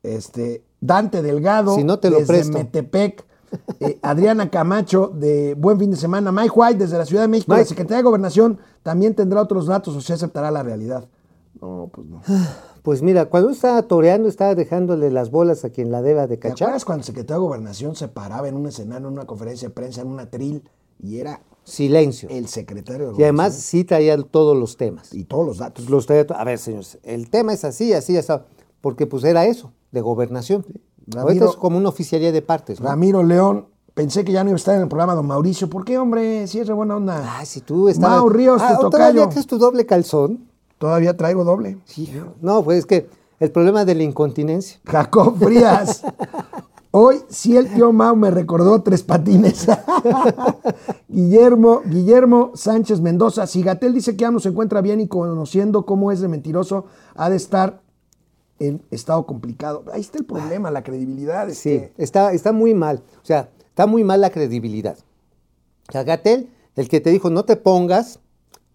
Este, 0.04 0.62
Dante 0.80 1.22
Delgado, 1.22 1.74
Si 1.74 1.82
no 1.84 1.98
te 1.98 2.10
lo 2.10 2.18
desde 2.18 2.32
presto. 2.32 2.52
Metepec, 2.58 3.24
eh, 3.80 3.98
Adriana 4.02 4.50
Camacho 4.50 5.10
de 5.14 5.54
Buen 5.54 5.78
Fin 5.78 5.90
de 5.90 5.96
Semana, 5.96 6.30
Mike 6.32 6.52
White 6.54 6.78
desde 6.78 6.98
la 6.98 7.06
Ciudad 7.06 7.22
de 7.22 7.28
México, 7.28 7.52
la 7.52 7.58
Mike. 7.58 7.68
Secretaría 7.68 7.98
de 7.98 8.02
Gobernación 8.04 8.58
también 8.82 9.14
tendrá 9.14 9.40
otros 9.40 9.66
datos 9.66 9.96
o 9.96 10.00
se 10.00 10.12
aceptará 10.12 10.50
la 10.50 10.62
realidad. 10.62 11.08
No, 11.60 11.88
pues 11.92 12.06
no. 12.06 12.20
Pues 12.82 13.00
mira, 13.00 13.26
cuando 13.26 13.48
estaba 13.50 13.80
toreando, 13.82 14.28
estaba 14.28 14.54
dejándole 14.54 15.10
las 15.10 15.30
bolas 15.30 15.64
a 15.64 15.70
quien 15.70 15.90
la 15.90 16.02
deba 16.02 16.26
de 16.26 16.36
¿Te 16.36 16.40
cachar. 16.48 16.66
acuerdas 16.68 16.84
cuando 16.84 17.00
el 17.00 17.04
secretario 17.06 17.40
de 17.42 17.46
Gobernación 17.46 17.96
se 17.96 18.08
paraba 18.08 18.48
en 18.48 18.56
un 18.56 18.66
escenario, 18.66 19.06
en 19.08 19.14
una 19.14 19.24
conferencia 19.24 19.68
de 19.68 19.74
prensa, 19.74 20.02
en 20.02 20.08
una 20.08 20.28
tril, 20.28 20.62
y 21.00 21.18
era 21.18 21.40
Silencio. 21.62 22.28
el 22.30 22.46
secretario 22.48 23.12
de 23.12 23.18
Y 23.18 23.22
además 23.22 23.52
Gobernación? 23.52 23.62
sí 23.62 23.84
traía 23.84 24.20
todos 24.22 24.54
los 24.58 24.76
temas. 24.76 25.14
Y 25.14 25.24
todos 25.24 25.46
los 25.46 25.58
datos. 25.58 25.88
Los 25.88 26.06
traía 26.06 26.26
a 26.36 26.44
ver, 26.44 26.58
señores, 26.58 26.98
el 27.04 27.30
tema 27.30 27.54
es 27.54 27.64
así, 27.64 27.94
así, 27.94 28.18
así, 28.18 28.32
porque 28.84 29.06
pues 29.06 29.24
era 29.24 29.46
eso, 29.46 29.72
de 29.92 30.02
gobernación. 30.02 30.62
Ramiro- 31.06 31.22
Ahorita 31.22 31.44
es 31.46 31.56
como 31.56 31.78
una 31.78 31.88
oficialía 31.88 32.30
de 32.32 32.42
partes. 32.42 32.80
¿no? 32.82 32.86
Ramiro 32.86 33.22
León, 33.22 33.64
pensé 33.94 34.24
que 34.26 34.32
ya 34.32 34.44
no 34.44 34.50
iba 34.50 34.56
a 34.56 34.58
estar 34.58 34.74
en 34.74 34.82
el 34.82 34.88
programa 34.88 35.14
don 35.14 35.26
Mauricio. 35.26 35.70
¿Por 35.70 35.86
qué, 35.86 35.96
hombre? 35.96 36.46
Si 36.46 36.58
es 36.60 36.68
re 36.68 36.74
buena 36.74 36.96
onda. 36.96 37.38
Ay, 37.38 37.46
si 37.46 37.62
tú 37.62 37.88
estabas... 37.88 38.18
Mau 38.18 38.28
Ríos, 38.28 38.58
tu 38.58 38.62
Ah, 38.64 38.76
tocayo. 38.78 38.90
¿Todavía 38.90 39.28
traes 39.30 39.46
tu 39.46 39.56
doble 39.56 39.86
calzón? 39.86 40.50
Todavía 40.76 41.16
traigo 41.16 41.44
doble. 41.44 41.78
No, 42.42 42.62
pues 42.62 42.80
es 42.80 42.86
que 42.86 43.08
el 43.40 43.50
problema 43.50 43.86
de 43.86 43.94
la 43.94 44.02
incontinencia. 44.02 44.78
Jacob 44.84 45.38
Frías. 45.38 46.02
Hoy 46.96 47.22
sí 47.28 47.56
el 47.56 47.72
tío 47.74 47.90
Mau 47.90 48.14
me 48.14 48.30
recordó 48.30 48.82
tres 48.82 49.02
patines. 49.02 49.66
Guillermo, 51.08 51.80
Guillermo 51.86 52.52
Sánchez 52.54 53.00
Mendoza. 53.00 53.46
Si 53.46 53.62
Gatel 53.62 53.94
dice 53.94 54.16
que 54.16 54.24
AMLO 54.24 54.40
se 54.40 54.50
encuentra 54.50 54.80
bien 54.80 55.00
y 55.00 55.08
conociendo 55.08 55.84
cómo 55.86 56.12
es 56.12 56.20
de 56.20 56.28
mentiroso, 56.28 56.86
ha 57.14 57.30
de 57.30 57.36
estar 57.36 57.80
en 58.58 58.82
estado 58.90 59.26
complicado. 59.26 59.84
Ahí 59.92 60.00
está 60.00 60.18
el 60.18 60.24
problema, 60.24 60.70
la 60.70 60.82
credibilidad. 60.82 61.48
es 61.48 61.58
Sí, 61.58 61.70
que- 61.70 61.92
está, 61.98 62.32
está 62.32 62.52
muy 62.52 62.74
mal. 62.74 63.02
O 63.22 63.26
sea, 63.26 63.50
está 63.68 63.86
muy 63.86 64.04
mal 64.04 64.20
la 64.20 64.30
credibilidad. 64.30 64.96
O 65.88 65.92
sea, 65.92 66.02
Gatel, 66.04 66.50
el 66.76 66.88
que 66.88 67.00
te 67.00 67.10
dijo, 67.10 67.30
no 67.30 67.44
te 67.44 67.56
pongas 67.56 68.20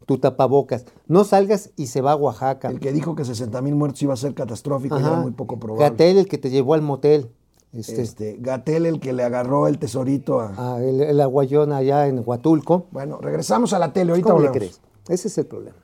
tu 0.05 0.17
tapabocas, 0.17 0.85
no 1.07 1.23
salgas 1.23 1.69
y 1.75 1.87
se 1.87 2.01
va 2.01 2.13
a 2.13 2.15
Oaxaca. 2.15 2.69
el 2.69 2.79
que 2.79 2.91
dijo 2.91 3.15
que 3.15 3.23
60 3.25 3.61
mil 3.61 3.75
muertos 3.75 4.01
iba 4.01 4.13
a 4.13 4.17
ser 4.17 4.33
catastrófico 4.33 4.95
Ajá. 4.95 5.07
era 5.07 5.17
muy 5.19 5.31
poco 5.31 5.59
probable. 5.59 5.87
Gatel, 5.89 6.17
el 6.17 6.27
que 6.27 6.37
te 6.39 6.49
llevó 6.49 6.73
al 6.73 6.81
motel. 6.81 7.29
Este, 7.71 8.01
Este, 8.01 8.37
Gatel, 8.39 8.87
el 8.87 8.99
que 8.99 9.13
le 9.13 9.21
agarró 9.23 9.67
el 9.67 9.77
tesorito 9.77 10.39
a... 10.39 10.75
a 10.77 10.83
el, 10.83 11.01
el 11.01 11.21
aguayón 11.21 11.71
allá 11.71 12.07
en 12.07 12.23
Huatulco. 12.25 12.87
Bueno, 12.91 13.19
regresamos 13.21 13.73
a 13.73 13.79
la 13.79 13.93
tele, 13.93 14.11
ahorita 14.13 14.29
¿Cómo 14.31 14.41
le 14.41 14.49
crees? 14.51 14.81
Ese 15.07 15.27
es 15.27 15.37
el 15.37 15.45
problema. 15.45 15.77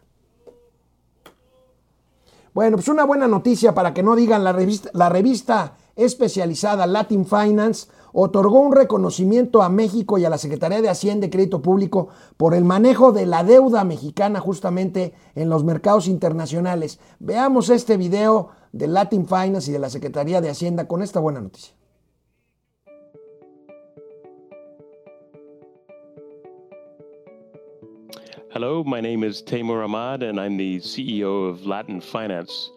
Bueno, 2.55 2.77
pues 2.77 2.87
una 2.87 3.03
buena 3.03 3.27
noticia 3.27 3.73
para 3.73 3.93
que 3.93 4.01
no 4.01 4.15
digan 4.15 4.45
la 4.45 4.53
revista, 4.53 4.89
la 4.93 5.09
revista 5.09 5.75
especializada 5.97 6.87
Latin 6.87 7.25
Finance 7.25 7.89
otorgó 8.13 8.61
un 8.61 8.71
reconocimiento 8.71 9.61
a 9.61 9.67
México 9.67 10.17
y 10.17 10.23
a 10.23 10.29
la 10.29 10.37
Secretaría 10.37 10.81
de 10.81 10.87
Hacienda 10.87 11.27
y 11.27 11.29
Crédito 11.29 11.61
Público 11.61 12.07
por 12.37 12.53
el 12.53 12.63
manejo 12.63 13.11
de 13.11 13.25
la 13.25 13.43
deuda 13.43 13.83
mexicana 13.83 14.39
justamente 14.39 15.13
en 15.35 15.49
los 15.49 15.65
mercados 15.65 16.07
internacionales. 16.07 16.97
Veamos 17.19 17.69
este 17.69 17.97
video 17.97 18.51
de 18.71 18.87
Latin 18.87 19.27
Finance 19.27 19.69
y 19.69 19.73
de 19.73 19.79
la 19.79 19.89
Secretaría 19.89 20.39
de 20.39 20.49
Hacienda 20.49 20.87
con 20.87 21.03
esta 21.03 21.19
buena 21.19 21.41
noticia. 21.41 21.75
Hello, 28.55 28.85
my 28.85 29.01
name 29.01 29.25
is 29.25 29.41
Taimur 29.41 29.83
Ahmad, 29.83 30.23
and 30.23 30.39
I'm 30.39 30.55
the 30.55 30.77
CEO 30.77 31.49
of 31.49 31.65
Latin 31.65 31.99
Finance. 31.99 32.71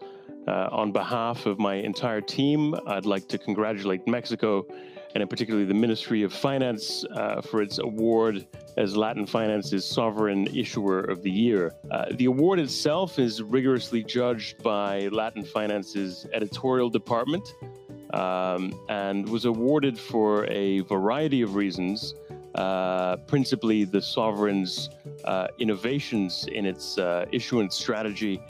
Uh, 0.45 0.67
on 0.73 0.91
behalf 0.91 1.45
of 1.45 1.57
my 1.57 1.75
entire 1.75 2.19
team, 2.19 2.75
I'd 2.85 3.05
like 3.05 3.29
to 3.29 3.37
congratulate 3.37 4.05
Mexico, 4.05 4.65
and 5.13 5.21
in 5.21 5.29
particular 5.29 5.63
the 5.63 5.73
Ministry 5.73 6.23
of 6.23 6.33
Finance, 6.33 7.05
uh, 7.15 7.39
for 7.39 7.61
its 7.61 7.79
award 7.79 8.45
as 8.75 8.97
Latin 8.97 9.25
Finance's 9.25 9.85
Sovereign 9.85 10.47
Issuer 10.47 10.99
of 10.99 11.23
the 11.23 11.31
Year. 11.31 11.71
Uh, 11.89 12.07
the 12.11 12.25
award 12.25 12.59
itself 12.59 13.17
is 13.17 13.41
rigorously 13.41 14.03
judged 14.03 14.61
by 14.61 15.07
Latin 15.13 15.45
Finance's 15.45 16.27
editorial 16.33 16.89
department 16.89 17.55
um, 18.13 18.77
and 18.89 19.29
was 19.29 19.45
awarded 19.45 19.97
for 19.97 20.45
a 20.47 20.81
variety 20.81 21.41
of 21.41 21.55
reasons, 21.55 22.15
uh, 22.55 23.17
principally 23.27 23.83
the 23.83 24.01
sovereign's 24.01 24.89
uh, 25.25 25.47
innovations 25.59 26.47
in 26.51 26.65
its 26.65 26.97
uh, 26.97 27.25
issuance 27.31 27.75
strategy 27.75 28.41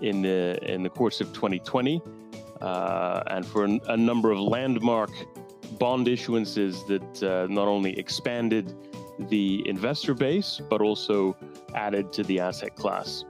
in 0.00 0.22
the 0.22 0.58
in 0.62 0.82
the 0.82 0.90
course 0.90 1.20
of 1.20 1.32
2020, 1.32 2.02
uh, 2.60 3.22
and 3.28 3.46
for 3.46 3.64
an, 3.64 3.80
a 3.88 3.96
number 3.96 4.30
of 4.30 4.38
landmark 4.38 5.10
bond 5.78 6.06
issuances 6.06 6.86
that 6.86 7.22
uh, 7.22 7.46
not 7.52 7.68
only 7.68 7.98
expanded 7.98 8.74
the 9.28 9.66
investor 9.68 10.14
base 10.14 10.60
but 10.68 10.80
also 10.80 11.36
added 11.74 12.12
to 12.12 12.22
the 12.24 12.40
asset 12.40 12.74
class. 12.76 13.24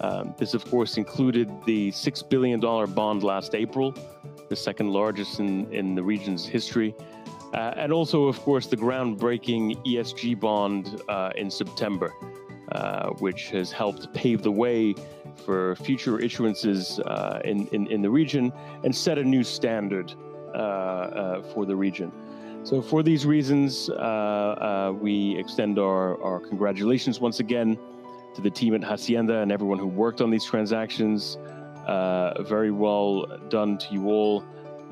Um, 0.00 0.34
this, 0.36 0.52
of 0.52 0.64
course, 0.70 0.98
included 0.98 1.48
the 1.64 1.90
$6 1.90 2.28
billion 2.28 2.60
bond 2.60 3.22
last 3.22 3.54
April, 3.54 3.94
the 4.48 4.56
second 4.56 4.90
largest 4.90 5.40
in, 5.40 5.72
in 5.72 5.94
the 5.94 6.02
region's 6.02 6.46
history, 6.46 6.94
uh, 7.54 7.74
and 7.76 7.92
also, 7.92 8.24
of 8.24 8.40
course, 8.40 8.66
the 8.66 8.76
groundbreaking 8.76 9.84
ESG 9.86 10.38
bond 10.38 11.00
uh, 11.08 11.30
in 11.36 11.50
September, 11.50 12.12
uh, 12.72 13.10
which 13.18 13.48
has 13.50 13.70
helped 13.70 14.12
pave 14.12 14.42
the 14.42 14.50
way 14.50 14.94
for 15.44 15.76
future 15.76 16.18
issuances 16.18 17.00
uh, 17.06 17.40
in, 17.44 17.66
in, 17.68 17.86
in, 17.88 18.02
the 18.02 18.10
region 18.10 18.52
and 18.84 18.94
set 18.94 19.18
a 19.18 19.22
new 19.22 19.44
standard 19.44 20.12
uh, 20.54 20.58
uh, 20.58 21.42
for 21.52 21.66
the 21.66 21.76
region. 21.76 22.10
So, 22.64 22.82
for 22.82 23.02
these 23.04 23.24
reasons, 23.24 23.88
we 25.00 25.38
extend 25.38 25.78
our, 25.78 26.20
our 26.20 26.40
congratulations 26.40 27.20
once 27.20 27.38
again 27.38 27.78
to 28.34 28.40
the 28.40 28.50
team 28.50 28.74
at 28.74 28.82
Hacienda 28.82 29.38
and 29.38 29.52
everyone 29.52 29.78
who 29.78 29.86
worked 29.86 30.20
on 30.20 30.30
these 30.30 30.44
transactions. 30.44 31.38
very 32.48 32.72
well 32.72 33.26
done 33.48 33.78
to 33.78 33.92
you 33.92 34.08
all. 34.08 34.44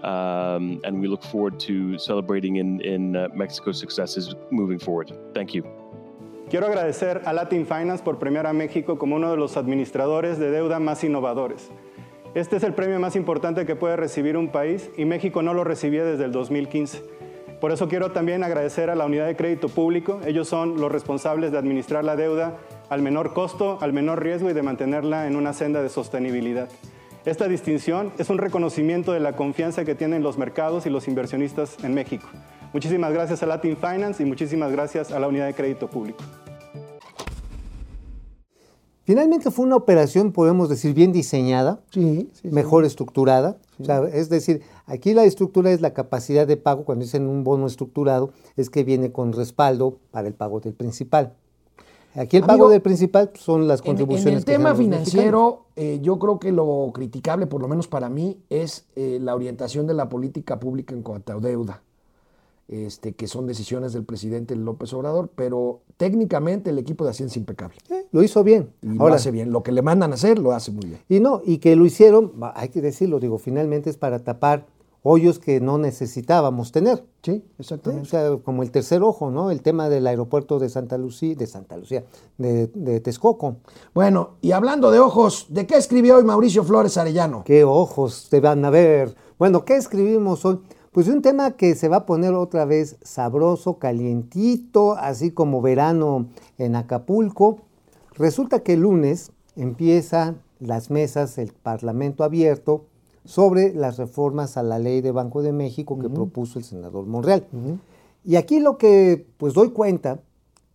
Um, 0.05 0.81
and 0.85 1.01
we 1.01 1.09
look 1.09 1.23
forward 1.23 1.59
to 1.61 1.99
celebrating 1.99 2.57
in, 2.57 2.81
in 2.83 3.17
uh, 3.17 3.29
Mexico's 3.35 3.81
successes 3.81 4.35
moving 4.51 4.79
forward. 4.79 5.11
Thank 5.33 5.55
you. 5.55 5.65
Quiero 6.51 6.67
agradecer 6.67 7.23
a 7.25 7.33
Latin 7.33 7.65
Finance 7.65 8.03
por 8.03 8.19
premiar 8.19 8.47
a 8.47 8.53
México 8.53 8.99
como 8.99 9.17
uno 9.17 9.31
de 9.31 9.39
los 9.39 9.57
administradores 9.57 10.39
de 10.39 10.51
deuda 10.51 10.79
más 10.79 11.03
innovadores. 11.03 11.71
Este 12.35 12.57
es 12.57 12.65
el 12.65 12.75
premio 12.75 13.01
más 13.01 13.17
importante 13.17 13.65
que 13.65 13.77
puede 13.77 13.97
recibir 13.97 14.37
un 14.37 14.49
país 14.49 14.91
y 14.99 15.07
México 15.07 15.41
no 15.41 15.55
lo 15.55 15.65
recibía 15.65 16.05
desde 16.05 16.25
el 16.25 16.33
2015. 16.33 17.03
Por 17.61 17.73
eso 17.73 17.89
quiero 17.89 18.11
también 18.11 18.45
agradecer 18.45 18.91
a 18.91 18.95
la 18.95 19.07
Unidad 19.07 19.27
de 19.27 19.37
Crédito 19.37 19.71
Público. 19.71 20.21
Ellos 20.27 20.47
son 20.49 20.79
los 20.79 20.93
responsables 20.93 21.51
de 21.51 21.57
administrar 21.57 22.05
la 22.05 22.15
deuda 22.15 22.59
al 22.91 23.01
menor 23.01 23.33
costo, 23.33 23.79
al 23.81 23.95
menor 23.95 24.23
riesgo 24.23 24.51
y 24.51 24.53
de 24.53 24.63
mantenerla 24.63 25.27
en 25.27 25.37
una 25.37 25.55
senda 25.55 25.81
de 25.81 25.89
sostenibilidad. 25.89 26.69
Esta 27.25 27.49
distinción 27.49 28.13
es 28.19 28.29
un 28.29 28.37
reconocimiento 28.37 29.13
de 29.13 29.21
la 29.21 29.35
confianza 29.35 29.87
que 29.87 29.95
tienen 29.95 30.23
los 30.23 30.37
mercados 30.37 30.85
y 30.85 30.91
los 30.91 31.09
inversionistas 31.09 31.83
en 31.83 31.95
México. 31.95 32.27
Muchísimas 32.75 33.15
gracias 33.15 33.43
a 33.43 33.47
Latin 33.47 33.79
Finance 33.79 34.23
y 34.23 34.27
muchísimas 34.27 34.71
gracias 34.71 35.11
a 35.11 35.19
la 35.19 35.29
Unidad 35.29 35.47
de 35.47 35.55
Crédito 35.55 35.89
Público. 35.89 36.23
Finalmente 39.05 39.51
fue 39.51 39.65
una 39.65 39.77
operación, 39.77 40.33
podemos 40.33 40.69
decir, 40.69 40.93
bien 40.93 41.13
diseñada, 41.13 41.81
sí, 41.91 42.31
mejor 42.43 42.85
estructurada. 42.85 43.57
es 44.13 44.29
decir, 44.29 44.61
aquí 44.85 45.15
la 45.15 45.25
estructura 45.25 45.71
es 45.71 45.81
la 45.81 45.95
capacidad 45.95 46.47
de 46.47 46.59
pago, 46.59 46.85
cuando 46.85 47.07
dicen 47.07 47.27
un 47.27 47.43
bono 47.43 47.67
estructurado, 47.67 48.33
es 48.57 48.69
que 48.69 48.85
viene 48.85 49.13
con 49.13 49.33
respaldo 49.33 49.99
para 50.11 50.29
el 50.29 50.35
pago 50.35 50.61
del 50.61 50.75
principal. 50.75 51.33
Aquí 52.15 52.37
el 52.37 52.45
pago 52.45 52.69
del 52.69 52.81
principal 52.81 53.31
son 53.35 53.67
las 53.67 53.83
contribuciones. 53.83 54.27
En, 54.33 54.39
el 54.39 54.45
tema 54.45 54.75
financiero, 54.75 55.67
eh, 55.75 55.99
yo 56.01 56.19
creo 56.19 56.39
que 56.39 56.53
lo 56.53 56.91
criticable, 56.95 57.47
por 57.47 57.61
lo 57.61 57.69
menos 57.69 57.89
para 57.89 58.09
mí, 58.09 58.39
es 58.51 58.87
eh, 58.95 59.19
la 59.21 59.35
orientación 59.35 59.87
de 59.87 59.95
la 59.95 60.09
política 60.09 60.61
pública 60.61 60.95
en 60.95 61.03
cuanto 61.03 61.33
a 61.33 61.41
deuda, 61.41 61.83
este, 62.69 63.15
que 63.15 63.27
son 63.27 63.47
decisiones 63.47 63.93
del 63.93 64.05
presidente 64.05 64.55
López 64.55 64.93
Obrador, 64.93 65.29
pero 65.35 65.81
técnicamente 65.97 66.71
el 66.71 66.79
equipo 66.79 67.05
de 67.05 67.11
Hacienda 67.11 67.33
es 67.33 67.37
impecable. 67.37 67.77
lo 68.13 68.23
hizo 68.23 68.45
bien. 68.45 68.71
Y 68.81 68.95
lo 68.95 69.07
hace 69.09 69.33
bien. 69.33 69.51
Lo 69.51 69.65
que 69.65 69.73
le 69.73 69.83
mandan 69.83 70.13
a 70.13 70.15
hacer, 70.15 70.39
lo 70.39 70.53
hace 70.53 70.71
muy 70.71 70.87
bien. 70.87 71.01
Y 71.09 71.19
no, 71.19 71.43
y 71.45 71.59
que 71.59 71.75
lo 71.75 71.85
hicieron, 71.85 72.33
hay 72.55 72.69
que 72.69 72.81
decirlo, 72.81 73.19
digo, 73.19 73.39
finalmente 73.39 73.91
es 73.91 73.97
para 73.97 74.21
tapar 74.21 74.67
hoyos 75.07 75.39
que 75.39 75.61
no 75.61 75.77
necesitábamos 75.77 76.73
tener. 76.73 77.05
Sí, 77.23 77.45
exactamente. 77.59 78.03
O 78.03 78.11
sea, 78.11 78.37
como 78.43 78.63
el 78.63 78.71
tercer 78.71 79.03
ojo, 79.03 79.31
¿no? 79.31 79.51
El 79.51 79.61
tema 79.61 79.91
del 79.91 80.07
aeropuerto 80.07 80.59
de 80.59 80.71
Santa 80.71 80.97
Lucía, 80.97 81.35
de 81.37 81.47
Santa 81.47 81.77
Lucía, 81.77 82.05
de, 82.39 82.69
de, 82.69 83.01
Texcoco. 83.01 83.57
Bueno, 83.95 84.31
y 84.41 84.53
hablando 84.53 84.91
de 84.91 84.99
ojos, 84.99 85.47
¿de 85.51 85.67
qué 85.67 85.77
escribió 85.77 86.17
hoy 86.17 86.25
Mauricio 86.25 86.65
Flores 86.65 86.97
Arellano? 86.97 87.45
¿Qué 87.45 87.65
ojos 87.65 88.29
te 88.31 88.41
van 88.41 88.65
a 88.65 88.71
ver? 88.71 89.15
Bueno, 89.39 89.67
¿qué 89.67 89.77
escribimos 89.77 90.43
hoy? 90.47 90.61
Pues 90.91 91.09
un 91.09 91.21
tema 91.21 91.51
que 91.51 91.75
se 91.75 91.89
va 91.89 91.97
a 91.99 92.07
poner 92.07 92.33
otra 92.33 92.65
vez 92.65 92.97
sabroso, 93.03 93.79
calientito, 93.79 94.93
así 94.93 95.33
como 95.33 95.61
verano 95.61 96.29
en 96.57 96.77
Acapulco. 96.77 97.59
Resulta 98.15 98.61
que 98.61 98.73
el 98.73 98.81
lunes 98.81 99.33
empiezan 99.55 100.41
las 100.61 100.91
mesas, 100.91 101.37
el 101.37 101.53
Parlamento 101.53 102.25
abierto, 102.25 102.87
sobre 103.25 103.73
las 103.75 103.97
reformas 103.97 104.57
a 104.57 104.63
la 104.63 104.79
ley 104.79 105.01
de 105.01 105.13
Banco 105.13 105.43
de 105.43 105.53
México 105.53 105.99
que 105.99 106.09
propuso 106.09 106.59
el 106.59 106.65
senador 106.65 107.07
Monreal. 107.07 107.47
Y 108.25 108.37
aquí 108.37 108.61
lo 108.61 108.79
que 108.79 109.27
pues 109.39 109.55
doy 109.55 109.71
cuenta 109.71 110.21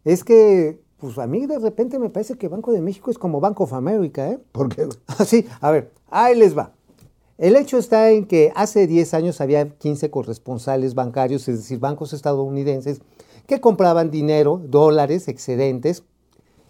es 0.04 0.24
que 0.24 0.82
pues 0.98 1.18
a 1.18 1.28
mí 1.28 1.46
de 1.46 1.60
repente 1.60 1.98
me 1.98 2.10
parece 2.10 2.36
que 2.36 2.48
Banco 2.48 2.72
de 2.72 2.82
México 2.82 3.10
es 3.10 3.18
como 3.18 3.40
Bank 3.40 3.60
of 3.62 3.74
America, 3.74 4.30
¿eh? 4.30 4.40
¿Por 4.52 4.70
qué? 4.70 4.88
Sí, 5.26 5.46
a 5.62 5.72
ver, 5.72 5.92
ahí 6.10 6.38
les 6.38 6.58
va. 6.58 6.74
El 7.38 7.56
hecho 7.56 7.78
está 7.78 8.12
en 8.12 8.26
que 8.26 8.52
hace 8.54 8.86
10 8.86 9.14
años 9.14 9.40
había 9.40 9.70
15 9.70 10.12
corresponsales 10.12 10.94
bancarios, 10.94 11.48
es 11.48 11.58
decir, 11.58 11.80
bancos 11.80 12.12
estadounidenses, 12.12 13.02
que 13.48 13.62
compraban 13.62 14.12
dinero, 14.12 14.62
dólares, 14.62 15.30
excedentes, 15.30 16.04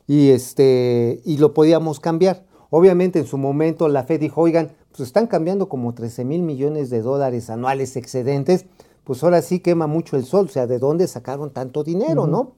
y, 0.06 0.30
este, 0.30 1.22
y 1.26 1.38
lo 1.38 1.56
podíamos 1.56 2.00
cambiar. 2.00 2.46
Obviamente 2.70 3.18
en 3.18 3.26
su 3.26 3.40
momento 3.40 3.88
la 3.88 4.04
Fed 4.04 4.20
dijo, 4.20 4.42
oigan, 4.42 4.72
pues 5.00 5.08
están 5.08 5.28
cambiando 5.28 5.70
como 5.70 5.93
13 5.93 6.26
mil 6.26 6.41
millones 6.41 6.89
de 6.89 7.02
dólares 7.02 7.50
anuales 7.50 7.95
excedentes, 7.95 8.66
pues 9.06 9.24
ahora 9.24 9.41
sí 9.41 9.62
quema 9.62 9.88
mucho 9.88 10.18
el 10.18 10.26
sol, 10.26 10.47
o 10.47 10.52
sea, 10.52 10.68
¿de 10.68 10.78
dónde 10.78 11.08
sacaron 11.08 11.52
tanto 11.52 11.86
dinero, 11.86 12.28
no? 12.28 12.52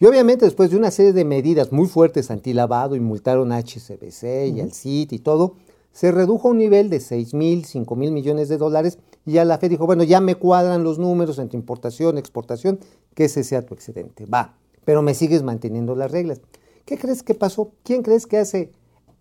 Y 0.00 0.06
obviamente 0.06 0.44
después 0.46 0.72
de 0.72 0.78
una 0.78 0.90
serie 0.90 1.12
de 1.12 1.24
medidas 1.24 1.70
muy 1.70 1.86
fuertes 1.86 2.32
antilavado 2.32 2.96
y 2.96 3.00
multaron 3.00 3.52
a 3.52 3.58
HCBC 3.58 4.48
y 4.52 4.60
al 4.60 4.72
CIT 4.72 5.12
y 5.12 5.18
todo, 5.20 5.54
se 5.92 6.10
redujo 6.10 6.48
a 6.48 6.50
un 6.50 6.58
nivel 6.58 6.90
de 6.90 6.98
6 6.98 7.34
mil, 7.34 7.64
5 7.64 7.94
mil 7.94 8.10
millones 8.10 8.48
de 8.48 8.56
dólares 8.56 8.98
y 9.24 9.34
ya 9.34 9.44
la 9.44 9.58
Fed 9.58 9.70
dijo, 9.70 9.86
bueno, 9.86 10.02
ya 10.02 10.20
me 10.20 10.34
cuadran 10.34 10.82
los 10.82 10.98
números 10.98 11.38
entre 11.38 11.56
importación, 11.56 12.18
exportación, 12.18 12.80
que 13.14 13.26
ese 13.26 13.44
sea 13.44 13.64
tu 13.64 13.74
excedente, 13.74 14.26
va, 14.26 14.56
pero 14.84 15.02
me 15.02 15.14
sigues 15.14 15.44
manteniendo 15.44 15.94
las 15.94 16.10
reglas. 16.10 16.40
¿Qué 16.84 16.98
crees 16.98 17.22
que 17.22 17.34
pasó? 17.34 17.70
¿Quién 17.84 18.02
crees 18.02 18.26
que 18.26 18.38
hace 18.38 18.72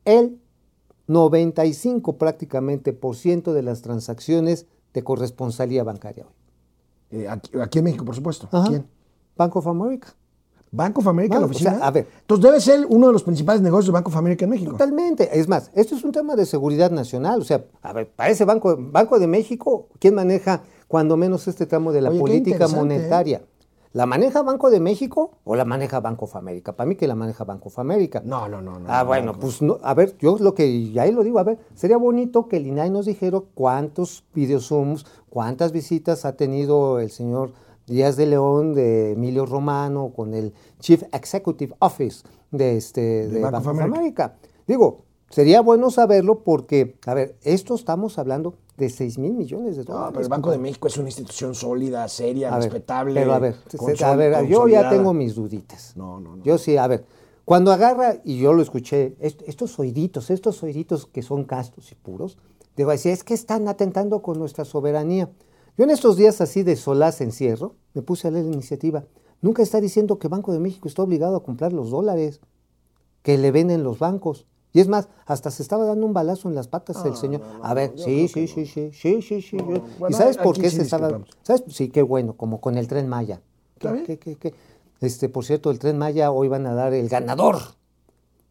el 0.03 0.39
95 1.07 2.17
prácticamente 2.17 2.93
por 2.93 3.15
ciento 3.15 3.53
de 3.53 3.63
las 3.63 3.81
transacciones 3.81 4.65
de 4.93 5.03
corresponsalía 5.03 5.83
bancaria 5.83 6.25
hoy. 6.25 6.33
Eh, 7.11 7.27
aquí, 7.29 7.79
en 7.79 7.85
México, 7.85 8.03
por 8.03 8.15
supuesto. 8.15 8.49
¿Quién? 8.67 8.87
Bank 9.37 9.55
of 9.55 9.67
America. 9.67 10.15
Bank 10.71 10.97
of 10.97 11.07
America, 11.07 11.39
la 11.39 11.45
oficina. 11.45 11.79
a 11.81 11.91
ver. 11.91 12.07
Entonces 12.21 12.43
debe 12.43 12.59
ser 12.59 12.85
uno 12.89 13.07
de 13.07 13.13
los 13.13 13.23
principales 13.23 13.61
negocios 13.61 13.87
de 13.87 13.91
Bank 13.93 14.07
of 14.07 14.15
America 14.15 14.43
en 14.43 14.51
México. 14.51 14.71
Totalmente. 14.71 15.39
Es 15.39 15.47
más, 15.47 15.71
esto 15.73 15.95
es 15.95 16.03
un 16.03 16.11
tema 16.11 16.35
de 16.35 16.45
seguridad 16.45 16.91
nacional. 16.91 17.41
O 17.41 17.45
sea, 17.45 17.63
a 17.81 17.93
ver, 17.93 18.09
parece 18.13 18.43
Banco, 18.43 18.75
Banco 18.77 19.19
de 19.19 19.27
México, 19.27 19.87
¿quién 19.99 20.15
maneja 20.15 20.63
cuando 20.87 21.15
menos 21.15 21.47
este 21.47 21.65
tramo 21.65 21.91
de 21.91 22.01
la 22.01 22.11
política 22.11 22.65
¿eh? 22.65 23.41
¿La 23.95 24.05
maneja 24.05 24.41
Banco 24.41 24.69
de 24.69 24.81
México 24.81 25.37
o 25.45 25.55
la 25.55 25.63
maneja 25.63 26.01
Banco 26.01 26.25
of 26.25 26.35
America? 26.35 26.75
Para 26.75 26.85
mí 26.85 26.97
que 26.97 27.07
la 27.07 27.15
maneja 27.15 27.45
Banco 27.45 27.69
of 27.69 27.79
America. 27.79 28.21
No, 28.25 28.49
no, 28.49 28.61
no. 28.61 28.77
no 28.77 28.89
ah, 28.89 29.03
bueno, 29.03 29.31
pues 29.39 29.61
no, 29.61 29.77
a 29.81 29.93
ver, 29.93 30.17
yo 30.17 30.35
lo 30.37 30.53
que, 30.53 30.91
ya 30.91 31.03
ahí 31.03 31.13
lo 31.13 31.23
digo, 31.23 31.39
a 31.39 31.43
ver, 31.43 31.59
sería 31.75 31.95
bonito 31.95 32.49
que 32.49 32.57
el 32.57 32.67
INAI 32.67 32.89
nos 32.89 33.05
dijera 33.05 33.39
cuántos 33.53 34.25
videozooms, 34.33 35.05
cuántas 35.29 35.71
visitas 35.71 36.25
ha 36.25 36.35
tenido 36.35 36.99
el 36.99 37.09
señor 37.09 37.53
Díaz 37.87 38.17
de 38.17 38.25
León, 38.25 38.73
de 38.73 39.13
Emilio 39.13 39.45
Romano, 39.45 40.11
con 40.13 40.33
el 40.33 40.53
Chief 40.81 41.03
Executive 41.13 41.73
Office 41.79 42.25
de, 42.51 42.75
este, 42.75 43.29
de, 43.29 43.39
Banco, 43.39 43.59
of 43.59 43.79
America. 43.79 44.35
Digo, 44.67 45.05
sería 45.29 45.61
bueno 45.61 45.89
saberlo 45.89 46.43
porque, 46.43 46.97
a 47.05 47.13
ver, 47.13 47.37
esto 47.43 47.75
estamos 47.75 48.19
hablando 48.19 48.55
de 48.77 48.89
6 48.89 49.17
mil 49.17 49.33
millones 49.33 49.77
de 49.77 49.83
dólares. 49.83 50.07
No, 50.07 50.11
pero 50.11 50.23
el 50.23 50.29
Banco 50.29 50.51
de 50.51 50.57
México 50.57 50.87
es 50.87 50.97
una 50.97 51.07
institución 51.07 51.55
sólida, 51.55 52.07
seria, 52.07 52.55
respetable. 52.55 53.21
pero 53.21 53.33
a 53.33 53.39
ver, 53.39 53.55
a 54.03 54.15
ver, 54.15 54.47
yo 54.47 54.67
ya 54.67 54.89
tengo 54.89 55.13
mis 55.13 55.35
duditas. 55.35 55.93
No, 55.95 56.19
no, 56.19 56.35
no. 56.35 56.43
Yo 56.43 56.57
sí, 56.57 56.77
a 56.77 56.87
ver, 56.87 57.05
cuando 57.45 57.71
agarra, 57.71 58.15
y 58.23 58.39
yo 58.39 58.53
lo 58.53 58.61
escuché, 58.63 59.15
estos 59.19 59.77
oíditos, 59.77 60.31
estos 60.31 60.63
oíditos 60.63 61.05
que 61.05 61.21
son 61.21 61.43
castos 61.43 61.91
y 61.91 61.95
puros, 61.95 62.37
digo, 62.75 62.89
decir, 62.89 63.11
es 63.11 63.23
que 63.23 63.35
están 63.35 63.67
atentando 63.67 64.21
con 64.21 64.39
nuestra 64.39 64.65
soberanía. 64.65 65.29
Yo 65.77 65.83
en 65.83 65.91
estos 65.91 66.17
días 66.17 66.41
así 66.41 66.63
de 66.63 66.75
solaz 66.75 67.21
encierro, 67.21 67.75
me 67.93 68.01
puse 68.01 68.27
a 68.27 68.31
leer 68.31 68.45
la 68.45 68.53
iniciativa. 68.53 69.05
Nunca 69.41 69.61
está 69.61 69.79
diciendo 69.79 70.17
que 70.17 70.27
Banco 70.27 70.53
de 70.53 70.59
México 70.59 70.87
está 70.87 71.03
obligado 71.03 71.35
a 71.35 71.43
comprar 71.43 71.71
los 71.71 71.91
dólares 71.91 72.41
que 73.21 73.37
le 73.37 73.51
venden 73.51 73.83
los 73.83 73.99
bancos. 73.99 74.47
Y 74.75 74.81
es 74.81 74.89
más, 74.89 75.07
hasta 75.25 75.51
se 75.51 75.63
estaba 75.63 75.85
dando 75.85 76.05
un 76.05 76.11
balazo 76.11 76.49
en 76.49 76.55
las 76.55 76.67
patas 76.67 76.97
el 77.05 77.15
señor. 77.15 77.41
a 77.63 77.73
ver, 77.73 77.93
sí, 77.95 78.27
sí, 78.27 78.45
sí, 78.45 78.65
sí, 78.65 78.91
sí, 78.91 79.21
sí, 79.21 79.41
sí, 79.41 79.57
¿Y 80.09 80.13
sabes 80.13 80.35
por 80.35 80.59
qué 80.59 80.69
se 80.69 80.81
estaba? 80.81 81.21
¿Sabes? 81.43 81.63
Sí, 81.69 81.87
qué 81.87 82.01
bueno, 82.01 82.33
como 82.33 82.59
con 82.59 82.77
el 82.77 82.89
tren 82.89 83.07
Maya. 83.07 83.39
¿Qué, 83.79 84.19
qué, 84.19 84.35
qué, 84.35 84.53
Este, 84.99 85.29
por 85.29 85.45
cierto, 85.45 85.71
el 85.71 85.79
tren 85.79 85.97
Maya 85.97 86.29
hoy 86.29 86.49
van 86.49 86.65
a 86.65 86.73
dar 86.73 86.93
el 86.93 87.07
ganador. 87.07 87.55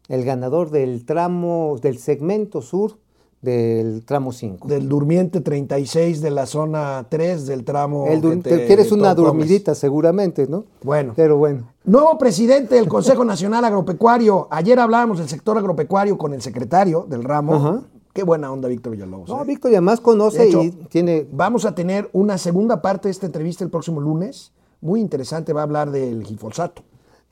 El 0.07 0.25
ganador 0.25 0.71
del 0.71 1.05
tramo, 1.05 1.77
del 1.79 1.99
segmento 1.99 2.63
sur 2.63 2.97
del 3.41 4.03
tramo 4.05 4.31
5. 4.31 4.67
Del 4.67 4.89
durmiente 4.89 5.41
36 5.41 6.21
de 6.21 6.31
la 6.31 6.45
zona 6.45 7.05
3 7.09 7.45
del 7.45 7.63
tramo. 7.63 8.07
El 8.07 8.21
te 8.21 8.37
te 8.37 8.65
quieres 8.65 8.91
una 8.91 9.13
dormidita 9.13 9.75
seguramente, 9.75 10.47
¿no? 10.47 10.65
Bueno. 10.83 11.13
Pero 11.15 11.37
bueno. 11.37 11.71
Nuevo 11.83 12.17
presidente 12.17 12.75
del 12.75 12.87
Consejo 12.87 13.23
Nacional 13.23 13.63
Agropecuario. 13.65 14.47
Ayer 14.49 14.79
hablábamos 14.79 15.19
del 15.19 15.29
sector 15.29 15.57
agropecuario 15.57 16.17
con 16.17 16.33
el 16.33 16.41
secretario 16.41 17.05
del 17.07 17.23
ramo. 17.23 17.55
Ajá. 17.55 17.81
Qué 18.15 18.23
buena 18.23 18.49
onda, 18.51 18.69
Víctor 18.69 18.93
Villalobos. 18.93 19.27
No, 19.27 19.41
¿eh? 19.41 19.45
Víctor 19.45 19.71
ya 19.71 19.81
más 19.81 19.99
De 19.99 20.03
conoce 20.03 20.47
hecho, 20.47 20.63
y 20.63 20.71
tiene 20.71 21.27
Vamos 21.31 21.65
a 21.65 21.75
tener 21.75 22.09
una 22.13 22.37
segunda 22.37 22.81
parte 22.81 23.09
de 23.09 23.11
esta 23.11 23.25
entrevista 23.25 23.63
el 23.65 23.69
próximo 23.69 23.99
lunes. 23.99 24.53
Muy 24.79 25.01
interesante, 25.01 25.51
va 25.51 25.61
a 25.61 25.63
hablar 25.63 25.91
del 25.91 26.23
glifosato. 26.23 26.81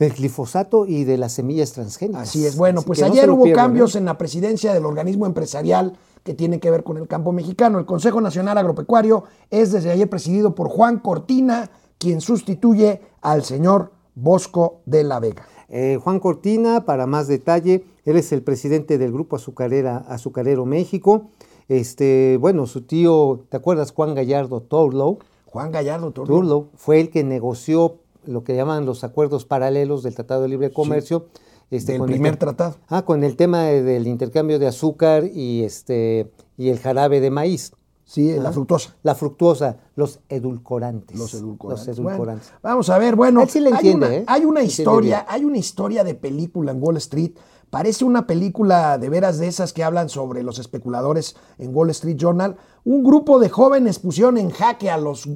Del 0.04 0.14
glifosato 0.14 0.86
y 0.86 1.04
de 1.04 1.18
las 1.18 1.34
semillas 1.34 1.72
transgénicas. 1.72 2.24
Así 2.30 2.46
es. 2.46 2.58
Bueno, 2.58 2.80
Así 2.80 2.88
pues 2.88 3.00
no 3.00 3.08
ayer 3.08 3.30
hubo 3.30 3.44
pierdan, 3.44 3.66
cambios 3.66 3.96
¿eh? 3.96 4.00
en 4.00 4.06
la 4.06 4.18
presidencia 4.18 4.74
del 4.74 4.86
organismo 4.86 5.26
empresarial 5.26 5.94
que 6.24 6.34
tiene 6.34 6.60
que 6.60 6.70
ver 6.70 6.84
con 6.84 6.98
el 6.98 7.08
campo 7.08 7.32
mexicano. 7.32 7.80
El 7.80 7.86
Consejo 7.86 8.22
Nacional 8.22 8.58
Agropecuario 8.58 9.24
es 9.50 9.72
desde 9.72 9.92
ayer 9.92 10.10
presidido 10.10 10.56
por 10.56 10.70
Juan 10.70 11.00
Cortina, 11.00 11.70
quien 11.98 12.22
sustituye 12.22 13.02
al 13.22 13.44
señor 13.44 13.92
Bosco 14.16 14.82
de 14.86 15.04
la 15.04 15.20
Vega. 15.20 15.48
Eh, 15.70 15.98
Juan 16.02 16.20
Cortina, 16.20 16.86
para 16.86 17.08
más 17.08 17.28
detalle, 17.28 17.86
él 18.06 18.18
es 18.18 18.32
el 18.32 18.44
presidente 18.44 18.98
del 18.98 19.12
Grupo 19.12 19.38
Azucarera, 19.38 19.98
Azucarero 20.08 20.66
México. 20.66 21.30
Este, 21.68 22.38
bueno, 22.40 22.68
su 22.68 22.82
tío, 22.82 23.46
¿te 23.50 23.58
acuerdas? 23.58 23.92
Juan 23.92 24.14
Gallardo 24.14 24.62
Torlow. 24.62 25.20
Juan 25.46 25.72
Gallardo 25.72 26.12
Torlow. 26.12 26.38
Turlow 26.38 26.68
fue 26.76 27.00
el 27.00 27.10
que 27.10 27.24
negoció 27.24 28.03
lo 28.26 28.44
que 28.44 28.56
llaman 28.56 28.86
los 28.86 29.04
acuerdos 29.04 29.46
paralelos 29.46 30.04
del 30.04 30.16
Tratado 30.16 30.42
de 30.44 30.48
Libre 30.50 30.72
Comercio. 30.72 31.28
este, 31.72 31.94
Del 31.94 32.02
con 32.02 32.10
el 32.10 32.16
primer 32.16 32.38
tratado. 32.38 32.76
Ah, 32.88 33.04
con 33.04 33.24
el 33.24 33.36
tema 33.36 33.64
de- 33.64 33.82
del 33.82 34.06
intercambio 34.06 34.60
de 34.60 34.68
azúcar 34.68 35.24
y, 35.26 35.64
este, 35.64 36.32
y 36.56 36.70
el 36.70 36.78
jarabe 36.80 37.20
de 37.20 37.32
maíz. 37.32 37.72
Sí, 38.06 38.32
la 38.38 38.52
fructuosa. 38.52 38.96
La 39.02 39.16
fructuosa, 39.16 39.78
los 39.96 40.20
edulcorantes. 40.30 41.18
Los 41.18 41.34
edulcorantes. 41.34 41.88
Los 41.88 41.98
edulcorantes. 41.98 42.48
Bueno, 42.50 42.60
vamos 42.62 42.90
a 42.92 42.98
ver, 43.00 43.16
bueno, 43.16 43.44
sí 43.48 43.60
le 43.60 43.70
hay, 43.70 43.74
entiende, 43.76 44.06
una, 44.08 44.16
¿eh? 44.18 44.24
hay 44.28 44.46
una 44.46 44.62
Sí 44.62 44.68
historia, 44.68 45.26
hay 45.28 45.46
una 45.46 45.58
historia 45.58 46.04
de 46.04 46.14
película 46.14 46.72
en 46.74 46.84
Wall 46.84 46.98
Street. 46.98 47.32
Parece 47.72 48.06
una 48.06 48.28
película 48.28 49.00
de 49.00 49.10
veras 49.10 49.40
de 49.40 49.48
esas 49.48 49.74
que 49.74 49.84
hablan 49.84 50.10
sobre 50.10 50.44
los 50.44 50.60
especuladores 50.60 51.36
en 51.58 51.76
Wall 51.76 51.90
Street 51.90 52.18
Journal. 52.18 52.56
Un 52.84 53.04
grupo 53.04 53.40
de 53.40 53.50
jóvenes 53.50 53.98
pusieron 53.98 54.38
en 54.38 54.52
jaque 54.52 54.92
a 54.92 54.98
los 54.98 55.28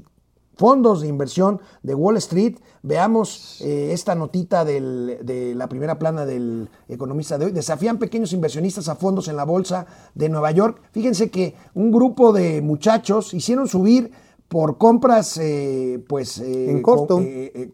fondos 0.58 1.02
de 1.02 1.08
inversión 1.08 1.62
de 1.84 1.94
Wall 1.96 2.18
Street. 2.18 2.58
Veamos 2.84 3.62
eh, 3.62 3.92
esta 3.94 4.16
notita 4.16 4.66
del- 4.66 5.20
de 5.24 5.54
la 5.56 5.68
primera 5.70 6.00
plana 6.00 6.26
del 6.26 6.70
economista 6.88 7.38
de 7.38 7.46
hoy. 7.46 7.52
Desafían 7.52 8.00
pequeños 8.00 8.34
inversionistas 8.34 8.90
a 8.90 8.96
fondos 8.96 9.28
en 9.28 9.36
la 9.36 9.44
bolsa 9.46 9.86
de 10.16 10.30
Nueva 10.30 10.52
York. 10.52 10.82
Fíjense 10.92 11.30
que 11.30 11.56
un 11.76 11.92
grupo 11.92 12.34
de 12.34 12.62
muchachos 12.62 13.34
hicieron 13.34 13.68
subir 13.68 14.12
por 14.48 14.78
compras, 14.78 15.38
eh, 15.38 16.04
pues, 16.08 16.40
eh, 16.40 16.72
En 16.72 16.82
corto. 16.82 17.18
co- 17.18 17.22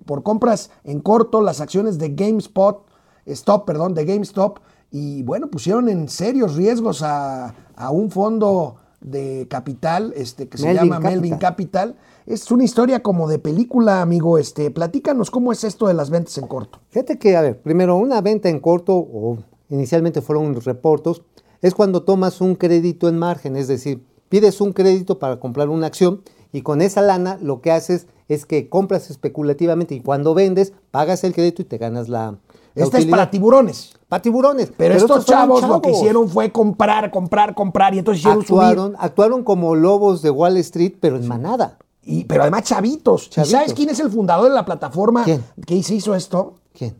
por 0.05 0.23
compras 0.23 0.71
en 0.83 0.99
corto 1.01 1.41
las 1.41 1.61
acciones 1.61 1.97
de 1.99 2.09
GameSpot, 2.09 2.85
Stop, 3.25 3.65
perdón, 3.65 3.93
de 3.93 4.03
GameStop, 4.05 4.57
y 4.91 5.23
bueno, 5.23 5.47
pusieron 5.49 5.87
en 5.87 6.09
serios 6.09 6.55
riesgos 6.55 7.01
a, 7.03 7.53
a 7.75 7.89
un 7.91 8.11
fondo 8.11 8.75
de 9.03 9.47
capital 9.49 10.13
este, 10.15 10.47
que 10.47 10.57
se 10.57 10.67
Melvin 10.67 10.89
llama 10.89 10.99
Melvin 10.99 11.37
Capital. 11.37 11.95
Es 12.25 12.49
una 12.51 12.63
historia 12.63 13.03
como 13.03 13.27
de 13.27 13.39
película, 13.39 14.01
amigo. 14.01 14.37
Este, 14.37 14.71
platícanos 14.71 15.29
cómo 15.29 15.51
es 15.51 15.63
esto 15.63 15.87
de 15.87 15.93
las 15.93 16.09
ventas 16.09 16.37
en 16.37 16.47
corto. 16.47 16.79
Fíjate 16.89 17.19
que, 17.19 17.35
a 17.35 17.41
ver, 17.41 17.61
primero, 17.61 17.95
una 17.95 18.21
venta 18.21 18.49
en 18.49 18.59
corto, 18.59 18.95
o 18.95 19.37
inicialmente 19.69 20.21
fueron 20.21 20.59
reportos, 20.61 21.23
es 21.61 21.73
cuando 21.73 22.03
tomas 22.03 22.41
un 22.41 22.55
crédito 22.55 23.07
en 23.07 23.17
margen, 23.17 23.55
es 23.55 23.67
decir, 23.67 24.03
pides 24.29 24.61
un 24.61 24.73
crédito 24.73 25.19
para 25.19 25.39
comprar 25.39 25.69
una 25.69 25.87
acción 25.87 26.21
y 26.51 26.61
con 26.61 26.81
esa 26.81 27.01
lana 27.01 27.37
lo 27.41 27.61
que 27.61 27.71
haces 27.71 28.07
es 28.27 28.45
que 28.45 28.69
compras 28.69 29.09
especulativamente 29.09 29.95
y 29.95 30.01
cuando 30.01 30.33
vendes, 30.33 30.73
pagas 30.91 31.23
el 31.23 31.33
crédito 31.33 31.61
y 31.61 31.65
te 31.65 31.77
ganas 31.77 32.09
la. 32.09 32.37
Esta 32.75 32.97
es 32.97 33.05
para 33.05 33.29
tiburones. 33.29 33.93
Para 34.07 34.21
tiburones. 34.21 34.71
Pero, 34.75 34.95
estos 34.95 35.25
chavos, 35.25 35.67
lo 35.67 35.81
que 35.81 35.91
hicieron 35.91 36.29
fue 36.29 36.51
comprar, 36.51 37.11
comprar, 37.11 37.53
comprar 37.55 37.93
y 37.93 37.99
entonces 37.99 38.21
hicieron 38.21 38.45
subir. 38.45 38.61
actuaron, 38.61 38.95
actuaron 38.99 39.43
como 39.43 39.75
lobos 39.75 40.21
de 40.21 40.29
Wall 40.29 40.57
Street, 40.57 40.95
pero 40.99 41.17
en 41.17 41.27
manada. 41.27 41.77
Y, 42.03 42.25
pero 42.25 42.41
además 42.41 42.63
chavitos. 42.63 43.29
¿Y 43.37 43.45
sabes 43.45 43.73
quién 43.73 43.89
es 43.89 43.99
el 43.99 44.09
fundador 44.09 44.49
de 44.49 44.55
la 44.55 44.65
plataforma 44.65 45.23
¿Quién? 45.23 45.43
que 45.65 45.81
se 45.83 45.95
hizo 45.95 46.13
esto? 46.15 46.59
¿Quién? 46.73 46.95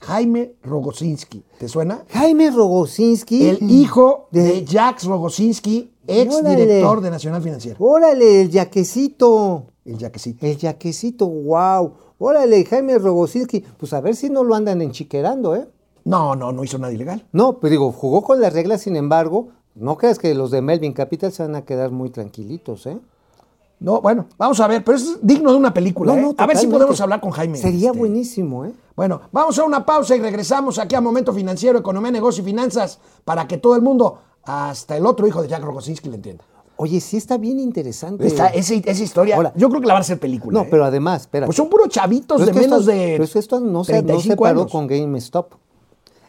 Jaime 0.00 0.56
Rogosinski. 0.62 1.44
¿Te 1.58 1.68
suena? 1.68 2.02
Jaime 2.10 2.50
Rogosinski. 2.50 3.46
El 3.46 3.70
hijo 3.70 4.26
de 4.32 4.64
Jacques 4.64 5.04
Rogosinski, 5.04 5.92
ex 6.06 6.34
Órale. 6.34 6.56
director 6.56 7.00
de 7.00 7.10
Nacional 7.10 7.42
Financiera. 7.42 7.76
Órale, 7.80 8.42
el 8.42 8.50
yaquecito. 8.50 9.66
El 9.84 9.98
yaquecito. 9.98 10.46
El 10.46 10.56
yaquecito, 10.56 11.26
wow. 11.26 11.92
Órale, 12.18 12.64
Jaime 12.64 12.98
Rogosinski. 12.98 13.60
Pues 13.60 13.92
a 13.92 14.00
ver 14.00 14.14
si 14.14 14.30
no 14.30 14.44
lo 14.44 14.54
andan 14.54 14.80
enchiquerando, 14.80 15.56
¿eh? 15.56 15.68
No, 16.04 16.34
no, 16.34 16.52
no 16.52 16.64
hizo 16.64 16.78
nada 16.78 16.92
ilegal. 16.92 17.26
No, 17.32 17.58
pero 17.58 17.70
digo, 17.70 17.92
jugó 17.92 18.22
con 18.22 18.40
las 18.40 18.52
reglas, 18.52 18.82
sin 18.82 18.96
embargo, 18.96 19.48
no 19.74 19.96
creas 19.96 20.18
que 20.18 20.34
los 20.34 20.50
de 20.50 20.62
Melvin 20.62 20.92
Capital 20.92 21.32
se 21.32 21.42
van 21.42 21.54
a 21.56 21.64
quedar 21.64 21.90
muy 21.90 22.10
tranquilitos, 22.10 22.86
¿eh? 22.86 22.98
No, 23.80 24.00
bueno, 24.00 24.26
vamos 24.38 24.60
a 24.60 24.68
ver, 24.68 24.84
pero 24.84 24.96
es 24.96 25.18
digno 25.22 25.50
de 25.50 25.56
una 25.56 25.74
película. 25.74 26.12
No, 26.12 26.18
¿eh? 26.18 26.22
no, 26.22 26.34
a 26.36 26.46
ver 26.46 26.56
si 26.56 26.68
podemos 26.68 27.00
hablar 27.00 27.20
con 27.20 27.32
Jaime. 27.32 27.58
Sería 27.58 27.88
Este, 27.88 27.98
buenísimo, 27.98 28.64
¿eh? 28.64 28.72
Bueno, 28.94 29.22
vamos 29.32 29.58
a 29.58 29.64
una 29.64 29.84
pausa 29.84 30.14
y 30.14 30.20
regresamos 30.20 30.78
aquí 30.78 30.94
a 30.94 31.00
Momento 31.00 31.32
Financiero, 31.32 31.80
Economía, 31.80 32.12
Negocio 32.12 32.42
y 32.42 32.46
Finanzas 32.46 33.00
para 33.24 33.48
que 33.48 33.58
todo 33.58 33.74
el 33.74 33.82
mundo, 33.82 34.18
hasta 34.44 34.96
el 34.96 35.04
otro 35.04 35.26
hijo 35.26 35.42
de 35.42 35.48
Jack 35.48 35.62
Rogosinski, 35.64 36.08
le 36.08 36.16
entienda. 36.16 36.44
Oye, 36.76 37.00
sí 37.00 37.16
está 37.16 37.38
bien 37.38 37.60
interesante. 37.60 38.26
Esa 38.26 38.84
historia, 39.02 39.36
Ahora- 39.36 39.52
yo 39.56 39.68
creo 39.68 39.80
que 39.80 39.86
la 39.86 39.94
van 39.94 40.00
a 40.00 40.04
hacer 40.04 40.18
película. 40.18 40.58
No, 40.58 40.64
¿eh? 40.64 40.68
pero 40.70 40.84
además, 40.84 41.22
espera. 41.22 41.46
Pues 41.46 41.56
son 41.56 41.68
puros 41.68 41.88
chavitos 41.88 42.44
de 42.44 42.52
menos 42.52 42.86
de 42.86 43.10
Pero 43.12 43.24
es 43.24 43.32
que 43.32 43.38
esto 43.38 43.60
no 43.60 43.84
se, 43.84 43.92
no 43.92 43.98
se 43.98 44.02
35 44.02 44.42
paró 44.42 44.60
años. 44.62 44.72
con 44.72 44.86
GameStop. 44.86 45.52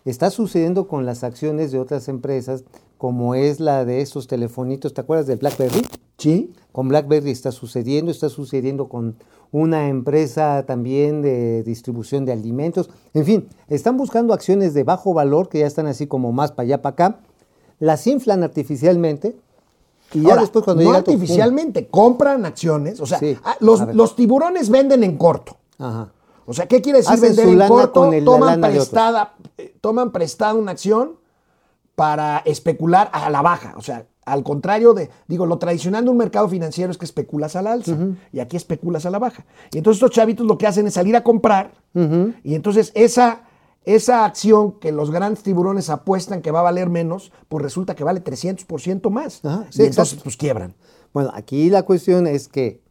Está 0.06 0.30
sucediendo 0.30 0.88
con 0.88 1.06
las 1.06 1.24
acciones 1.24 1.72
de 1.72 1.80
otras 1.80 2.10
empresas, 2.10 2.66
como 2.98 3.36
es 3.36 3.60
la 3.60 3.86
de 3.86 4.02
esos 4.02 4.28
telefonitos. 4.28 4.94
¿Te 4.94 5.02
acuerdas 5.02 5.28
del 5.28 5.38
BlackBerry? 5.38 5.82
Sí. 6.18 6.52
Con 6.74 6.90
BlackBerry 6.90 7.32
está 7.32 7.52
sucediendo, 7.52 8.12
está 8.12 8.30
sucediendo 8.30 8.90
con 8.90 9.16
una 9.52 9.88
empresa 9.88 10.66
también 10.68 11.22
de 11.22 11.64
distribución 11.64 12.26
de 12.26 12.34
alimentos. 12.34 12.90
En 13.14 13.24
fin, 13.26 13.48
están 13.70 13.98
buscando 13.98 14.34
acciones 14.34 14.74
de 14.74 14.84
bajo 14.84 15.14
valor 15.14 15.48
que 15.48 15.60
ya 15.60 15.68
están 15.68 15.88
así 15.88 16.06
como 16.08 16.32
más 16.32 16.52
para 16.52 16.64
allá, 16.66 16.82
para 16.82 16.94
acá. 16.94 17.20
Las 17.80 18.06
inflan 18.08 18.44
artificialmente 18.44 19.36
y 20.20 20.24
ya 20.24 20.30
Ahora, 20.30 20.42
después 20.42 20.64
cuando 20.66 20.84
no 20.84 20.90
llega... 20.90 21.04
tu- 21.04 21.12
¡pum! 21.12 21.14
artificialmente, 21.22 21.88
compran 21.88 22.46
acciones. 22.46 23.00
O 23.00 23.06
sea, 23.06 23.20
Sí, 23.20 23.38
ah, 23.44 23.56
los, 23.60 23.82
a 23.82 23.94
los 23.94 24.16
tiburones 24.16 24.70
venden 24.70 25.04
en 25.04 25.18
corto. 25.18 25.58
Ajá. 25.80 26.10
O 26.46 26.54
sea, 26.54 26.68
¿qué 26.68 26.82
quiere 26.82 27.00
decir 27.00 27.14
Hacen 27.14 27.36
vender 27.36 27.62
en 27.62 27.68
corto? 27.68 27.92
con 28.02 28.14
el- 28.14 28.26
la 28.26 28.32
toman, 28.32 28.62
prestada, 28.62 29.34
eh, 29.58 29.76
toman 29.82 30.12
prestada 30.12 30.54
una 30.56 30.72
acción 30.72 31.14
para 31.96 32.40
especular 32.46 33.10
a 33.14 33.30
la 33.30 33.42
baja. 33.42 33.74
O 33.78 33.82
sea, 33.82 34.06
al 34.26 34.44
contrario 34.44 34.94
de, 34.94 35.10
digo, 35.28 35.46
lo 35.46 35.58
tradicional 35.58 36.04
de 36.06 36.10
un 36.10 36.18
mercado 36.18 36.48
financiero 36.50 36.92
es 36.92 36.98
que 36.98 37.06
especulas 37.06 37.56
al 37.56 37.68
alza 37.68 37.96
y 38.32 38.40
aquí 38.40 38.58
especulas 38.58 39.06
a 39.06 39.10
la 39.10 39.20
baja. 39.20 39.46
Y 39.72 39.78
entonces 39.78 40.02
estos 40.02 40.12
chavitos 40.16 40.46
lo 40.48 40.58
que 40.58 40.66
hacen 40.66 40.88
es 40.88 40.94
salir 40.94 41.16
a 41.16 41.24
comprar 41.24 41.74
y 42.44 42.56
entonces 42.56 42.92
esa, 42.96 43.42
esa 43.86 44.26
acción 44.26 44.74
que 44.80 44.92
los 44.92 45.12
grandes 45.12 45.44
tiburones 45.44 45.90
apuestan 45.90 46.42
que 46.42 46.52
va 46.52 46.60
a 46.60 46.64
valer 46.64 46.90
menos, 46.90 47.32
pues 47.50 47.62
resulta 47.64 47.96
que 47.96 48.04
vale 48.04 48.24
300% 48.24 49.10
más. 49.10 49.44
Ajá, 49.44 49.66
y 49.74 49.82
entonces 49.84 50.20
pues 50.24 50.38
quiebran. 50.38 50.74
Bueno, 51.14 51.32
aquí 51.34 51.70
la 51.70 51.84
cuestión 51.84 52.26
es 52.28 52.48
que 52.48 52.82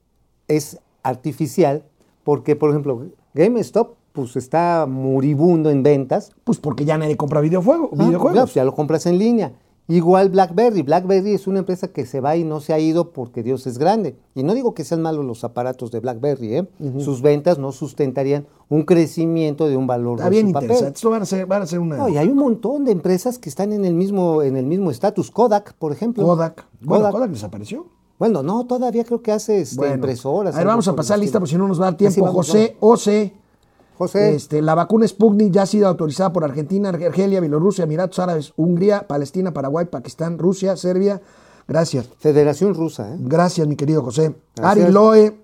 es 0.49 0.79
artificial 1.03 1.85
porque, 2.25 2.57
por 2.57 2.71
ejemplo, 2.71 3.07
GameStop 3.35 3.95
pues 4.13 4.37
está 4.37 4.87
moribundo 4.87 5.71
en 5.71 5.83
ventas. 5.83 6.31
Pues 6.45 6.59
porque 6.59 6.85
ya 6.85 6.99
nadie 6.99 7.17
compra 7.17 7.39
Ah, 7.39 7.43
videojuegos. 7.43 7.91
ya, 8.35 8.43
pues 8.43 8.55
ya 8.55 8.65
lo 8.65 8.75
compras 8.75 9.07
en 9.07 9.19
línea. 9.19 9.53
Igual 9.89 10.31
BlackBerry. 10.31 10.83
BlackBerry 10.83 11.33
es 11.35 11.47
una 11.47 11.59
empresa 11.59 11.89
que 11.89 12.07
se 12.07 12.21
va 12.21 12.37
y 12.37 12.45
no 12.45 12.61
se 12.61 12.73
ha 12.73 12.79
ido 12.79 13.11
porque 13.11 13.43
Dios 13.43 13.67
es 13.67 13.79
grande. 13.79 14.17
Y 14.35 14.43
no 14.43 14.55
digo 14.55 14.75
que 14.75 14.85
sean 14.85 15.03
malos 15.03 15.25
los 15.25 15.45
aparatos 15.45 15.91
de 15.91 16.01
BlackBerry, 16.01 16.57
¿eh? 16.57 16.69
Sus 16.99 17.21
ventas 17.21 17.59
no 17.59 17.73
sustentarían 17.73 18.47
un 18.69 18.85
crecimiento 18.85 19.69
de 19.69 19.77
un 19.77 19.87
valor 19.87 20.19
Está 20.19 20.31
de 20.31 20.31
bien 20.31 20.47
su 20.47 20.53
papel. 20.53 20.71
interesante. 20.71 20.97
Esto 20.97 21.11
van 21.11 21.23
a 21.23 21.27
ser, 21.27 21.47
van 21.47 21.63
a 21.63 21.67
ser 21.67 21.81
una... 21.81 21.97
No, 21.97 22.09
y 22.09 22.17
hay 22.17 22.29
un 22.29 22.37
montón 22.39 22.85
de 22.85 22.93
empresas 22.93 23.39
que 23.39 23.49
están 23.49 23.73
en 23.73 23.85
el 23.85 23.95
mismo 23.95 24.43
en 24.43 24.57
el 24.57 24.67
mismo 24.67 24.91
estatus. 24.91 25.31
Kodak, 25.31 25.75
por 25.75 25.93
ejemplo. 25.93 26.25
Kodak. 26.25 26.65
Bueno, 26.81 27.03
Kodak. 27.03 27.13
Kodak 27.13 27.31
desapareció. 27.31 27.87
Bueno, 28.19 28.43
no, 28.45 28.65
todavía 28.67 29.05
creo 29.05 29.21
que 29.21 29.33
hace 29.33 29.61
este, 29.61 29.77
Bueno, 29.77 29.97
impresoras. 29.97 30.55
A 30.55 30.59
ver, 30.59 30.67
vamos 30.69 30.87
a 30.87 30.95
pasar 30.95 31.19
lista 31.19 31.41
porque 31.41 31.51
si 31.51 31.59
no 31.59 31.67
nos 31.67 31.81
va 31.81 31.89
a 31.89 31.91
dar 31.91 31.97
tiempo. 31.97 32.25
José 32.29 32.77
Ose. 32.79 33.35
José. 34.03 34.35
Este, 34.35 34.63
la 34.63 34.75
vacuna 34.75 35.07
Sputnik 35.07 35.53
ya 35.53 35.63
ha 35.63 35.67
sido 35.67 35.89
autorizada 35.89 36.33
por 36.33 36.45
Argentina, 36.45 36.89
Argelia, 36.91 37.41
Bielorrusia, 37.41 37.85
Emiratos 37.85 38.19
Árabes, 38.19 38.53
Hungría, 38.57 39.07
Palestina, 39.07 39.53
Paraguay, 39.53 39.87
Pakistán, 39.87 40.39
Rusia, 40.39 40.77
Serbia. 40.77 41.21
Gracias. 41.69 42.09
Federación 42.19 42.75
Rusa, 42.75 43.15
¿eh? 43.15 43.17
Gracias, 43.21 43.67
mi 43.67 43.77
querido 43.77 44.03
José. 44.03 44.35
Gracias. 44.57 44.85
Ari 44.85 44.93
Loe, 44.93 45.39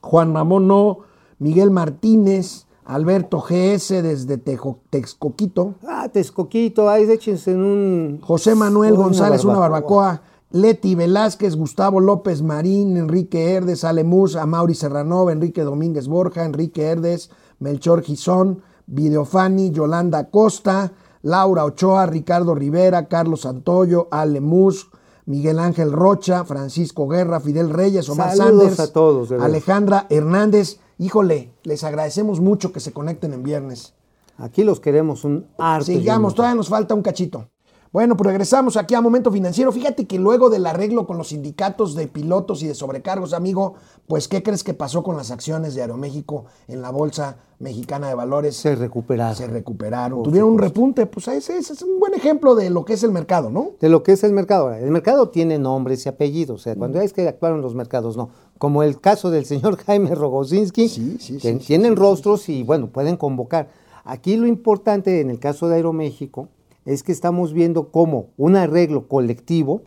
Juan 0.00 0.34
Ramón 0.34 0.66
No, 0.66 0.98
Miguel 1.38 1.70
Martínez, 1.70 2.66
Alberto 2.84 3.40
GS 3.40 4.02
desde 4.02 4.38
Tejo- 4.38 4.78
Texcoquito. 4.90 5.74
Ah, 5.86 6.08
Texcoquito, 6.12 6.88
ahí 6.90 7.04
échense 7.10 7.52
en 7.52 7.60
un... 7.62 8.20
José 8.22 8.54
Manuel 8.56 8.94
una 8.94 9.02
González, 9.04 9.44
una 9.44 9.58
barbacoa. 9.58 10.22
Leti 10.50 10.94
Velázquez, 10.94 11.56
Gustavo 11.56 12.00
López 12.00 12.42
Marín, 12.42 12.96
Enrique 12.98 13.52
Herdes, 13.54 13.84
Ale 13.84 14.04
Mus, 14.04 14.36
Amaury 14.36 14.74
Serranova, 14.74 15.32
Enrique 15.32 15.62
Domínguez 15.62 16.08
Borja, 16.08 16.44
Enrique 16.44 16.82
Herdes, 16.82 17.30
Melchor 17.62 18.02
Gizón, 18.02 18.62
Videofani, 18.86 19.70
Yolanda 19.70 20.28
Costa, 20.30 20.92
Laura 21.22 21.64
Ochoa, 21.64 22.06
Ricardo 22.06 22.54
Rivera, 22.54 23.06
Carlos 23.06 23.42
Santoyo, 23.42 24.08
Ale 24.10 24.40
Mus, 24.40 24.90
Miguel 25.26 25.58
Ángel 25.58 25.92
Rocha, 25.92 26.44
Francisco 26.44 27.06
Guerra, 27.08 27.40
Fidel 27.40 27.70
Reyes, 27.70 28.08
Omar 28.08 28.36
Saludos 28.36 28.74
Sanders, 28.74 28.80
a 28.80 28.92
todos. 28.92 29.32
Alejandra 29.32 30.06
Hernández. 30.10 30.80
Híjole, 30.98 31.52
les 31.62 31.84
agradecemos 31.84 32.40
mucho 32.40 32.72
que 32.72 32.80
se 32.80 32.92
conecten 32.92 33.32
en 33.32 33.42
viernes. 33.42 33.94
Aquí 34.36 34.64
los 34.64 34.80
queremos 34.80 35.24
un 35.24 35.46
un 35.56 35.84
Sigamos, 35.84 36.34
todavía 36.34 36.56
nos 36.56 36.68
falta 36.68 36.94
un 36.94 37.02
cachito. 37.02 37.48
Bueno, 37.92 38.16
pues 38.16 38.28
regresamos 38.28 38.78
aquí 38.78 38.94
a 38.94 39.02
Momento 39.02 39.30
Financiero. 39.30 39.70
Fíjate 39.70 40.06
que 40.06 40.18
luego 40.18 40.48
del 40.48 40.64
arreglo 40.64 41.06
con 41.06 41.18
los 41.18 41.28
sindicatos 41.28 41.94
de 41.94 42.06
pilotos 42.06 42.62
y 42.62 42.66
de 42.66 42.74
sobrecargos, 42.74 43.34
amigo, 43.34 43.74
pues 44.06 44.28
¿qué 44.28 44.42
crees 44.42 44.64
que 44.64 44.72
pasó 44.72 45.02
con 45.02 45.14
las 45.14 45.30
acciones 45.30 45.74
de 45.74 45.82
Aeroméxico 45.82 46.46
en 46.68 46.80
la 46.80 46.88
Bolsa 46.88 47.36
Mexicana 47.58 48.08
de 48.08 48.14
Valores? 48.14 48.56
Se 48.56 48.74
recuperaron. 48.76 49.36
Se 49.36 49.46
recuperaron. 49.46 50.22
Tuvieron 50.22 50.52
un 50.52 50.58
repunte, 50.58 51.04
pues 51.04 51.28
ese, 51.28 51.58
ese 51.58 51.74
es 51.74 51.82
un 51.82 52.00
buen 52.00 52.14
ejemplo 52.14 52.54
de 52.54 52.70
lo 52.70 52.86
que 52.86 52.94
es 52.94 53.02
el 53.02 53.12
mercado, 53.12 53.50
¿no? 53.50 53.72
de 53.78 53.90
lo 53.90 54.02
que 54.02 54.12
es 54.12 54.24
el 54.24 54.32
mercado. 54.32 54.72
El 54.72 54.90
mercado 54.90 55.28
tiene 55.28 55.58
nombres 55.58 56.06
y 56.06 56.08
apellidos, 56.08 56.62
o 56.62 56.64
sea, 56.64 56.74
cuando 56.74 56.98
es 56.98 57.12
que 57.12 57.28
actuaron 57.28 57.60
los 57.60 57.74
mercados, 57.74 58.16
no. 58.16 58.30
Como 58.56 58.82
el 58.82 59.02
caso 59.02 59.30
del 59.30 59.44
señor 59.44 59.76
Jaime 59.84 60.14
Rogozinski, 60.14 60.88
Sí, 60.88 61.18
sí, 61.20 61.36
que 61.36 61.52
sí, 61.52 61.58
tienen 61.58 61.96
rostros 61.96 62.48
y 62.48 62.62
bueno, 62.62 62.86
pueden 62.86 63.18
convocar. 63.18 63.68
Aquí 64.04 64.38
lo 64.38 64.46
importante 64.46 65.20
en 65.20 65.28
el 65.28 65.38
caso 65.38 65.68
de 65.68 65.76
Aeroméxico 65.76 66.48
es 66.84 67.02
que 67.02 67.12
estamos 67.12 67.52
viendo 67.52 67.90
cómo 67.90 68.30
un 68.36 68.56
arreglo 68.56 69.08
colectivo, 69.08 69.82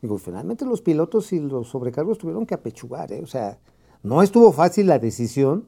digo, 0.00 0.18
finalmente 0.18 0.64
los 0.64 0.82
pilotos 0.82 1.32
y 1.32 1.40
los 1.40 1.68
sobrecargos 1.68 2.18
tuvieron 2.18 2.46
que 2.46 2.54
apechugar, 2.54 3.12
¿eh? 3.12 3.20
o 3.22 3.26
sea, 3.26 3.58
no 4.02 4.22
estuvo 4.22 4.50
fácil 4.52 4.86
la 4.88 4.98
decisión 4.98 5.66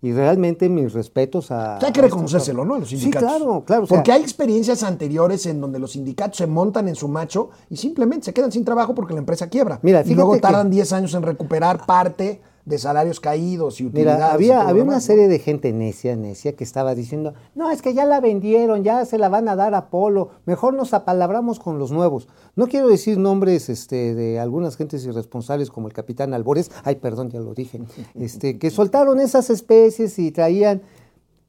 y 0.00 0.12
realmente 0.12 0.68
mis 0.68 0.92
respetos 0.92 1.50
a... 1.50 1.78
Hay 1.84 1.92
que 1.92 2.02
reconocérselo, 2.02 2.64
¿no? 2.64 2.74
A 2.74 2.78
los 2.78 2.88
Sí, 2.88 2.96
sindicatos. 2.98 3.28
claro, 3.36 3.64
claro. 3.64 3.82
o 3.84 3.86
sea, 3.86 3.96
Porque 3.96 4.12
hay 4.12 4.22
experiencias 4.22 4.84
anteriores 4.84 5.44
en 5.46 5.60
donde 5.60 5.78
los 5.80 5.92
sindicatos 5.92 6.36
se 6.36 6.46
montan 6.46 6.88
en 6.88 6.94
su 6.94 7.08
macho 7.08 7.50
y 7.68 7.76
simplemente 7.76 8.26
se 8.26 8.32
quedan 8.34 8.52
sin 8.52 8.64
trabajo 8.64 8.94
porque 8.94 9.12
la 9.12 9.18
empresa 9.20 9.48
quiebra. 9.48 9.80
Mira, 9.82 10.02
y 10.06 10.14
luego 10.14 10.38
tardan 10.38 10.70
10 10.70 10.92
años 10.92 11.14
en 11.14 11.22
recuperar 11.22 11.84
parte 11.84 12.40
de 12.68 12.76
salarios 12.76 13.18
caídos 13.18 13.80
y 13.80 13.86
utilidades. 13.86 14.18
Mira, 14.18 14.32
había, 14.32 14.68
había 14.68 14.82
una 14.82 15.00
serie 15.00 15.26
de 15.26 15.38
gente 15.38 15.72
necia, 15.72 16.16
necia, 16.16 16.54
que 16.54 16.64
estaba 16.64 16.94
diciendo, 16.94 17.32
no, 17.54 17.70
es 17.70 17.80
que 17.80 17.94
ya 17.94 18.04
la 18.04 18.20
vendieron, 18.20 18.84
ya 18.84 19.06
se 19.06 19.16
la 19.16 19.30
van 19.30 19.48
a 19.48 19.56
dar 19.56 19.74
a 19.74 19.88
Polo, 19.88 20.30
mejor 20.44 20.74
nos 20.74 20.92
apalabramos 20.92 21.58
con 21.58 21.78
los 21.78 21.92
nuevos. 21.92 22.28
No 22.56 22.68
quiero 22.68 22.88
decir 22.88 23.16
nombres 23.16 23.70
este, 23.70 24.14
de 24.14 24.38
algunas 24.38 24.76
gentes 24.76 25.04
irresponsables 25.06 25.70
como 25.70 25.88
el 25.88 25.94
capitán 25.94 26.34
Albores, 26.34 26.70
ay, 26.84 26.96
perdón, 26.96 27.30
ya 27.30 27.40
lo 27.40 27.54
dije, 27.54 27.80
este, 28.14 28.58
que 28.58 28.70
soltaron 28.70 29.18
esas 29.18 29.48
especies 29.48 30.18
y 30.18 30.30
traían, 30.30 30.82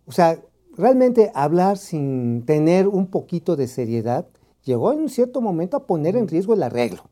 o 0.05 0.13
sea, 0.13 0.39
realmente 0.78 1.32
hablar 1.36 1.78
sin 1.78 2.45
tener 2.45 2.88
un 2.88 3.07
poquito 3.07 3.57
de 3.57 3.67
seriedad 3.67 4.26
llegó 4.63 4.93
en 4.93 4.99
un 4.99 5.09
cierto 5.09 5.41
momento 5.41 5.76
a 5.76 5.86
poner 5.86 6.15
en 6.15 6.30
riesgo 6.30 6.53
el 6.53 6.63
arreglo. 6.63 7.03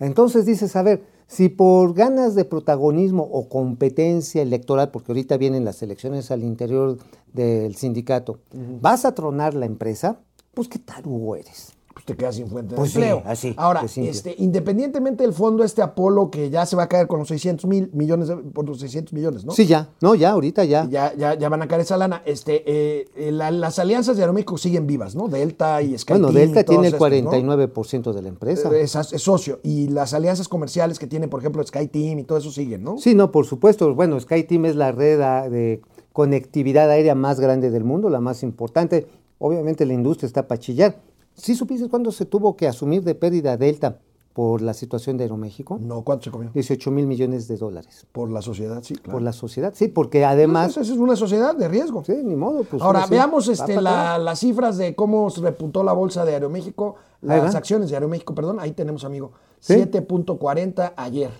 Entonces 0.00 0.44
dices, 0.44 0.74
a 0.74 0.82
ver, 0.82 1.11
si 1.32 1.48
por 1.48 1.94
ganas 1.94 2.34
de 2.34 2.44
protagonismo 2.44 3.22
o 3.22 3.48
competencia 3.48 4.42
electoral, 4.42 4.90
porque 4.90 5.12
ahorita 5.12 5.38
vienen 5.38 5.64
las 5.64 5.82
elecciones 5.82 6.30
al 6.30 6.44
interior 6.44 6.98
del 7.32 7.74
sindicato, 7.74 8.40
vas 8.82 9.06
a 9.06 9.14
tronar 9.14 9.54
la 9.54 9.64
empresa, 9.64 10.20
pues 10.52 10.68
qué 10.68 10.78
tarugo 10.78 11.34
eres. 11.36 11.72
Pues 11.92 12.04
te 12.06 12.16
quedas 12.16 12.36
sin 12.36 12.48
fuente 12.48 12.74
Pues 12.74 12.94
de 12.94 13.00
sí, 13.00 13.06
empleo. 13.06 13.22
así, 13.30 13.54
Ahora, 13.56 13.82
este, 13.96 14.34
independientemente 14.38 15.24
del 15.24 15.32
fondo, 15.32 15.62
este 15.62 15.82
Apolo 15.82 16.30
que 16.30 16.48
ya 16.50 16.64
se 16.66 16.74
va 16.76 16.84
a 16.84 16.88
caer 16.88 17.06
con 17.06 17.18
los 17.18 17.28
600 17.28 17.66
mil 17.66 17.90
millones, 17.92 18.28
de- 18.28 18.36
por 18.36 18.66
los 18.66 18.80
600 18.80 19.12
millones, 19.12 19.44
¿no? 19.44 19.52
Sí, 19.52 19.66
ya, 19.66 19.90
no, 20.00 20.14
ya, 20.14 20.30
ahorita 20.30 20.64
ya. 20.64 20.86
Ya, 20.88 21.12
ya, 21.14 21.34
ya 21.34 21.48
van 21.48 21.62
a 21.62 21.68
caer 21.68 21.82
esa 21.82 21.96
lana. 21.96 22.22
Este, 22.24 22.62
eh, 22.66 23.08
eh, 23.16 23.32
la- 23.32 23.50
las 23.50 23.78
alianzas 23.78 24.16
de 24.16 24.22
Aeroméxico 24.22 24.56
siguen 24.58 24.86
vivas, 24.86 25.14
¿no? 25.14 25.28
Delta 25.28 25.82
y 25.82 25.96
SkyTeam. 25.98 26.20
Bueno, 26.22 26.32
Delta 26.38 26.60
y 26.60 26.64
tiene 26.64 26.86
el 26.88 26.94
estos, 26.94 27.00
¿no? 27.00 27.30
49% 27.30 28.12
de 28.12 28.22
la 28.22 28.28
empresa. 28.28 28.70
Eh, 28.72 28.82
Es, 28.82 28.94
es 28.96 29.22
socio. 29.22 29.60
Y 29.62 29.88
las 29.88 30.14
alianzas 30.14 30.48
comerciales 30.48 30.98
que 30.98 31.06
tiene, 31.06 31.28
por 31.28 31.40
ejemplo, 31.40 31.62
SkyTeam 31.64 32.18
y 32.20 32.24
todo 32.24 32.38
eso 32.38 32.50
siguen, 32.50 32.82
¿no? 32.84 32.98
Sí, 32.98 33.14
no, 33.14 33.30
por 33.30 33.44
supuesto. 33.46 33.94
Bueno, 33.94 34.18
SkyTeam 34.18 34.64
es 34.66 34.76
la 34.76 34.92
red 34.92 35.18
de 35.50 35.82
conectividad 36.12 36.90
aérea 36.90 37.14
más 37.14 37.40
grande 37.40 37.70
del 37.70 37.84
mundo, 37.84 38.08
la 38.10 38.20
más 38.20 38.42
importante. 38.42 39.06
Obviamente 39.38 39.84
la 39.86 39.94
industria 39.94 40.26
está 40.26 40.46
para 40.46 40.60
chillar. 40.60 41.00
¿Sí 41.34 41.54
supiste 41.54 41.88
cuándo 41.88 42.12
se 42.12 42.24
tuvo 42.26 42.56
que 42.56 42.66
asumir 42.68 43.02
de 43.04 43.14
pérdida 43.14 43.56
Delta 43.56 43.98
por 44.32 44.62
la 44.62 44.72
situación 44.74 45.16
de 45.16 45.24
Aeroméxico? 45.24 45.78
No, 45.80 46.02
¿cuánto 46.02 46.24
se 46.24 46.30
comió? 46.30 46.50
18 46.52 46.90
mil 46.90 47.06
millones 47.06 47.48
de 47.48 47.56
dólares. 47.56 48.06
Por 48.12 48.30
la 48.30 48.40
sociedad, 48.42 48.82
sí, 48.82 48.94
claro. 48.94 49.12
Por 49.12 49.22
la 49.22 49.32
sociedad, 49.32 49.72
sí, 49.74 49.88
porque 49.88 50.24
además... 50.24 50.74
Pues, 50.74 50.86
esa 50.86 50.94
es 50.94 51.00
una 51.00 51.16
sociedad 51.16 51.54
de 51.54 51.68
riesgo. 51.68 52.02
Sí, 52.04 52.14
ni 52.24 52.34
modo. 52.36 52.64
Pues 52.64 52.80
Ahora, 52.82 53.04
sí, 53.04 53.10
veamos 53.10 53.48
este, 53.48 53.80
la- 53.80 54.18
las 54.18 54.38
cifras 54.38 54.78
de 54.78 54.94
cómo 54.94 55.28
se 55.30 55.40
repuntó 55.42 55.82
la 55.84 55.92
bolsa 55.92 56.24
de 56.24 56.32
Aeroméxico, 56.34 56.96
las 57.20 57.54
acciones 57.54 57.90
de 57.90 57.96
Aeroméxico, 57.96 58.34
perdón, 58.34 58.58
ahí 58.60 58.72
tenemos, 58.72 59.04
amigo. 59.04 59.32
Sí. 59.60 59.74
7.40 59.74 60.92
ayer. 60.96 61.30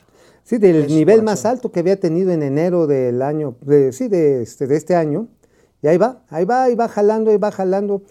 Sí, 0.45 0.59
del 0.59 0.86
nivel 0.88 1.22
más 1.22 1.45
alto 1.45 1.70
que 1.70 1.80
había 1.80 1.99
tenido 2.01 2.30
en 2.32 2.43
enero 2.43 2.86
del 2.86 3.22
año, 3.22 3.55
de, 3.61 3.93
sí, 3.93 4.09
de 4.09 4.43
este, 4.43 4.66
de 4.66 4.76
este 4.76 4.97
año. 4.97 5.28
Y 5.82 5.86
ahí 5.88 5.99
va, 5.99 6.22
ahí 6.28 6.45
va, 6.45 6.64
ahí 6.64 6.74
va 6.74 6.88
jalando, 6.88 7.30
ahí 7.30 7.38
va 7.38 7.51
jalando. 7.53 8.03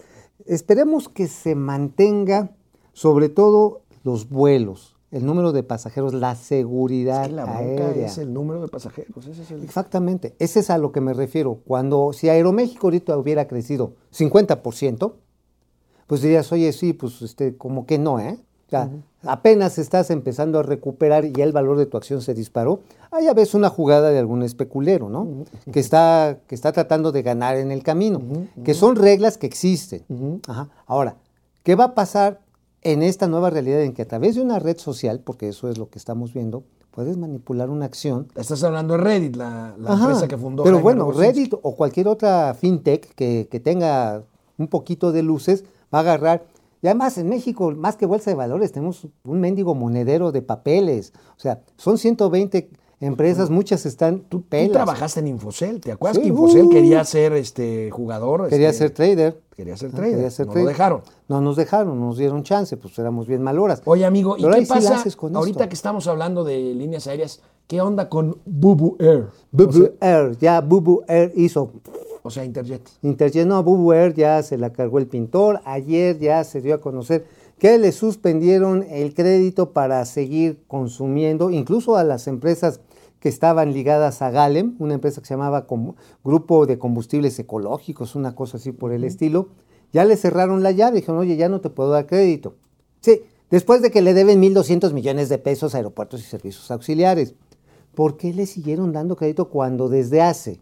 Esperemos 0.46 1.08
que 1.08 1.28
se 1.28 1.54
mantenga, 1.54 2.50
sobre 2.92 3.28
todo 3.28 3.82
los 4.04 4.28
vuelos, 4.28 4.96
el 5.10 5.26
número 5.26 5.52
de 5.52 5.62
pasajeros, 5.62 6.14
la 6.14 6.34
seguridad 6.34 7.22
Es 7.24 7.28
que 7.28 7.34
la 7.34 7.44
aérea. 7.44 8.06
es 8.06 8.18
el 8.18 8.32
número 8.32 8.62
de 8.62 8.68
pasajeros. 8.68 9.26
Ese 9.26 9.42
es 9.42 9.50
el... 9.50 9.62
Exactamente, 9.62 10.34
ese 10.38 10.60
es 10.60 10.70
a 10.70 10.78
lo 10.78 10.90
que 10.90 11.00
me 11.00 11.12
refiero. 11.12 11.60
Cuando, 11.66 12.12
si 12.12 12.28
Aeroméxico 12.28 12.86
ahorita 12.86 13.16
hubiera 13.18 13.46
crecido 13.46 13.94
50%, 14.12 15.12
pues 16.06 16.22
dirías, 16.22 16.50
oye, 16.52 16.72
sí, 16.72 16.92
pues 16.92 17.20
este, 17.22 17.56
como 17.56 17.86
que 17.86 17.98
no, 17.98 18.20
¿eh? 18.20 18.38
Apenas 19.24 19.78
estás 19.78 20.10
empezando 20.10 20.58
a 20.58 20.62
recuperar 20.62 21.24
y 21.24 21.32
ya 21.32 21.44
el 21.44 21.52
valor 21.52 21.76
de 21.78 21.86
tu 21.86 21.96
acción 21.96 22.22
se 22.22 22.34
disparó, 22.34 22.80
ahí 23.10 23.26
ya 23.26 23.34
ves 23.34 23.54
una 23.54 23.68
jugada 23.68 24.10
de 24.10 24.18
algún 24.18 24.42
especulero, 24.42 25.08
¿no? 25.08 25.44
que, 25.72 25.78
está, 25.78 26.38
que 26.48 26.54
está 26.54 26.72
tratando 26.72 27.12
de 27.12 27.22
ganar 27.22 27.56
en 27.56 27.70
el 27.70 27.82
camino, 27.82 28.20
que 28.64 28.74
son 28.74 28.96
reglas 28.96 29.38
que 29.38 29.46
existen. 29.46 30.04
Ajá. 30.48 30.68
Ahora, 30.86 31.16
¿qué 31.62 31.76
va 31.76 31.84
a 31.84 31.94
pasar 31.94 32.40
en 32.82 33.02
esta 33.02 33.28
nueva 33.28 33.50
realidad 33.50 33.82
en 33.82 33.92
que 33.92 34.02
a 34.02 34.08
través 34.08 34.34
de 34.34 34.42
una 34.42 34.58
red 34.58 34.76
social, 34.78 35.20
porque 35.20 35.48
eso 35.48 35.68
es 35.68 35.78
lo 35.78 35.88
que 35.88 35.98
estamos 35.98 36.34
viendo, 36.34 36.64
puedes 36.90 37.16
manipular 37.16 37.70
una 37.70 37.86
acción 37.86 38.28
Estás 38.36 38.62
hablando 38.64 38.96
de 38.96 39.02
Reddit, 39.02 39.36
la, 39.36 39.74
la 39.78 39.92
Ajá, 39.92 40.04
empresa 40.04 40.28
que 40.28 40.36
fundó. 40.36 40.62
Pero 40.62 40.76
Jaime 40.76 41.02
bueno. 41.02 41.12
Reddit 41.12 41.54
o 41.60 41.74
cualquier 41.74 42.08
otra 42.08 42.54
fintech 42.54 43.14
que, 43.14 43.48
que 43.50 43.60
tenga 43.60 44.24
un 44.58 44.68
poquito 44.68 45.12
de 45.12 45.22
luces 45.22 45.64
va 45.92 45.98
a 45.98 46.02
agarrar. 46.02 46.44
Y 46.82 46.88
además 46.88 47.16
en 47.16 47.28
México, 47.28 47.70
más 47.76 47.96
que 47.96 48.06
bolsa 48.06 48.30
de 48.30 48.34
valores, 48.36 48.72
tenemos 48.72 49.06
un 49.24 49.40
mendigo 49.40 49.74
monedero 49.76 50.32
de 50.32 50.42
papeles. 50.42 51.12
O 51.36 51.40
sea, 51.40 51.60
son 51.76 51.96
120 51.96 52.70
empresas, 52.98 53.50
muchas 53.50 53.86
están 53.86 54.20
Tú, 54.28 54.44
trabajaste 54.48 55.20
en 55.20 55.28
Infocel, 55.28 55.80
¿te 55.80 55.92
acuerdas 55.92 56.16
Sí, 56.16 56.22
que 56.22 56.28
Infocel 56.28 56.64
uh. 56.66 56.70
quería 56.70 57.04
ser 57.04 57.32
este 57.34 57.90
jugador? 57.92 58.48
Quería 58.48 58.70
este, 58.70 58.78
ser 58.86 58.90
trader. 58.90 59.40
Quería 59.56 59.76
ser 59.76 59.90
Ah, 59.92 59.96
trader. 59.96 60.14
quería 60.14 60.30
ser 60.30 60.46
no 60.46 60.52
trader. 60.52 60.64
lo 60.64 60.68
dejaron. 60.70 61.00
No 61.28 61.40
nos 61.40 61.56
dejaron, 61.56 62.00
no 62.00 62.06
nos 62.06 62.18
dieron 62.18 62.42
chance, 62.42 62.76
pues 62.76 62.98
éramos 62.98 63.28
bien 63.28 63.42
maloras. 63.42 63.80
Oye, 63.84 64.04
amigo, 64.04 64.36
¿y 64.36 64.42
Pero 64.42 64.54
qué 64.54 64.62
sí 64.64 64.68
pasa 64.68 64.96
haces 64.96 65.14
con 65.14 65.36
ahorita 65.36 65.60
esto. 65.60 65.68
que 65.68 65.74
estamos 65.74 66.06
hablando 66.08 66.42
de 66.42 66.58
líneas 66.74 67.06
aéreas? 67.06 67.40
¿Qué 67.68 67.80
onda 67.80 68.08
con 68.08 68.38
Bubu 68.44 68.96
Air? 68.98 69.28
Bubu 69.52 69.68
O 69.68 69.72
sea, 69.72 69.90
Air, 70.00 70.36
ya 70.38 70.60
Bubu 70.60 71.02
Air 71.06 71.32
hizo 71.36 71.70
o 72.22 72.30
sea, 72.30 72.44
Interjet. 72.44 72.88
Interjet, 73.02 73.46
no, 73.46 73.62
Bubu 73.62 73.92
Air 73.92 74.14
ya 74.14 74.42
se 74.42 74.56
la 74.56 74.72
cargó 74.72 74.98
el 74.98 75.06
pintor. 75.06 75.60
Ayer 75.64 76.18
ya 76.18 76.44
se 76.44 76.60
dio 76.60 76.74
a 76.74 76.80
conocer 76.80 77.26
que 77.58 77.78
le 77.78 77.92
suspendieron 77.92 78.84
el 78.88 79.14
crédito 79.14 79.72
para 79.72 80.04
seguir 80.04 80.62
consumiendo, 80.66 81.50
incluso 81.50 81.96
a 81.96 82.04
las 82.04 82.26
empresas 82.26 82.80
que 83.20 83.28
estaban 83.28 83.72
ligadas 83.72 84.20
a 84.20 84.30
Galem, 84.30 84.74
una 84.80 84.94
empresa 84.94 85.20
que 85.20 85.28
se 85.28 85.34
llamaba 85.34 85.66
Grupo 86.24 86.66
de 86.66 86.78
Combustibles 86.78 87.38
Ecológicos, 87.38 88.16
una 88.16 88.34
cosa 88.34 88.56
así 88.56 88.72
por 88.72 88.92
el 88.92 89.04
estilo. 89.04 89.50
Ya 89.92 90.04
le 90.04 90.16
cerraron 90.16 90.64
la 90.64 90.72
llave, 90.72 90.96
dijeron, 90.96 91.20
oye, 91.20 91.36
ya 91.36 91.48
no 91.48 91.60
te 91.60 91.70
puedo 91.70 91.90
dar 91.90 92.06
crédito. 92.06 92.56
Sí, 93.00 93.22
después 93.48 93.80
de 93.80 93.92
que 93.92 94.02
le 94.02 94.12
deben 94.12 94.42
1.200 94.42 94.92
millones 94.92 95.28
de 95.28 95.38
pesos 95.38 95.74
a 95.74 95.76
aeropuertos 95.76 96.20
y 96.20 96.24
servicios 96.24 96.68
auxiliares. 96.70 97.34
¿Por 97.94 98.16
qué 98.16 98.32
le 98.32 98.46
siguieron 98.46 98.92
dando 98.92 99.14
crédito 99.14 99.50
cuando 99.50 99.88
desde 99.88 100.20
hace, 100.20 100.60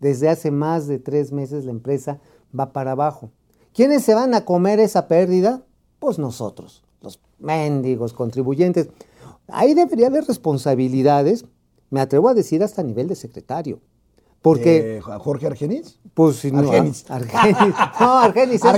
desde 0.00 0.28
hace 0.28 0.50
más 0.50 0.86
de 0.86 0.98
tres 0.98 1.32
meses 1.32 1.64
la 1.64 1.70
empresa 1.70 2.20
va 2.58 2.72
para 2.72 2.92
abajo? 2.92 3.30
¿Quiénes 3.72 4.02
se 4.02 4.14
van 4.14 4.34
a 4.34 4.44
comer 4.44 4.80
esa 4.80 5.06
pérdida? 5.06 5.62
Pues 6.00 6.18
nosotros, 6.18 6.82
los 7.02 7.20
mendigos 7.38 8.12
contribuyentes. 8.12 8.88
Ahí 9.46 9.74
debería 9.74 10.08
haber 10.08 10.24
responsabilidades, 10.24 11.44
me 11.90 12.00
atrevo 12.00 12.28
a 12.28 12.34
decir 12.34 12.62
hasta 12.62 12.82
a 12.82 12.84
nivel 12.84 13.08
de 13.08 13.14
secretario. 13.14 13.80
Porque, 14.42 14.96
Eh, 14.96 15.00
Jorge 15.02 15.46
Argenis. 15.46 15.98
pues, 16.14 16.36
si 16.36 16.50
no, 16.50 16.60
Argenis. 16.60 17.04
Argenis. 17.10 17.56
No, 18.00 18.18
Argenis. 18.20 18.62
nuestro, 18.64 18.70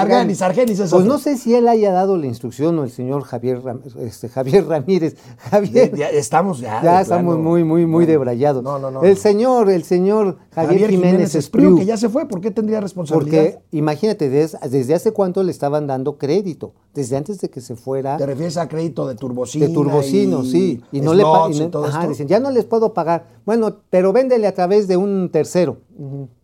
Arganis, 0.00 0.42
Argenis 0.42 0.78
es 0.78 0.90
Pues 0.90 0.92
otro. 0.92 1.06
no 1.06 1.18
sé 1.18 1.38
si 1.38 1.54
él 1.54 1.66
haya 1.68 1.90
dado 1.90 2.18
la 2.18 2.26
instrucción 2.26 2.78
o 2.78 2.84
el 2.84 2.90
señor 2.90 3.22
Javier, 3.22 3.62
Ram- 3.62 3.80
este, 4.00 4.28
Javier 4.28 4.66
Ramírez. 4.66 5.16
Javier, 5.50 5.90
Ya, 5.96 6.12
ya 6.12 6.18
estamos 6.18 6.58
ya. 6.60 6.82
ya 6.82 7.00
estamos 7.00 7.36
plano. 7.36 7.48
muy, 7.48 7.64
muy, 7.64 7.86
muy 7.86 8.04
debrayados. 8.04 8.62
No, 8.62 8.78
no, 8.78 8.90
no. 8.90 9.02
El 9.04 9.16
señor, 9.16 9.70
el 9.70 9.84
señor 9.84 10.36
Javier, 10.52 10.90
Jiménez, 10.90 11.34
Espriu, 11.34 11.64
Espriu. 11.68 11.78
que 11.78 11.86
ya 11.86 11.96
se 11.96 12.10
fue, 12.10 12.28
¿por 12.28 12.42
qué 12.42 12.50
tendría 12.50 12.80
responsabilidad? 12.82 13.42
Porque 13.54 13.58
imagínate, 13.72 14.28
des- 14.28 14.56
desde 14.70 14.94
hace 14.94 15.12
cuánto 15.12 15.42
le 15.42 15.50
estaban 15.50 15.86
dando 15.86 16.18
crédito, 16.18 16.74
desde 16.94 17.16
antes 17.16 17.40
de 17.40 17.48
que 17.50 17.60
se 17.62 17.74
fuera 17.76 18.16
¿Te 18.18 18.26
refieres 18.26 18.56
a 18.58 18.68
crédito 18.68 19.06
de 19.08 19.14
turbocina? 19.14 19.66
de 19.66 19.72
turbocino, 19.72 20.42
sí, 20.44 20.82
y 20.92 21.00
no 21.00 21.14
le 21.14 21.22
y 21.22 21.26
y 21.62 21.68
todo 21.68 21.84
ajá, 21.86 22.00
esto? 22.00 22.10
dicen, 22.10 22.28
ya 22.28 22.38
no 22.40 22.50
les 22.50 22.64
puedo 22.66 22.92
pagar. 22.92 23.24
Bueno, 23.46 23.76
pero 23.90 24.12
véndele 24.12 24.46
a 24.46 24.54
través 24.54 24.88
de 24.88 24.96
un 24.96 25.05
tercero. 25.30 25.78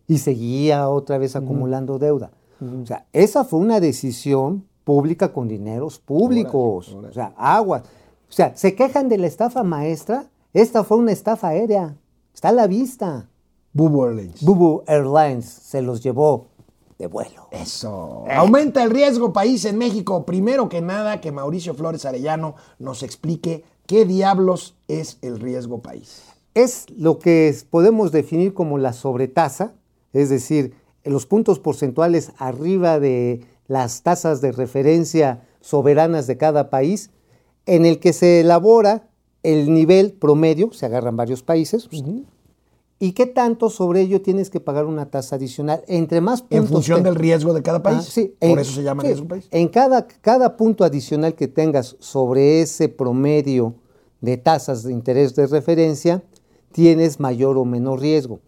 Y 0.07 0.17
seguía 0.17 0.89
otra 0.89 1.17
vez 1.17 1.35
acumulando 1.35 1.99
deuda. 1.99 2.31
O 2.61 2.85
sea, 2.85 3.05
esa 3.13 3.43
fue 3.43 3.59
una 3.59 3.79
decisión 3.79 4.65
pública 4.83 5.33
con 5.33 5.47
dineros 5.47 5.99
públicos. 5.99 6.93
O 6.93 7.11
sea, 7.11 7.33
aguas. 7.37 7.83
O 8.29 8.31
sea, 8.31 8.55
se 8.55 8.75
quejan 8.75 9.09
de 9.09 9.17
la 9.17 9.27
estafa 9.27 9.63
maestra. 9.63 10.25
Esta 10.53 10.83
fue 10.83 10.97
una 10.97 11.11
estafa 11.11 11.49
aérea. 11.49 11.95
Está 12.33 12.49
a 12.49 12.53
la 12.53 12.67
vista. 12.67 13.29
Bubu 13.73 14.05
Airlines. 14.05 14.43
Bubu 14.43 14.83
Airlines 14.87 15.45
se 15.45 15.81
los 15.81 16.01
llevó 16.01 16.47
de 16.97 17.07
vuelo. 17.07 17.47
Eso. 17.51 18.23
Aumenta 18.29 18.83
el 18.83 18.91
riesgo 18.91 19.33
país 19.33 19.65
en 19.65 19.77
México. 19.77 20.25
Primero 20.25 20.69
que 20.69 20.81
nada, 20.81 21.21
que 21.21 21.31
Mauricio 21.31 21.73
Flores 21.73 22.05
Arellano 22.05 22.55
nos 22.79 23.03
explique 23.03 23.63
qué 23.87 24.05
diablos 24.05 24.75
es 24.87 25.17
el 25.21 25.39
riesgo 25.39 25.79
país. 25.79 26.23
Es 26.53 26.85
lo 26.95 27.19
que 27.19 27.55
podemos 27.69 28.11
definir 28.11 28.53
como 28.53 28.77
la 28.77 28.93
sobretasa, 28.93 29.73
es 30.13 30.29
decir, 30.29 30.73
los 31.03 31.25
puntos 31.25 31.59
porcentuales 31.59 32.31
arriba 32.37 32.99
de 32.99 33.41
las 33.67 34.03
tasas 34.03 34.41
de 34.41 34.51
referencia 34.51 35.47
soberanas 35.61 36.27
de 36.27 36.37
cada 36.37 36.69
país, 36.69 37.09
en 37.65 37.85
el 37.85 37.99
que 37.99 38.13
se 38.13 38.41
elabora 38.41 39.09
el 39.41 39.73
nivel 39.73 40.11
promedio, 40.13 40.71
se 40.73 40.85
agarran 40.85 41.15
varios 41.17 41.43
países, 41.43 41.89
y 42.99 43.11
qué 43.13 43.25
tanto 43.25 43.69
sobre 43.69 43.99
ello 44.01 44.21
tienes 44.21 44.49
que 44.49 44.61
pagar 44.61 44.85
una 44.85 45.07
tasa 45.07 45.35
adicional. 45.35 45.83
Entre 45.87 46.21
más 46.21 46.41
puntos 46.41 46.57
En 46.57 46.67
función 46.67 46.99
te- 47.03 47.09
del 47.09 47.15
riesgo 47.15 47.53
de 47.53 47.61
cada 47.61 47.83
país. 47.83 47.97
Ah, 47.99 48.09
sí, 48.09 48.33
Por 48.39 48.49
en- 48.51 48.59
eso 48.59 48.71
se 48.71 48.83
llama 48.83 49.01
sí, 49.01 49.07
riesgo 49.07 49.27
país. 49.27 49.47
En 49.51 49.67
cada, 49.67 50.07
cada 50.07 50.55
punto 50.55 50.85
adicional 50.85 51.33
que 51.35 51.49
tengas 51.49 51.97
sobre 51.99 52.61
ese 52.61 52.87
promedio 52.87 53.75
de 54.21 54.37
tasas 54.37 54.83
de 54.83 54.93
interés 54.93 55.35
de 55.35 55.47
referencia, 55.47 56.23
tienes 56.73 57.19
mayor 57.21 57.57
o 57.57 57.63
menor 57.63 58.01
riesgo. 58.01 58.39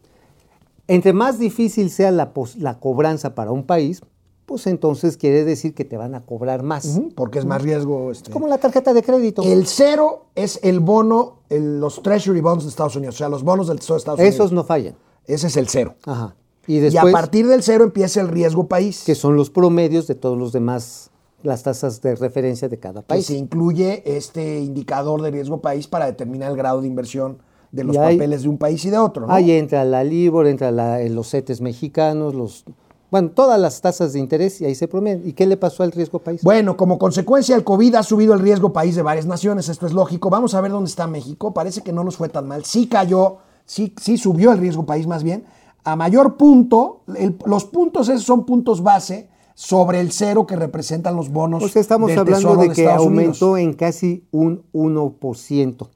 Entre 0.88 1.14
más 1.14 1.40
difícil 1.40 1.90
sea 1.90 2.12
la, 2.12 2.32
la 2.60 2.80
cobranza 2.80 3.34
para 3.34 3.52
un 3.52 3.64
país, 3.64 4.02
pues 4.46 4.68
entonces 4.68 5.18
quiere 5.18 5.44
decir 5.44 5.74
que 5.74 5.86
te 5.86 5.98
van 5.98 6.14
a 6.14 6.22
cobrar 6.22 6.62
más. 6.62 7.00
Porque 7.16 7.40
es 7.40 7.46
más 7.46 7.62
riesgo. 7.64 8.12
Este. 8.12 8.30
Como 8.32 8.48
la 8.48 8.60
tarjeta 8.60 8.94
de 8.94 9.02
crédito. 9.02 9.42
El 9.42 9.66
cero 9.66 10.26
es 10.36 10.60
el 10.62 10.80
bono, 10.80 11.40
el- 11.50 11.80
los 11.80 12.04
Treasury 12.04 12.42
Bonds 12.42 12.64
de 12.66 12.70
Estados 12.70 12.96
Unidos, 12.96 13.16
o 13.16 13.18
sea, 13.18 13.30
los 13.30 13.44
bonos 13.44 13.68
del 13.68 13.80
Tesoro 13.80 13.96
de 13.96 14.00
Estados 14.00 14.20
Esos 14.20 14.40
Unidos. 14.40 14.52
no 14.52 14.64
fallan. 14.64 14.96
Ese 15.26 15.48
es 15.48 15.58
el 15.58 15.68
cero. 15.68 15.96
Ajá. 16.06 16.36
Y 16.68 16.96
a 16.98 17.04
partir 17.12 17.48
del 17.48 17.62
cero 17.64 17.84
empieza 17.84 18.22
el 18.22 18.28
riesgo 18.28 18.68
país, 18.68 19.04
que 19.06 19.14
son 19.16 19.36
los 19.36 19.50
promedios 19.52 20.06
de 20.08 20.16
todos 20.16 20.38
los 20.38 20.52
demás, 20.52 21.10
las 21.44 21.62
tasas 21.64 22.02
de 22.02 22.16
referencia 22.16 22.68
de 22.70 22.78
cada 22.80 23.02
que 23.02 23.08
país. 23.08 23.26
se 23.28 23.36
incluye 23.36 24.02
este 24.18 24.60
indicador 24.60 25.22
de 25.22 25.30
riesgo 25.32 25.62
país 25.62 25.88
para 25.88 26.06
determinar 26.08 26.52
el 26.52 26.58
grado 26.58 26.82
de 26.82 26.88
inversión 26.88 27.38
de 27.76 27.84
los 27.84 27.98
ahí- 27.98 28.16
papeles 28.18 28.44
de 28.44 28.50
un 28.50 28.58
país 28.58 28.84
y 28.86 28.90
de 28.90 28.98
otro. 28.98 29.28
¿no? 29.28 29.34
Ahí 29.34 29.52
entra 29.52 29.84
la 29.86 30.04
LIBOR, 30.04 30.48
entra 30.48 30.72
la- 30.72 31.02
eh, 31.02 31.10
los 31.10 31.30
CETES 31.30 31.62
mexicanos, 31.62 32.34
los, 32.34 32.64
bueno, 33.12 33.30
todas 33.32 33.60
las 33.60 33.82
tasas 33.82 34.14
de 34.14 34.20
interés 34.20 34.62
y 34.62 34.66
ahí 34.66 34.76
se 34.76 34.88
promedian. 34.88 35.28
¿Y 35.28 35.34
qué 35.34 35.46
le 35.46 35.58
pasó 35.58 35.84
al 35.84 35.92
riesgo 35.92 36.20
país? 36.20 36.42
Bueno, 36.44 36.76
como 36.78 36.98
consecuencia 36.98 37.56
del 37.56 37.64
COVID 37.64 37.96
ha 37.96 38.04
subido 38.04 38.34
el 38.34 38.40
riesgo 38.40 38.74
país 38.74 38.96
de 38.96 39.02
varias 39.02 39.26
naciones, 39.26 39.70
esto 39.70 39.86
es 39.86 39.94
lógico. 39.94 40.30
Vamos 40.30 40.54
a 40.56 40.62
ver 40.62 40.72
dónde 40.72 40.90
está 40.90 41.06
México. 41.08 41.54
Parece 41.54 41.82
que 41.82 41.92
no 41.94 42.04
nos 42.04 42.18
fue 42.18 42.30
tan 42.30 42.48
mal. 42.48 42.66
Sí 42.66 42.88
cayó, 42.88 43.38
sí, 43.66 43.94
sí 44.02 44.18
subió 44.18 44.52
el 44.52 44.58
riesgo 44.60 44.86
país 44.86 45.06
más 45.08 45.24
bien. 45.24 45.44
A 45.84 45.96
mayor 45.96 46.36
punto, 46.36 47.02
el- 47.16 47.38
los 47.46 47.66
puntos 47.66 48.10
esos 48.10 48.24
son 48.24 48.46
puntos 48.46 48.82
base 48.82 49.30
sobre 49.54 50.02
el 50.02 50.12
cero 50.12 50.46
que 50.48 50.56
representan 50.56 51.16
los 51.16 51.30
bonos. 51.30 51.62
Pues 51.62 51.76
estamos 51.78 52.10
del 52.10 52.20
hablando 52.20 52.56
de 52.58 52.70
que 52.72 52.82
Estados 52.82 53.06
aumentó 53.06 53.52
Unidos. 53.52 53.60
en 53.60 53.74
casi 53.78 54.24
un 54.32 54.64
1%. 54.74 55.90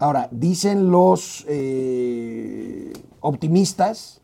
Ahora, 0.00 0.28
dicen 0.32 0.90
los 0.90 1.44
eh, 1.46 2.92
optimistas 3.20 4.22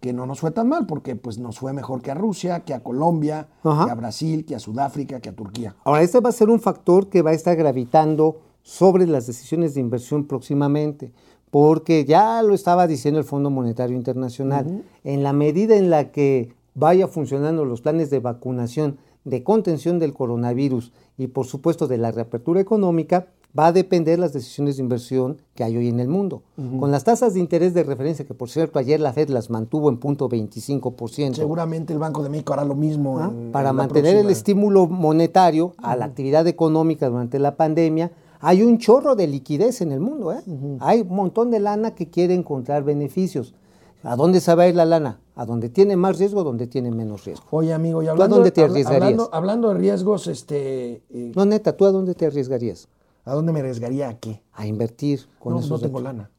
que 0.00 0.12
no 0.12 0.26
nos 0.26 0.38
fue 0.38 0.52
tan 0.52 0.68
mal 0.68 0.86
porque 0.86 1.16
pues, 1.16 1.36
nos 1.38 1.58
fue 1.58 1.72
mejor 1.72 2.02
que 2.02 2.12
a 2.12 2.14
Rusia, 2.14 2.60
que 2.60 2.72
a 2.72 2.84
Colombia, 2.84 3.48
que 3.64 3.90
a 3.90 3.94
Brasil, 3.96 4.44
que 4.44 4.54
a 4.54 4.60
Sudáfrica, 4.60 5.18
que 5.18 5.28
a 5.28 5.34
Turquía. 5.34 5.74
Ahora, 5.82 6.02
este 6.02 6.20
va 6.20 6.28
a 6.28 6.32
ser 6.32 6.48
un 6.48 6.60
factor 6.60 7.08
que 7.08 7.22
va 7.22 7.30
a 7.30 7.34
estar 7.34 7.56
gravitando 7.56 8.42
sobre 8.62 9.08
las 9.08 9.26
decisiones 9.26 9.74
de 9.74 9.80
inversión 9.80 10.26
próximamente, 10.26 11.12
porque 11.50 12.04
ya 12.04 12.40
lo 12.44 12.54
estaba 12.54 12.86
diciendo 12.86 13.18
el 13.18 13.26
Fondo 13.26 13.50
Monetario 13.50 13.96
Internacional, 13.96 14.84
en 15.02 15.22
la 15.24 15.32
medida 15.32 15.74
en 15.74 15.90
la 15.90 16.12
que 16.12 16.54
vaya 16.76 17.08
funcionando 17.08 17.64
los 17.64 17.80
planes 17.80 18.10
de 18.10 18.20
vacunación, 18.20 18.98
de 19.24 19.42
contención 19.42 19.98
del 19.98 20.14
coronavirus 20.14 20.92
y 21.18 21.26
por 21.26 21.46
supuesto 21.46 21.88
de 21.88 21.98
la 21.98 22.12
reapertura 22.12 22.60
económica, 22.60 23.26
va 23.58 23.66
a 23.68 23.72
depender 23.72 24.18
las 24.18 24.32
decisiones 24.32 24.76
de 24.76 24.82
inversión 24.82 25.38
que 25.54 25.64
hay 25.64 25.76
hoy 25.76 25.88
en 25.88 25.98
el 26.00 26.08
mundo. 26.08 26.42
Con 26.78 26.90
las 26.90 27.04
tasas 27.04 27.34
de 27.34 27.40
interés 27.40 27.74
de 27.74 27.82
referencia, 27.82 28.24
que 28.24 28.34
por 28.34 28.48
cierto 28.48 28.78
ayer 28.78 29.00
la 29.00 29.12
Fed 29.12 29.28
las 29.28 29.50
mantuvo 29.50 29.88
en 29.88 29.98
punto 29.98 30.28
25%. 30.28 31.34
Seguramente 31.34 31.92
el 31.92 31.98
Banco 31.98 32.22
de 32.22 32.28
México 32.28 32.52
hará 32.52 32.64
lo 32.64 32.74
mismo. 32.74 33.18
¿ah? 33.18 33.30
en- 33.32 33.50
para 33.52 33.70
en 33.70 33.76
mantener 33.76 34.16
el 34.16 34.30
estímulo 34.30 34.86
monetario 34.86 35.74
a 35.78 35.96
la 35.96 36.04
actividad 36.04 36.46
económica 36.46 37.08
durante 37.08 37.38
la 37.38 37.56
pandemia, 37.56 38.12
hay 38.40 38.62
un 38.62 38.78
chorro 38.78 39.16
de 39.16 39.26
liquidez 39.26 39.80
en 39.80 39.92
el 39.92 40.00
mundo. 40.00 40.32
¿eh? 40.32 40.40
Hay 40.80 41.00
un 41.02 41.14
montón 41.14 41.50
de 41.50 41.60
lana 41.60 41.94
que 41.94 42.08
quiere 42.08 42.34
encontrar 42.34 42.84
beneficios. 42.84 43.54
¿A 44.02 44.16
dónde 44.16 44.40
se 44.40 44.54
va 44.54 44.62
a 44.62 44.68
ir 44.68 44.76
la 44.76 44.86
lana? 44.86 45.20
A 45.36 45.44
donde 45.44 45.68
tiene 45.68 45.94
más 45.96 46.18
riesgo, 46.18 46.42
donde 46.42 46.66
tiene 46.66 46.90
menos 46.90 47.24
riesgo. 47.26 47.44
Oye, 47.50 47.72
amigo, 47.74 48.02
y 48.02 48.06
a 48.06 48.12
hablando, 48.12 48.36
dónde 48.36 48.50
te 48.50 48.62
habla- 48.62 48.72
arriesgarías? 48.72 49.02
hablando, 49.02 49.28
hablando 49.32 49.68
de 49.68 49.74
riesgos, 49.74 50.26
este, 50.26 51.02
eh, 51.10 51.32
No, 51.34 51.44
neta, 51.44 51.76
¿tú 51.76 51.84
a 51.84 51.90
dónde 51.92 52.14
te 52.14 52.24
arriesgarías? 52.26 52.88
¿A 53.30 53.34
dónde 53.34 53.52
me 53.52 53.60
arriesgaría 53.60 54.08
a 54.08 54.18
qué? 54.18 54.42
A 54.52 54.66
invertir 54.66 55.28
con 55.38 55.52
No, 55.52 55.60
esos 55.60 55.70
no 55.70 55.78
tengo 55.78 56.00
lana. 56.00 56.30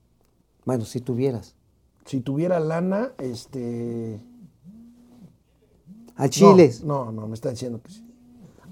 Bueno, 0.66 0.84
si 0.84 1.00
tuvieras. 1.00 1.56
Si 2.06 2.20
tuviera 2.20 2.60
lana, 2.60 3.14
este... 3.18 4.20
A 6.18 6.28
Chile. 6.28 6.70
No, 6.84 7.06
no, 7.06 7.14
no, 7.14 7.28
me 7.28 7.36
está 7.36 7.50
diciendo 7.50 7.80
que 7.82 7.92
sí. 7.92 8.06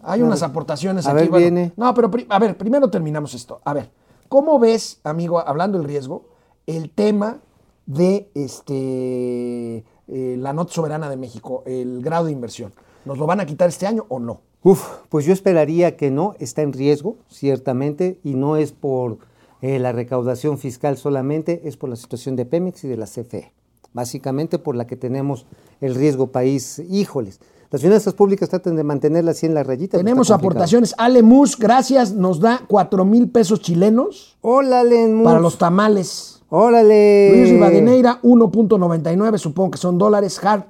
Hay 0.03 0.21
unas 0.21 0.43
aportaciones 0.43 1.07
a 1.07 1.11
aquí. 1.11 1.21
ver, 1.21 1.29
bueno, 1.29 1.43
viene. 1.43 1.73
No, 1.77 1.93
pero 1.93 2.11
a 2.27 2.39
ver, 2.39 2.57
primero 2.57 2.89
terminamos 2.89 3.33
esto. 3.33 3.61
A 3.63 3.73
ver, 3.73 3.89
¿cómo 4.27 4.59
ves, 4.59 4.99
amigo, 5.05 5.39
hablando 5.39 5.77
del 5.77 5.87
riesgo, 5.87 6.25
el 6.67 6.89
tema 6.89 7.39
de 7.85 8.29
este 8.33 9.85
eh, 10.07 10.35
la 10.37 10.51
nota 10.51 10.73
soberana 10.73 11.09
de 11.09 11.15
México, 11.15 11.63
el 11.65 12.01
grado 12.01 12.25
de 12.25 12.33
inversión? 12.33 12.73
¿Nos 13.05 13.17
lo 13.17 13.25
van 13.25 13.39
a 13.39 13.45
quitar 13.45 13.69
este 13.69 13.87
año 13.87 14.05
o 14.09 14.19
no? 14.19 14.41
Uf, 14.61 14.85
pues 15.07 15.25
yo 15.25 15.31
esperaría 15.31 15.95
que 15.95 16.11
no, 16.11 16.35
está 16.39 16.61
en 16.61 16.73
riesgo, 16.73 17.15
ciertamente, 17.29 18.19
y 18.23 18.33
no 18.33 18.57
es 18.57 18.73
por 18.73 19.19
eh, 19.61 19.79
la 19.79 19.93
recaudación 19.93 20.57
fiscal 20.57 20.97
solamente, 20.97 21.61
es 21.63 21.77
por 21.77 21.89
la 21.89 21.95
situación 21.95 22.35
de 22.35 22.45
Pemex 22.45 22.83
y 22.83 22.89
de 22.89 22.97
la 22.97 23.05
CFE, 23.05 23.53
básicamente 23.93 24.59
por 24.59 24.75
la 24.75 24.85
que 24.85 24.97
tenemos 24.97 25.45
el 25.79 25.95
riesgo 25.95 26.27
país. 26.27 26.79
Híjoles, 26.89 27.39
las 27.71 27.81
finanzas 27.81 28.13
públicas 28.13 28.49
tratan 28.49 28.75
de 28.75 28.83
mantenerla 28.83 29.31
así 29.31 29.45
en 29.45 29.53
la 29.53 29.63
rayita. 29.63 29.97
Tenemos 29.97 30.29
aportaciones. 30.29 30.93
Ale 30.97 31.23
Mus, 31.23 31.57
gracias, 31.57 32.13
nos 32.13 32.41
da 32.41 32.61
4 32.67 33.05
mil 33.05 33.29
pesos 33.29 33.61
chilenos 33.61 34.37
Órale, 34.41 35.07
Mus. 35.07 35.23
para 35.23 35.39
los 35.39 35.57
tamales. 35.57 36.41
Órale. 36.49 37.29
Luis 37.31 37.49
Rivadeneira, 37.51 38.19
1.99, 38.23 39.37
supongo 39.37 39.71
que 39.71 39.77
son 39.77 39.97
dólares. 39.97 40.43
Hard, 40.43 40.63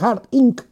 Hard 0.00 0.22
Inc., 0.30 0.62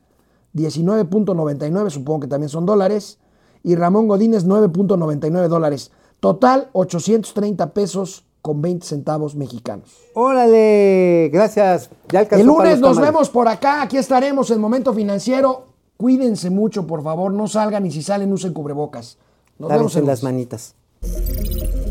19.99, 0.55 1.91
supongo 1.91 2.21
que 2.21 2.27
también 2.29 2.49
son 2.49 2.67
dólares. 2.67 3.19
Y 3.63 3.77
Ramón 3.77 4.09
Godínez, 4.09 4.47
9.99 4.47 5.49
dólares. 5.49 5.91
Total, 6.21 6.69
830 6.73 7.73
pesos 7.73 8.25
con 8.43 8.61
20 8.61 8.87
centavos 8.87 9.37
mexicanos. 9.37 9.91
Órale, 10.15 11.31
gracias. 11.33 11.89
Ya 12.11 12.23
El 12.23 12.47
lunes 12.47 12.79
nos 12.81 12.97
tamales. 12.97 13.13
vemos 13.13 13.31
por 13.31 13.49
acá. 13.49 13.83
Aquí 13.83 13.97
estaremos 13.97 14.51
en 14.51 14.61
Momento 14.61 14.93
Financiero. 14.93 15.67
Cuídense 15.97 16.51
mucho, 16.51 16.87
por 16.87 17.03
favor. 17.03 17.33
No 17.33 17.47
salgan 17.49 17.87
y 17.87 17.91
si 17.91 18.03
salen, 18.03 18.33
usen 18.33 18.53
cubrebocas. 18.53 19.17
Nos 19.59 19.71
vemos 19.71 19.95
Lávense 19.95 19.99
el 20.01 20.07
las 20.07 20.23
lunes. 20.23 20.35
manitas. 20.35 21.84